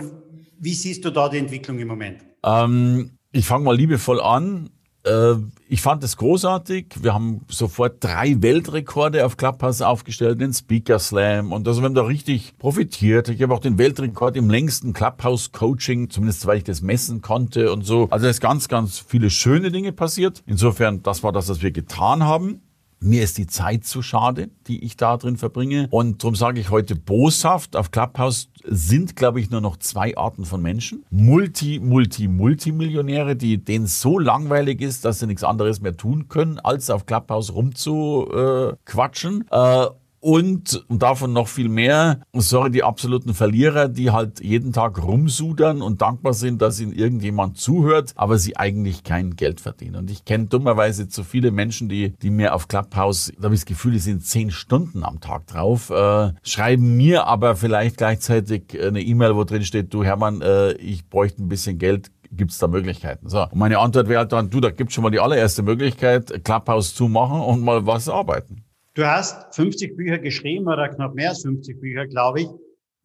wie 0.59 0.74
siehst 0.74 1.05
du 1.05 1.11
da 1.11 1.28
die 1.28 1.38
Entwicklung 1.38 1.78
im 1.78 1.88
Moment? 1.88 2.18
Ähm, 2.45 3.12
ich 3.32 3.47
fange 3.47 3.64
mal 3.64 3.76
liebevoll 3.76 4.20
an. 4.20 4.70
Äh, 5.05 5.34
ich 5.68 5.80
fand 5.80 6.05
es 6.05 6.16
großartig. 6.16 6.97
Wir 7.01 7.14
haben 7.14 7.47
sofort 7.49 8.03
drei 8.05 8.43
Weltrekorde 8.43 9.24
auf 9.24 9.36
Clubhouse 9.36 9.82
aufgestellt, 9.82 10.41
den 10.41 10.53
Speaker 10.53 10.99
Slam 10.99 11.53
und 11.53 11.66
also 11.66 11.80
wir 11.80 11.86
haben 11.86 11.95
da 11.95 12.03
richtig 12.03 12.59
profitiert. 12.59 13.28
Ich 13.28 13.41
habe 13.41 13.55
auch 13.55 13.61
den 13.61 13.78
Weltrekord 13.78 14.36
im 14.36 14.51
längsten 14.51 14.93
Clubhouse 14.93 15.53
Coaching, 15.53 16.11
zumindest 16.11 16.47
weil 16.47 16.59
ich 16.59 16.64
das 16.64 16.82
messen 16.82 17.22
konnte 17.22 17.72
und 17.72 17.82
so. 17.82 18.09
Also 18.11 18.26
es 18.26 18.36
ist 18.36 18.41
ganz, 18.41 18.68
ganz 18.68 18.99
viele 18.99 19.30
schöne 19.30 19.70
Dinge 19.70 19.93
passiert. 19.93 20.43
Insofern, 20.47 21.03
das 21.03 21.22
war 21.22 21.32
das, 21.32 21.49
was 21.49 21.62
wir 21.62 21.70
getan 21.70 22.24
haben. 22.24 22.61
Mir 23.03 23.23
ist 23.23 23.39
die 23.39 23.47
Zeit 23.47 23.85
zu 23.85 24.03
schade, 24.03 24.51
die 24.67 24.85
ich 24.85 24.95
da 24.95 25.17
drin 25.17 25.39
verbringe. 25.39 25.89
Und 25.91 26.23
darum 26.23 26.35
sage 26.35 26.61
ich 26.61 26.69
heute 26.69 26.97
boshaft, 26.97 27.75
auf 27.75 27.91
Clubhouse 27.91 28.51
sind, 28.65 29.17
glaube 29.17 29.41
ich, 29.41 29.51
nur 29.51 29.63
noch 29.63 29.79
zwei 29.79 30.15
Arten 30.19 30.45
von 30.45 30.61
Menschen. 30.61 31.07
Multi, 31.11 31.81
Multi, 31.83 32.29
Multimillionäre, 32.29 33.37
die 33.37 33.65
denen 33.65 33.87
so 33.87 34.19
langweilig 34.19 34.83
ist, 34.83 35.07
dass 35.07 35.21
sie 35.21 35.27
nichts 35.27 35.45
anderes 35.45 35.81
mehr 35.81 35.97
tun 35.97 36.29
können, 36.29 36.59
als 36.59 36.91
auf 36.91 37.07
Clubhouse 37.07 37.55
rumzuquatschen. 37.55 39.47
Äh, 39.51 39.55
und, 39.55 39.91
und 40.21 40.85
davon 40.89 41.33
noch 41.33 41.49
viel 41.49 41.68
mehr, 41.68 42.21
sorry, 42.35 42.71
die 42.71 42.85
absoluten 42.85 43.35
Verlierer, 43.35 43.89
die 43.89 44.11
halt 44.11 44.41
jeden 44.41 44.73
Tag 44.73 45.03
rumsudern 45.03 45.81
und 45.83 46.03
dankbar 46.03 46.35
sind, 46.35 46.61
dass 46.61 46.79
ihnen 46.79 46.93
irgendjemand 46.93 47.57
zuhört, 47.59 48.12
aber 48.16 48.39
sie 48.39 48.57
eigentlich 48.57 49.03
kein 49.03 49.37
Geld 49.37 49.61
verdienen. 49.61 49.97
Und 49.97 50.11
ich 50.11 50.25
kenne 50.25 50.47
dummerweise 50.47 51.09
zu 51.09 51.25
viele 51.25 51.51
Menschen, 51.51 51.89
die, 51.89 52.11
die 52.18 52.31
mir 52.31 52.55
auf 52.55 52.68
Clubhouse, 52.68 53.33
da 53.39 53.45
habe 53.45 53.55
ich 53.55 53.62
das 53.62 53.66
Gefühl, 53.66 53.93
die 53.93 53.99
sind 53.99 54.25
zehn 54.25 54.51
Stunden 54.51 55.05
am 55.05 55.21
Tag 55.21 55.47
drauf, 55.47 55.91
äh, 55.91 56.33
schreiben 56.43 56.97
mir 56.97 57.27
aber 57.27 57.57
vielleicht 57.57 57.97
gleichzeitig 57.97 58.79
eine 58.81 59.01
E-Mail, 59.01 59.37
wo 59.37 59.45
drin 59.45 59.64
steht, 59.64 59.93
du 59.95 60.05
Hermann, 60.05 60.43
äh, 60.43 60.73
ich 60.73 61.09
bräuchte 61.09 61.43
ein 61.43 61.49
bisschen 61.49 61.79
Geld, 61.79 62.11
gibt 62.31 62.53
es 62.53 62.59
da 62.59 62.68
Möglichkeiten? 62.68 63.29
So. 63.29 63.43
Und 63.43 63.57
meine 63.57 63.79
Antwort 63.79 64.09
wäre 64.09 64.21
halt 64.21 64.33
dann, 64.33 64.51
du, 64.51 64.61
da 64.61 64.71
gibt 64.71 64.93
schon 64.93 65.03
mal 65.03 65.11
die 65.11 65.21
allererste 65.21 65.62
Möglichkeit, 65.62 66.45
Clubhouse 66.45 66.95
zu 66.95 67.09
machen 67.09 67.41
und 67.41 67.62
mal 67.62 67.87
was 67.87 68.09
arbeiten. 68.09 68.64
Du 69.01 69.07
hast 69.07 69.55
50 69.55 69.97
Bücher 69.97 70.19
geschrieben 70.19 70.69
oder 70.69 70.91
knapp 70.91 71.15
mehr 71.15 71.31
als 71.31 71.41
50 71.41 71.81
Bücher, 71.81 72.07
glaube 72.07 72.43
ich. 72.43 72.49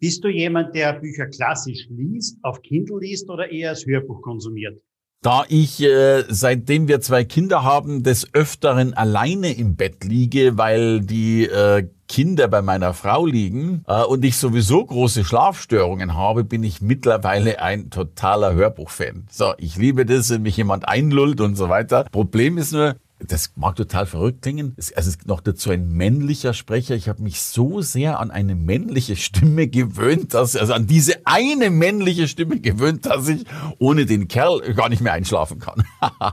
Bist 0.02 0.26
du 0.26 0.28
jemand, 0.28 0.76
der 0.76 0.92
Bücher 0.92 1.28
klassisch 1.28 1.88
liest, 1.90 2.38
auf 2.44 2.62
Kindle 2.62 3.00
liest 3.00 3.30
oder 3.30 3.50
eher 3.50 3.70
als 3.70 3.86
Hörbuch 3.86 4.22
konsumiert? 4.22 4.78
Da 5.22 5.46
ich, 5.48 5.82
äh, 5.82 6.26
seitdem 6.28 6.90
wir 6.90 7.00
zwei 7.00 7.24
Kinder 7.24 7.64
haben, 7.64 8.04
des 8.04 8.34
Öfteren 8.34 8.94
alleine 8.94 9.54
im 9.54 9.78
Bett 9.78 10.04
liege, 10.04 10.58
weil 10.58 11.00
die 11.00 11.46
äh, 11.46 11.88
Kinder 12.10 12.50
bei 12.50 12.62
meiner 12.62 12.94
Frau 12.94 13.26
liegen 13.26 13.86
äh, 13.88 14.04
und 14.04 14.26
ich 14.26 14.36
sowieso 14.36 14.86
große 14.86 15.24
Schlafstörungen 15.24 16.14
habe, 16.14 16.44
bin 16.44 16.64
ich 16.66 16.82
mittlerweile 16.82 17.62
ein 17.62 17.90
totaler 17.90 18.54
Hörbuchfan. 18.54 19.28
So, 19.32 19.54
ich 19.58 19.78
liebe 19.78 20.06
das, 20.06 20.30
wenn 20.30 20.42
mich 20.42 20.58
jemand 20.58 20.90
einlullt 20.90 21.40
und 21.40 21.56
so 21.56 21.70
weiter. 21.70 22.04
Problem 22.12 22.58
ist 22.58 22.74
nur, 22.74 22.98
das 23.32 23.52
mag 23.56 23.76
total 23.76 24.06
verrückt 24.06 24.42
klingen. 24.42 24.74
Es, 24.78 24.94
also 24.94 25.10
es 25.10 25.16
ist 25.16 25.28
noch 25.28 25.42
dazu 25.42 25.72
ein 25.72 25.90
männlicher 25.90 26.54
Sprecher. 26.54 26.96
Ich 26.96 27.10
habe 27.10 27.22
mich 27.22 27.42
so 27.42 27.82
sehr 27.82 28.20
an 28.20 28.32
eine 28.32 28.56
männliche 28.56 29.16
Stimme 29.16 29.68
gewöhnt, 29.68 30.34
dass 30.34 30.56
also 30.56 30.74
an 30.74 30.88
diese 30.88 31.26
eine 31.26 31.70
männliche 31.70 32.28
Stimme 32.28 32.60
gewöhnt, 32.60 33.06
dass 33.06 33.28
ich 33.28 33.46
ohne 33.80 34.06
den 34.06 34.28
Kerl 34.28 34.74
gar 34.74 34.90
nicht 34.90 35.02
mehr 35.02 35.14
einschlafen 35.14 35.60
kann. 35.60 35.84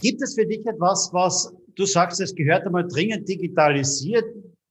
Gibt 0.00 0.22
es 0.22 0.34
für 0.34 0.46
dich 0.46 0.64
etwas, 0.66 1.10
was 1.12 1.52
du 1.74 1.84
sagst, 1.84 2.20
es 2.20 2.34
gehört 2.34 2.66
einmal 2.66 2.86
dringend 2.86 3.28
digitalisiert? 3.28 4.24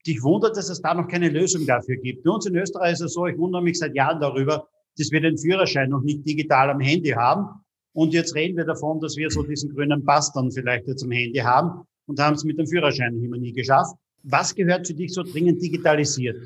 Dich 0.06 0.24
wundert, 0.24 0.56
dass 0.56 0.70
es 0.70 0.82
da 0.82 0.94
noch 0.94 1.08
keine 1.08 1.30
Lösung 1.30 1.66
dafür 1.66 1.98
gibt. 1.98 2.24
Bei 2.24 2.32
uns 2.32 2.46
in 2.46 2.56
Österreich 2.56 2.94
ist 2.94 3.02
es 3.02 3.14
so, 3.14 3.28
ich 3.28 3.38
wundere 3.38 3.62
mich 3.62 3.78
seit 3.78 3.94
Jahren 3.94 4.22
darüber, 4.22 4.68
dass 4.98 5.12
wir 5.12 5.22
den 5.22 5.38
Führerschein 5.38 5.90
noch 5.90 6.02
nicht 6.02 6.26
digital 6.26 6.70
am 6.70 6.80
Handy 6.80 7.10
haben. 7.10 7.62
Und 7.98 8.14
jetzt 8.14 8.36
reden 8.36 8.56
wir 8.58 8.64
davon, 8.64 9.00
dass 9.00 9.18
wir 9.18 9.32
so 9.32 9.42
diesen 9.42 9.74
grünen 9.74 10.06
Pass 10.06 10.32
dann 10.32 10.52
vielleicht 10.52 10.88
jetzt 10.88 11.04
am 11.04 11.10
Handy 11.10 11.40
haben 11.40 11.82
und 12.06 12.20
haben 12.20 12.36
es 12.36 12.44
mit 12.44 12.60
dem 12.60 12.68
Führerschein 12.68 13.20
immer 13.24 13.38
nie 13.38 13.54
geschafft. 13.54 13.96
Was 14.22 14.54
gehört 14.54 14.86
für 14.86 14.94
dich 14.94 15.16
so 15.16 15.24
dringend 15.24 15.64
digitalisiert? 15.64 16.38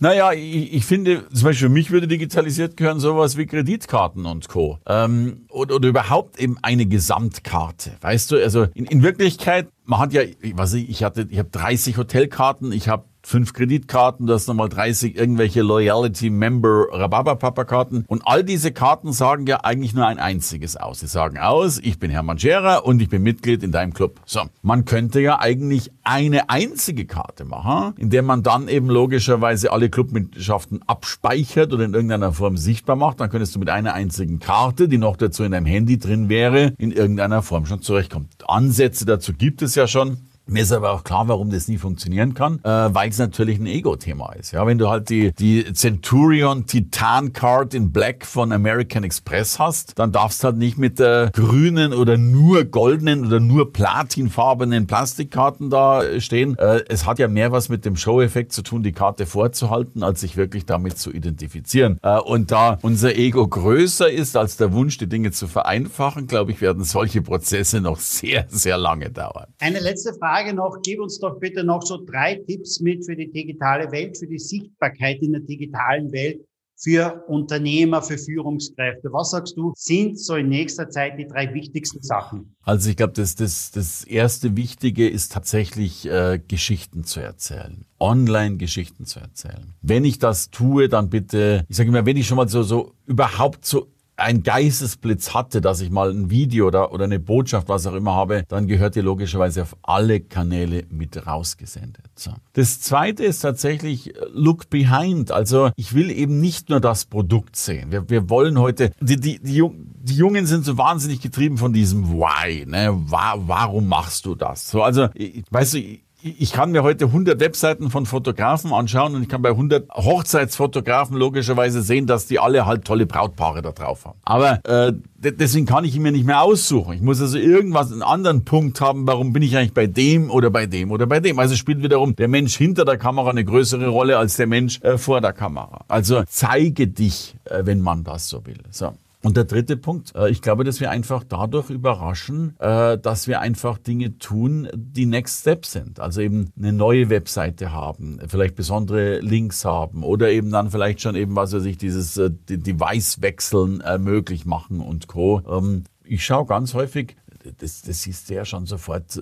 Naja, 0.00 0.32
ich, 0.32 0.74
ich 0.74 0.84
finde, 0.84 1.22
zum 1.32 1.44
Beispiel 1.44 1.68
für 1.68 1.72
mich 1.72 1.92
würde 1.92 2.08
digitalisiert 2.08 2.76
gehören 2.76 2.98
sowas 2.98 3.36
wie 3.36 3.46
Kreditkarten 3.46 4.26
und 4.26 4.48
Co. 4.48 4.80
Ähm, 4.84 5.46
oder, 5.48 5.76
oder 5.76 5.88
überhaupt 5.88 6.40
eben 6.40 6.58
eine 6.62 6.86
Gesamtkarte. 6.86 7.92
Weißt 8.00 8.32
du, 8.32 8.42
also 8.42 8.66
in, 8.74 8.86
in 8.86 9.04
Wirklichkeit, 9.04 9.68
man 9.84 10.00
hat 10.00 10.12
ja, 10.12 10.22
ich, 10.22 10.90
ich 10.90 11.04
hatte, 11.04 11.28
ich 11.30 11.38
habe 11.38 11.50
30 11.50 11.98
Hotelkarten, 11.98 12.72
ich 12.72 12.88
habe 12.88 13.04
fünf 13.26 13.52
Kreditkarten, 13.54 14.28
du 14.28 14.34
hast 14.34 14.46
nochmal 14.46 14.68
30 14.68 15.16
irgendwelche 15.16 15.62
Loyalty 15.62 16.30
Member 16.30 16.86
Rhabarber 16.92 17.64
Karten. 17.64 18.04
Und 18.06 18.22
all 18.24 18.44
diese 18.44 18.70
Karten 18.70 19.12
sagen 19.12 19.48
ja 19.48 19.64
eigentlich 19.64 19.94
nur 19.94 20.06
ein 20.06 20.20
einziges 20.20 20.76
aus. 20.76 21.00
Sie 21.00 21.08
sagen 21.08 21.36
aus, 21.36 21.78
ich 21.78 21.98
bin 21.98 22.12
Hermann 22.12 22.38
Scherer 22.38 22.86
und 22.86 23.02
ich 23.02 23.08
bin 23.08 23.24
Mitglied 23.24 23.64
in 23.64 23.72
deinem 23.72 23.94
Club. 23.94 24.20
So. 24.26 24.42
Man 24.62 24.84
könnte 24.84 25.20
ja 25.20 25.40
eigentlich 25.40 25.90
eine 26.04 26.50
einzige 26.50 27.04
Karte 27.04 27.44
machen, 27.44 27.94
in 27.98 28.10
der 28.10 28.22
man 28.22 28.44
dann 28.44 28.68
eben 28.68 28.88
logischerweise 28.88 29.72
alle 29.72 29.90
Clubmitgliedschaften 29.90 30.82
abspeichert 30.86 31.72
oder 31.72 31.84
in 31.84 31.94
irgendeiner 31.94 32.32
Form 32.32 32.56
sichtbar 32.56 32.94
macht. 32.94 33.18
Dann 33.18 33.28
könntest 33.28 33.56
du 33.56 33.58
mit 33.58 33.70
einer 33.70 33.92
einzigen 33.92 34.38
Karte, 34.38 34.86
die 34.86 34.98
noch 34.98 35.16
dazu 35.16 35.42
in 35.42 35.50
deinem 35.50 35.66
Handy 35.66 35.98
drin 35.98 36.28
wäre, 36.28 36.74
in 36.78 36.92
irgendeiner 36.92 37.42
Form 37.42 37.66
schon 37.66 37.82
zurechtkommen. 37.82 38.28
Ansätze 38.46 39.04
dazu 39.04 39.32
gibt 39.32 39.62
es 39.62 39.74
ja 39.74 39.88
schon. 39.88 40.18
Mir 40.48 40.62
ist 40.62 40.70
aber 40.70 40.92
auch 40.92 41.02
klar, 41.02 41.26
warum 41.26 41.50
das 41.50 41.66
nie 41.66 41.76
funktionieren 41.76 42.34
kann, 42.34 42.60
äh, 42.62 42.68
weil 42.68 43.08
es 43.08 43.18
natürlich 43.18 43.58
ein 43.58 43.66
Ego-Thema 43.66 44.32
ist. 44.34 44.52
Ja, 44.52 44.64
wenn 44.64 44.78
du 44.78 44.88
halt 44.88 45.10
die, 45.10 45.32
die 45.32 45.72
Centurion 45.72 46.66
Titan 46.66 47.32
Card 47.32 47.74
in 47.74 47.90
Black 47.90 48.24
von 48.24 48.52
American 48.52 49.02
Express 49.02 49.58
hast, 49.58 49.98
dann 49.98 50.12
darfst 50.12 50.44
du 50.44 50.46
halt 50.46 50.56
nicht 50.56 50.78
mit 50.78 51.00
der 51.00 51.30
grünen 51.32 51.92
oder 51.92 52.16
nur 52.16 52.62
goldenen 52.62 53.26
oder 53.26 53.40
nur 53.40 53.72
platinfarbenen 53.72 54.86
Plastikkarten 54.86 55.68
da 55.68 56.20
stehen. 56.20 56.56
Äh, 56.58 56.84
es 56.88 57.06
hat 57.06 57.18
ja 57.18 57.26
mehr 57.26 57.50
was 57.50 57.68
mit 57.68 57.84
dem 57.84 57.96
Show-Effekt 57.96 58.52
zu 58.52 58.62
tun, 58.62 58.84
die 58.84 58.92
Karte 58.92 59.26
vorzuhalten, 59.26 60.04
als 60.04 60.20
sich 60.20 60.36
wirklich 60.36 60.64
damit 60.64 60.96
zu 60.96 61.10
identifizieren. 61.10 61.98
Äh, 62.04 62.20
und 62.20 62.52
da 62.52 62.78
unser 62.82 63.16
Ego 63.16 63.48
größer 63.48 64.08
ist 64.08 64.36
als 64.36 64.56
der 64.56 64.72
Wunsch, 64.72 64.96
die 64.96 65.08
Dinge 65.08 65.32
zu 65.32 65.48
vereinfachen, 65.48 66.28
glaube 66.28 66.52
ich, 66.52 66.60
werden 66.60 66.84
solche 66.84 67.20
Prozesse 67.20 67.80
noch 67.80 67.98
sehr, 67.98 68.46
sehr 68.48 68.78
lange 68.78 69.10
dauern. 69.10 69.46
Eine 69.58 69.80
letzte 69.80 70.14
Frage 70.14 70.35
Frage 70.36 70.52
noch, 70.52 70.82
gib 70.82 71.00
uns 71.00 71.18
doch 71.18 71.38
bitte 71.40 71.64
noch 71.64 71.80
so 71.80 71.96
drei 72.04 72.34
Tipps 72.34 72.80
mit 72.80 73.06
für 73.06 73.16
die 73.16 73.30
digitale 73.30 73.90
Welt, 73.90 74.18
für 74.18 74.26
die 74.26 74.38
Sichtbarkeit 74.38 75.22
in 75.22 75.32
der 75.32 75.40
digitalen 75.40 76.12
Welt, 76.12 76.44
für 76.78 77.24
Unternehmer, 77.26 78.02
für 78.02 78.18
Führungskräfte. 78.18 79.10
Was 79.12 79.30
sagst 79.30 79.56
du, 79.56 79.72
sind 79.74 80.20
so 80.20 80.34
in 80.34 80.50
nächster 80.50 80.90
Zeit 80.90 81.18
die 81.18 81.26
drei 81.26 81.54
wichtigsten 81.54 82.02
Sachen? 82.02 82.54
Also 82.60 82.90
ich 82.90 82.96
glaube, 82.96 83.14
das, 83.14 83.34
das, 83.34 83.70
das 83.70 84.04
erste 84.04 84.56
Wichtige 84.56 85.08
ist 85.08 85.32
tatsächlich 85.32 86.04
äh, 86.04 86.38
Geschichten 86.46 87.04
zu 87.04 87.20
erzählen. 87.20 87.86
Online-Geschichten 87.98 89.06
zu 89.06 89.20
erzählen. 89.20 89.72
Wenn 89.80 90.04
ich 90.04 90.18
das 90.18 90.50
tue, 90.50 90.90
dann 90.90 91.08
bitte, 91.08 91.64
ich 91.70 91.76
sage 91.78 91.88
immer, 91.88 92.04
wenn 92.04 92.18
ich 92.18 92.26
schon 92.26 92.36
mal 92.36 92.48
so, 92.48 92.62
so 92.62 92.92
überhaupt 93.06 93.64
so 93.64 93.90
ein 94.16 94.42
Geistesblitz 94.42 95.34
hatte, 95.34 95.60
dass 95.60 95.80
ich 95.80 95.90
mal 95.90 96.10
ein 96.10 96.30
Video 96.30 96.66
oder, 96.66 96.92
oder 96.92 97.04
eine 97.04 97.20
Botschaft, 97.20 97.68
was 97.68 97.86
auch 97.86 97.94
immer 97.94 98.14
habe, 98.14 98.44
dann 98.48 98.66
gehört 98.66 98.94
die 98.94 99.00
logischerweise 99.00 99.62
auf 99.62 99.76
alle 99.82 100.20
Kanäle 100.20 100.84
mit 100.90 101.26
rausgesendet. 101.26 102.06
So. 102.14 102.32
Das 102.54 102.80
zweite 102.80 103.24
ist 103.24 103.40
tatsächlich 103.40 104.16
äh, 104.16 104.26
Look 104.32 104.70
Behind. 104.70 105.30
Also 105.30 105.70
ich 105.76 105.94
will 105.94 106.10
eben 106.10 106.40
nicht 106.40 106.70
nur 106.70 106.80
das 106.80 107.04
Produkt 107.04 107.56
sehen. 107.56 107.92
Wir, 107.92 108.08
wir 108.08 108.30
wollen 108.30 108.58
heute, 108.58 108.92
die, 109.00 109.16
die, 109.16 109.38
die, 109.38 109.62
die 110.02 110.16
Jungen 110.16 110.46
sind 110.46 110.64
so 110.64 110.78
wahnsinnig 110.78 111.20
getrieben 111.20 111.58
von 111.58 111.72
diesem 111.72 112.12
Why. 112.12 112.64
Ne? 112.66 112.90
Warum 113.06 113.86
machst 113.86 114.24
du 114.24 114.34
das? 114.34 114.70
So, 114.70 114.82
also, 114.82 115.08
weißt 115.50 115.74
du, 115.74 115.98
ich 116.38 116.52
kann 116.52 116.72
mir 116.72 116.82
heute 116.82 117.06
100 117.06 117.40
Webseiten 117.40 117.90
von 117.90 118.06
Fotografen 118.06 118.72
anschauen 118.72 119.14
und 119.14 119.22
ich 119.22 119.28
kann 119.28 119.42
bei 119.42 119.50
100 119.50 119.88
Hochzeitsfotografen 119.90 121.16
logischerweise 121.16 121.82
sehen, 121.82 122.06
dass 122.06 122.26
die 122.26 122.38
alle 122.38 122.66
halt 122.66 122.84
tolle 122.84 123.06
Brautpaare 123.06 123.62
da 123.62 123.72
drauf 123.72 124.04
haben. 124.04 124.18
Aber 124.24 124.64
äh, 124.64 124.92
deswegen 125.18 125.66
kann 125.66 125.84
ich 125.84 125.94
ihn 125.94 126.02
mir 126.02 126.12
nicht 126.12 126.26
mehr 126.26 126.42
aussuchen. 126.42 126.94
Ich 126.94 127.02
muss 127.02 127.20
also 127.20 127.38
irgendwas, 127.38 127.92
einen 127.92 128.02
anderen 128.02 128.44
Punkt 128.44 128.80
haben, 128.80 129.06
warum 129.06 129.32
bin 129.32 129.42
ich 129.42 129.56
eigentlich 129.56 129.74
bei 129.74 129.86
dem 129.86 130.30
oder 130.30 130.50
bei 130.50 130.66
dem 130.66 130.90
oder 130.90 131.06
bei 131.06 131.20
dem. 131.20 131.38
Also 131.38 131.54
spielt 131.54 131.82
wiederum 131.82 132.16
der 132.16 132.28
Mensch 132.28 132.56
hinter 132.56 132.84
der 132.84 132.98
Kamera 132.98 133.30
eine 133.30 133.44
größere 133.44 133.88
Rolle 133.88 134.18
als 134.18 134.36
der 134.36 134.46
Mensch 134.46 134.80
äh, 134.82 134.98
vor 134.98 135.20
der 135.20 135.32
Kamera. 135.32 135.84
Also 135.88 136.24
zeige 136.28 136.88
dich, 136.88 137.36
äh, 137.44 137.62
wenn 137.64 137.80
man 137.80 138.04
das 138.04 138.28
so 138.28 138.44
will. 138.46 138.58
So. 138.70 138.92
Und 139.26 139.36
der 139.36 139.42
dritte 139.42 139.76
Punkt, 139.76 140.14
äh, 140.14 140.30
ich 140.30 140.40
glaube, 140.40 140.62
dass 140.62 140.78
wir 140.78 140.88
einfach 140.88 141.24
dadurch 141.24 141.68
überraschen, 141.68 142.54
äh, 142.60 142.96
dass 142.96 143.26
wir 143.26 143.40
einfach 143.40 143.76
Dinge 143.76 144.18
tun, 144.18 144.68
die 144.72 145.04
Next 145.04 145.40
Step 145.40 145.66
sind. 145.66 145.98
Also 145.98 146.20
eben 146.20 146.52
eine 146.56 146.72
neue 146.72 147.10
Webseite 147.10 147.72
haben, 147.72 148.20
vielleicht 148.28 148.54
besondere 148.54 149.18
Links 149.18 149.64
haben 149.64 150.04
oder 150.04 150.30
eben 150.30 150.52
dann 150.52 150.70
vielleicht 150.70 151.00
schon 151.00 151.16
eben, 151.16 151.34
was 151.34 151.52
weiß 151.52 151.64
ich, 151.64 151.76
dieses 151.76 152.16
äh, 152.18 152.30
Device-Wechseln 152.30 153.82
möglich 153.98 154.46
machen 154.46 154.78
und 154.78 155.08
Co. 155.08 155.42
Ähm, 155.50 155.82
ich 156.04 156.24
schaue 156.24 156.46
ganz 156.46 156.74
häufig, 156.74 157.16
das, 157.58 157.82
das 157.82 158.02
siehst 158.02 158.30
du 158.30 158.34
ja 158.34 158.44
schon 158.44 158.66
sofort, 158.66 159.20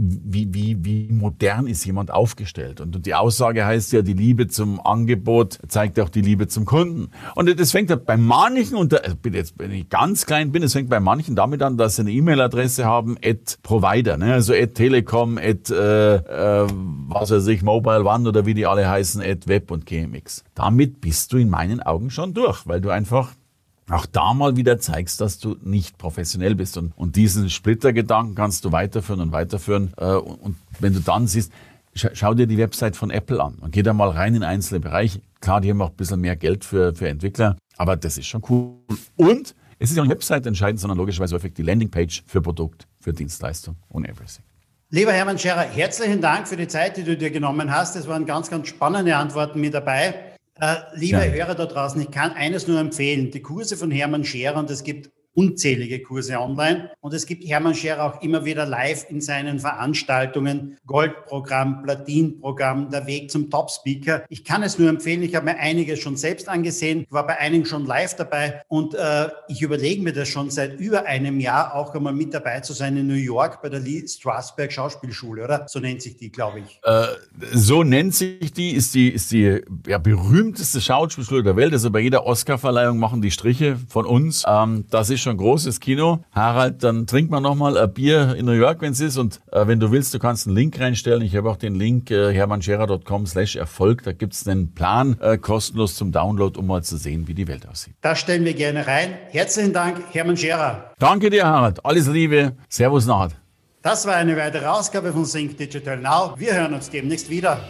wie, 0.00 0.54
wie, 0.54 0.84
wie 0.84 1.12
modern 1.12 1.66
ist 1.66 1.84
jemand 1.84 2.12
aufgestellt. 2.12 2.80
Und 2.80 3.04
die 3.04 3.14
Aussage 3.14 3.66
heißt 3.66 3.92
ja, 3.92 4.02
die 4.02 4.12
Liebe 4.12 4.46
zum 4.46 4.80
Angebot 4.80 5.58
zeigt 5.66 5.98
auch 5.98 6.08
die 6.08 6.20
Liebe 6.20 6.46
zum 6.46 6.64
Kunden. 6.64 7.10
Und 7.34 7.58
das 7.58 7.72
fängt 7.72 8.06
bei 8.06 8.16
manchen, 8.16 8.76
und 8.76 8.94
also 8.94 9.16
jetzt, 9.32 9.54
wenn 9.58 9.72
ich 9.72 9.88
ganz 9.88 10.24
klein 10.24 10.52
bin, 10.52 10.62
es 10.62 10.72
fängt 10.72 10.88
bei 10.88 11.00
manchen 11.00 11.34
damit 11.34 11.62
an, 11.62 11.76
dass 11.76 11.96
sie 11.96 12.02
eine 12.02 12.12
E-Mail-Adresse 12.12 12.84
haben, 12.84 13.16
at 13.24 13.58
Provider, 13.62 14.16
ne? 14.16 14.34
also 14.34 14.54
at 14.54 14.74
Telekom, 14.74 15.36
at 15.36 15.68
äh, 15.70 16.14
äh, 16.16 16.66
was 17.08 17.32
weiß 17.32 17.48
ich, 17.48 17.62
Mobile 17.62 18.04
One 18.04 18.28
oder 18.28 18.46
wie 18.46 18.54
die 18.54 18.66
alle 18.66 18.88
heißen, 18.88 19.20
at 19.20 19.48
Web 19.48 19.72
und 19.72 19.84
GMX. 19.84 20.44
Damit 20.54 21.00
bist 21.00 21.32
du 21.32 21.38
in 21.38 21.50
meinen 21.50 21.82
Augen 21.82 22.10
schon 22.10 22.34
durch, 22.34 22.66
weil 22.68 22.80
du 22.80 22.90
einfach 22.90 23.32
auch 23.90 24.06
da 24.06 24.34
mal 24.34 24.56
wieder 24.56 24.78
zeigst, 24.78 25.20
dass 25.20 25.38
du 25.38 25.56
nicht 25.62 25.98
professionell 25.98 26.54
bist. 26.54 26.76
Und, 26.76 26.92
und 26.96 27.16
diesen 27.16 27.48
Splittergedanken 27.50 28.34
kannst 28.34 28.64
du 28.64 28.72
weiterführen 28.72 29.20
und 29.20 29.32
weiterführen. 29.32 29.92
Äh, 29.96 30.14
und, 30.14 30.34
und 30.36 30.56
wenn 30.78 30.92
du 30.92 31.00
dann 31.00 31.26
siehst, 31.26 31.52
schau, 31.94 32.08
schau 32.12 32.34
dir 32.34 32.46
die 32.46 32.58
Website 32.58 32.96
von 32.96 33.10
Apple 33.10 33.42
an 33.42 33.54
und 33.60 33.72
geh 33.72 33.82
da 33.82 33.92
mal 33.92 34.10
rein 34.10 34.34
in 34.34 34.42
einzelne 34.42 34.80
Bereiche. 34.80 35.20
Klar, 35.40 35.60
die 35.60 35.70
haben 35.70 35.80
auch 35.82 35.90
ein 35.90 35.96
bisschen 35.96 36.20
mehr 36.20 36.36
Geld 36.36 36.64
für, 36.64 36.94
für 36.94 37.08
Entwickler, 37.08 37.56
aber 37.76 37.96
das 37.96 38.18
ist 38.18 38.26
schon 38.26 38.42
cool. 38.48 38.74
Und 39.16 39.54
es 39.78 39.90
ist 39.90 39.96
ja 39.96 40.02
nicht 40.02 40.10
Website 40.10 40.46
entscheidend, 40.46 40.80
sondern 40.80 40.98
logischerweise 40.98 41.36
häufig 41.36 41.54
die 41.54 41.62
Landingpage 41.62 42.24
für 42.26 42.42
Produkt, 42.42 42.86
für 43.00 43.12
Dienstleistung 43.12 43.76
und 43.88 44.04
everything. 44.04 44.44
Lieber 44.90 45.12
Hermann 45.12 45.38
Scherer, 45.38 45.62
herzlichen 45.62 46.20
Dank 46.20 46.48
für 46.48 46.56
die 46.56 46.66
Zeit, 46.66 46.96
die 46.96 47.04
du 47.04 47.16
dir 47.16 47.30
genommen 47.30 47.70
hast. 47.70 47.94
Es 47.94 48.08
waren 48.08 48.24
ganz, 48.26 48.50
ganz 48.50 48.68
spannende 48.68 49.16
Antworten 49.16 49.60
mit 49.60 49.74
dabei. 49.74 50.14
Äh, 50.60 50.76
liebe 50.94 51.18
ja. 51.18 51.24
Hörer 51.24 51.54
da 51.54 51.66
draußen, 51.66 52.00
ich 52.00 52.10
kann 52.10 52.32
eines 52.32 52.66
nur 52.66 52.80
empfehlen. 52.80 53.30
Die 53.30 53.42
Kurse 53.42 53.76
von 53.76 53.90
Hermann 53.90 54.24
Scherer, 54.24 54.58
und 54.58 54.70
es 54.70 54.82
gibt 54.82 55.10
unzählige 55.38 56.02
Kurse 56.02 56.40
online. 56.40 56.90
Und 57.00 57.14
es 57.14 57.24
gibt 57.24 57.48
Hermann 57.48 57.76
Scherer 57.76 58.02
auch 58.02 58.22
immer 58.22 58.44
wieder 58.44 58.66
live 58.66 59.06
in 59.08 59.20
seinen 59.20 59.60
Veranstaltungen, 59.60 60.78
Goldprogramm, 60.84 61.84
Platinprogramm, 61.84 62.90
der 62.90 63.06
Weg 63.06 63.30
zum 63.30 63.48
Top-Speaker. 63.48 64.24
Ich 64.30 64.44
kann 64.44 64.64
es 64.64 64.80
nur 64.80 64.88
empfehlen, 64.88 65.22
ich 65.22 65.36
habe 65.36 65.44
mir 65.44 65.56
einige 65.58 65.96
schon 65.96 66.16
selbst 66.16 66.48
angesehen, 66.48 67.06
war 67.10 67.24
bei 67.24 67.38
einigen 67.38 67.64
schon 67.66 67.86
live 67.86 68.16
dabei 68.16 68.62
und 68.66 68.94
äh, 68.94 69.28
ich 69.46 69.62
überlege 69.62 70.02
mir 70.02 70.12
das 70.12 70.28
schon 70.28 70.50
seit 70.50 70.80
über 70.80 71.06
einem 71.06 71.38
Jahr 71.38 71.76
auch 71.76 71.94
einmal 71.94 72.14
mit 72.14 72.34
dabei 72.34 72.58
zu 72.58 72.72
sein 72.72 72.96
in 72.96 73.06
New 73.06 73.14
York 73.14 73.62
bei 73.62 73.68
der 73.68 73.78
Lee 73.78 74.08
Strasberg 74.08 74.72
Schauspielschule, 74.72 75.44
oder? 75.44 75.66
So 75.68 75.78
nennt 75.78 76.02
sich 76.02 76.16
die, 76.16 76.32
glaube 76.32 76.60
ich. 76.60 76.80
Äh, 76.82 77.06
so 77.52 77.84
nennt 77.84 78.16
sich 78.16 78.52
die, 78.52 78.72
ist 78.72 78.92
die, 78.96 79.08
ist 79.08 79.30
die 79.30 79.60
ja, 79.86 79.98
berühmteste 79.98 80.80
Schauspielschule 80.80 81.44
der 81.44 81.54
Welt. 81.54 81.72
Also 81.72 81.92
bei 81.92 82.00
jeder 82.00 82.26
Oscarverleihung 82.26 82.98
machen 82.98 83.22
die 83.22 83.30
Striche 83.30 83.78
von 83.88 84.04
uns. 84.04 84.42
Ähm, 84.44 84.86
das 84.90 85.10
ist 85.10 85.20
schon 85.20 85.27
schon 85.28 85.34
ein 85.34 85.38
großes 85.38 85.80
Kino. 85.80 86.20
Harald, 86.32 86.82
dann 86.82 87.06
trink 87.06 87.30
mal 87.30 87.40
nochmal 87.40 87.76
ein 87.76 87.92
Bier 87.92 88.34
in 88.36 88.46
New 88.46 88.52
York, 88.52 88.80
wenn 88.80 88.92
es 88.92 89.00
ist. 89.00 89.18
Und 89.18 89.40
äh, 89.52 89.66
wenn 89.66 89.78
du 89.78 89.90
willst, 89.92 90.14
du 90.14 90.18
kannst 90.18 90.46
einen 90.46 90.56
Link 90.56 90.80
reinstellen. 90.80 91.22
Ich 91.22 91.36
habe 91.36 91.50
auch 91.50 91.56
den 91.56 91.74
Link 91.74 92.10
äh, 92.10 92.32
hermannscherer.com 92.32 93.26
slash 93.26 93.56
Erfolg. 93.56 94.02
Da 94.04 94.12
gibt 94.12 94.32
es 94.32 94.48
einen 94.48 94.74
Plan 94.74 95.18
äh, 95.20 95.36
kostenlos 95.36 95.96
zum 95.96 96.12
Download, 96.12 96.58
um 96.58 96.66
mal 96.66 96.82
zu 96.82 96.96
sehen, 96.96 97.28
wie 97.28 97.34
die 97.34 97.46
Welt 97.46 97.68
aussieht. 97.68 97.94
Das 98.00 98.18
stellen 98.18 98.44
wir 98.44 98.54
gerne 98.54 98.86
rein. 98.86 99.14
Herzlichen 99.30 99.72
Dank, 99.72 100.02
Hermann 100.12 100.36
Scherer. 100.36 100.92
Danke 100.98 101.30
dir, 101.30 101.46
Harald. 101.46 101.84
Alles 101.84 102.08
Liebe. 102.08 102.52
Servus, 102.68 103.06
Naht. 103.06 103.32
Das 103.82 104.06
war 104.06 104.16
eine 104.16 104.36
weitere 104.36 104.66
Ausgabe 104.66 105.12
von 105.12 105.24
Sync 105.24 105.56
Digital 105.56 105.98
Now. 105.98 106.34
Wir 106.36 106.54
hören 106.54 106.74
uns 106.74 106.90
demnächst 106.90 107.30
wieder. 107.30 107.60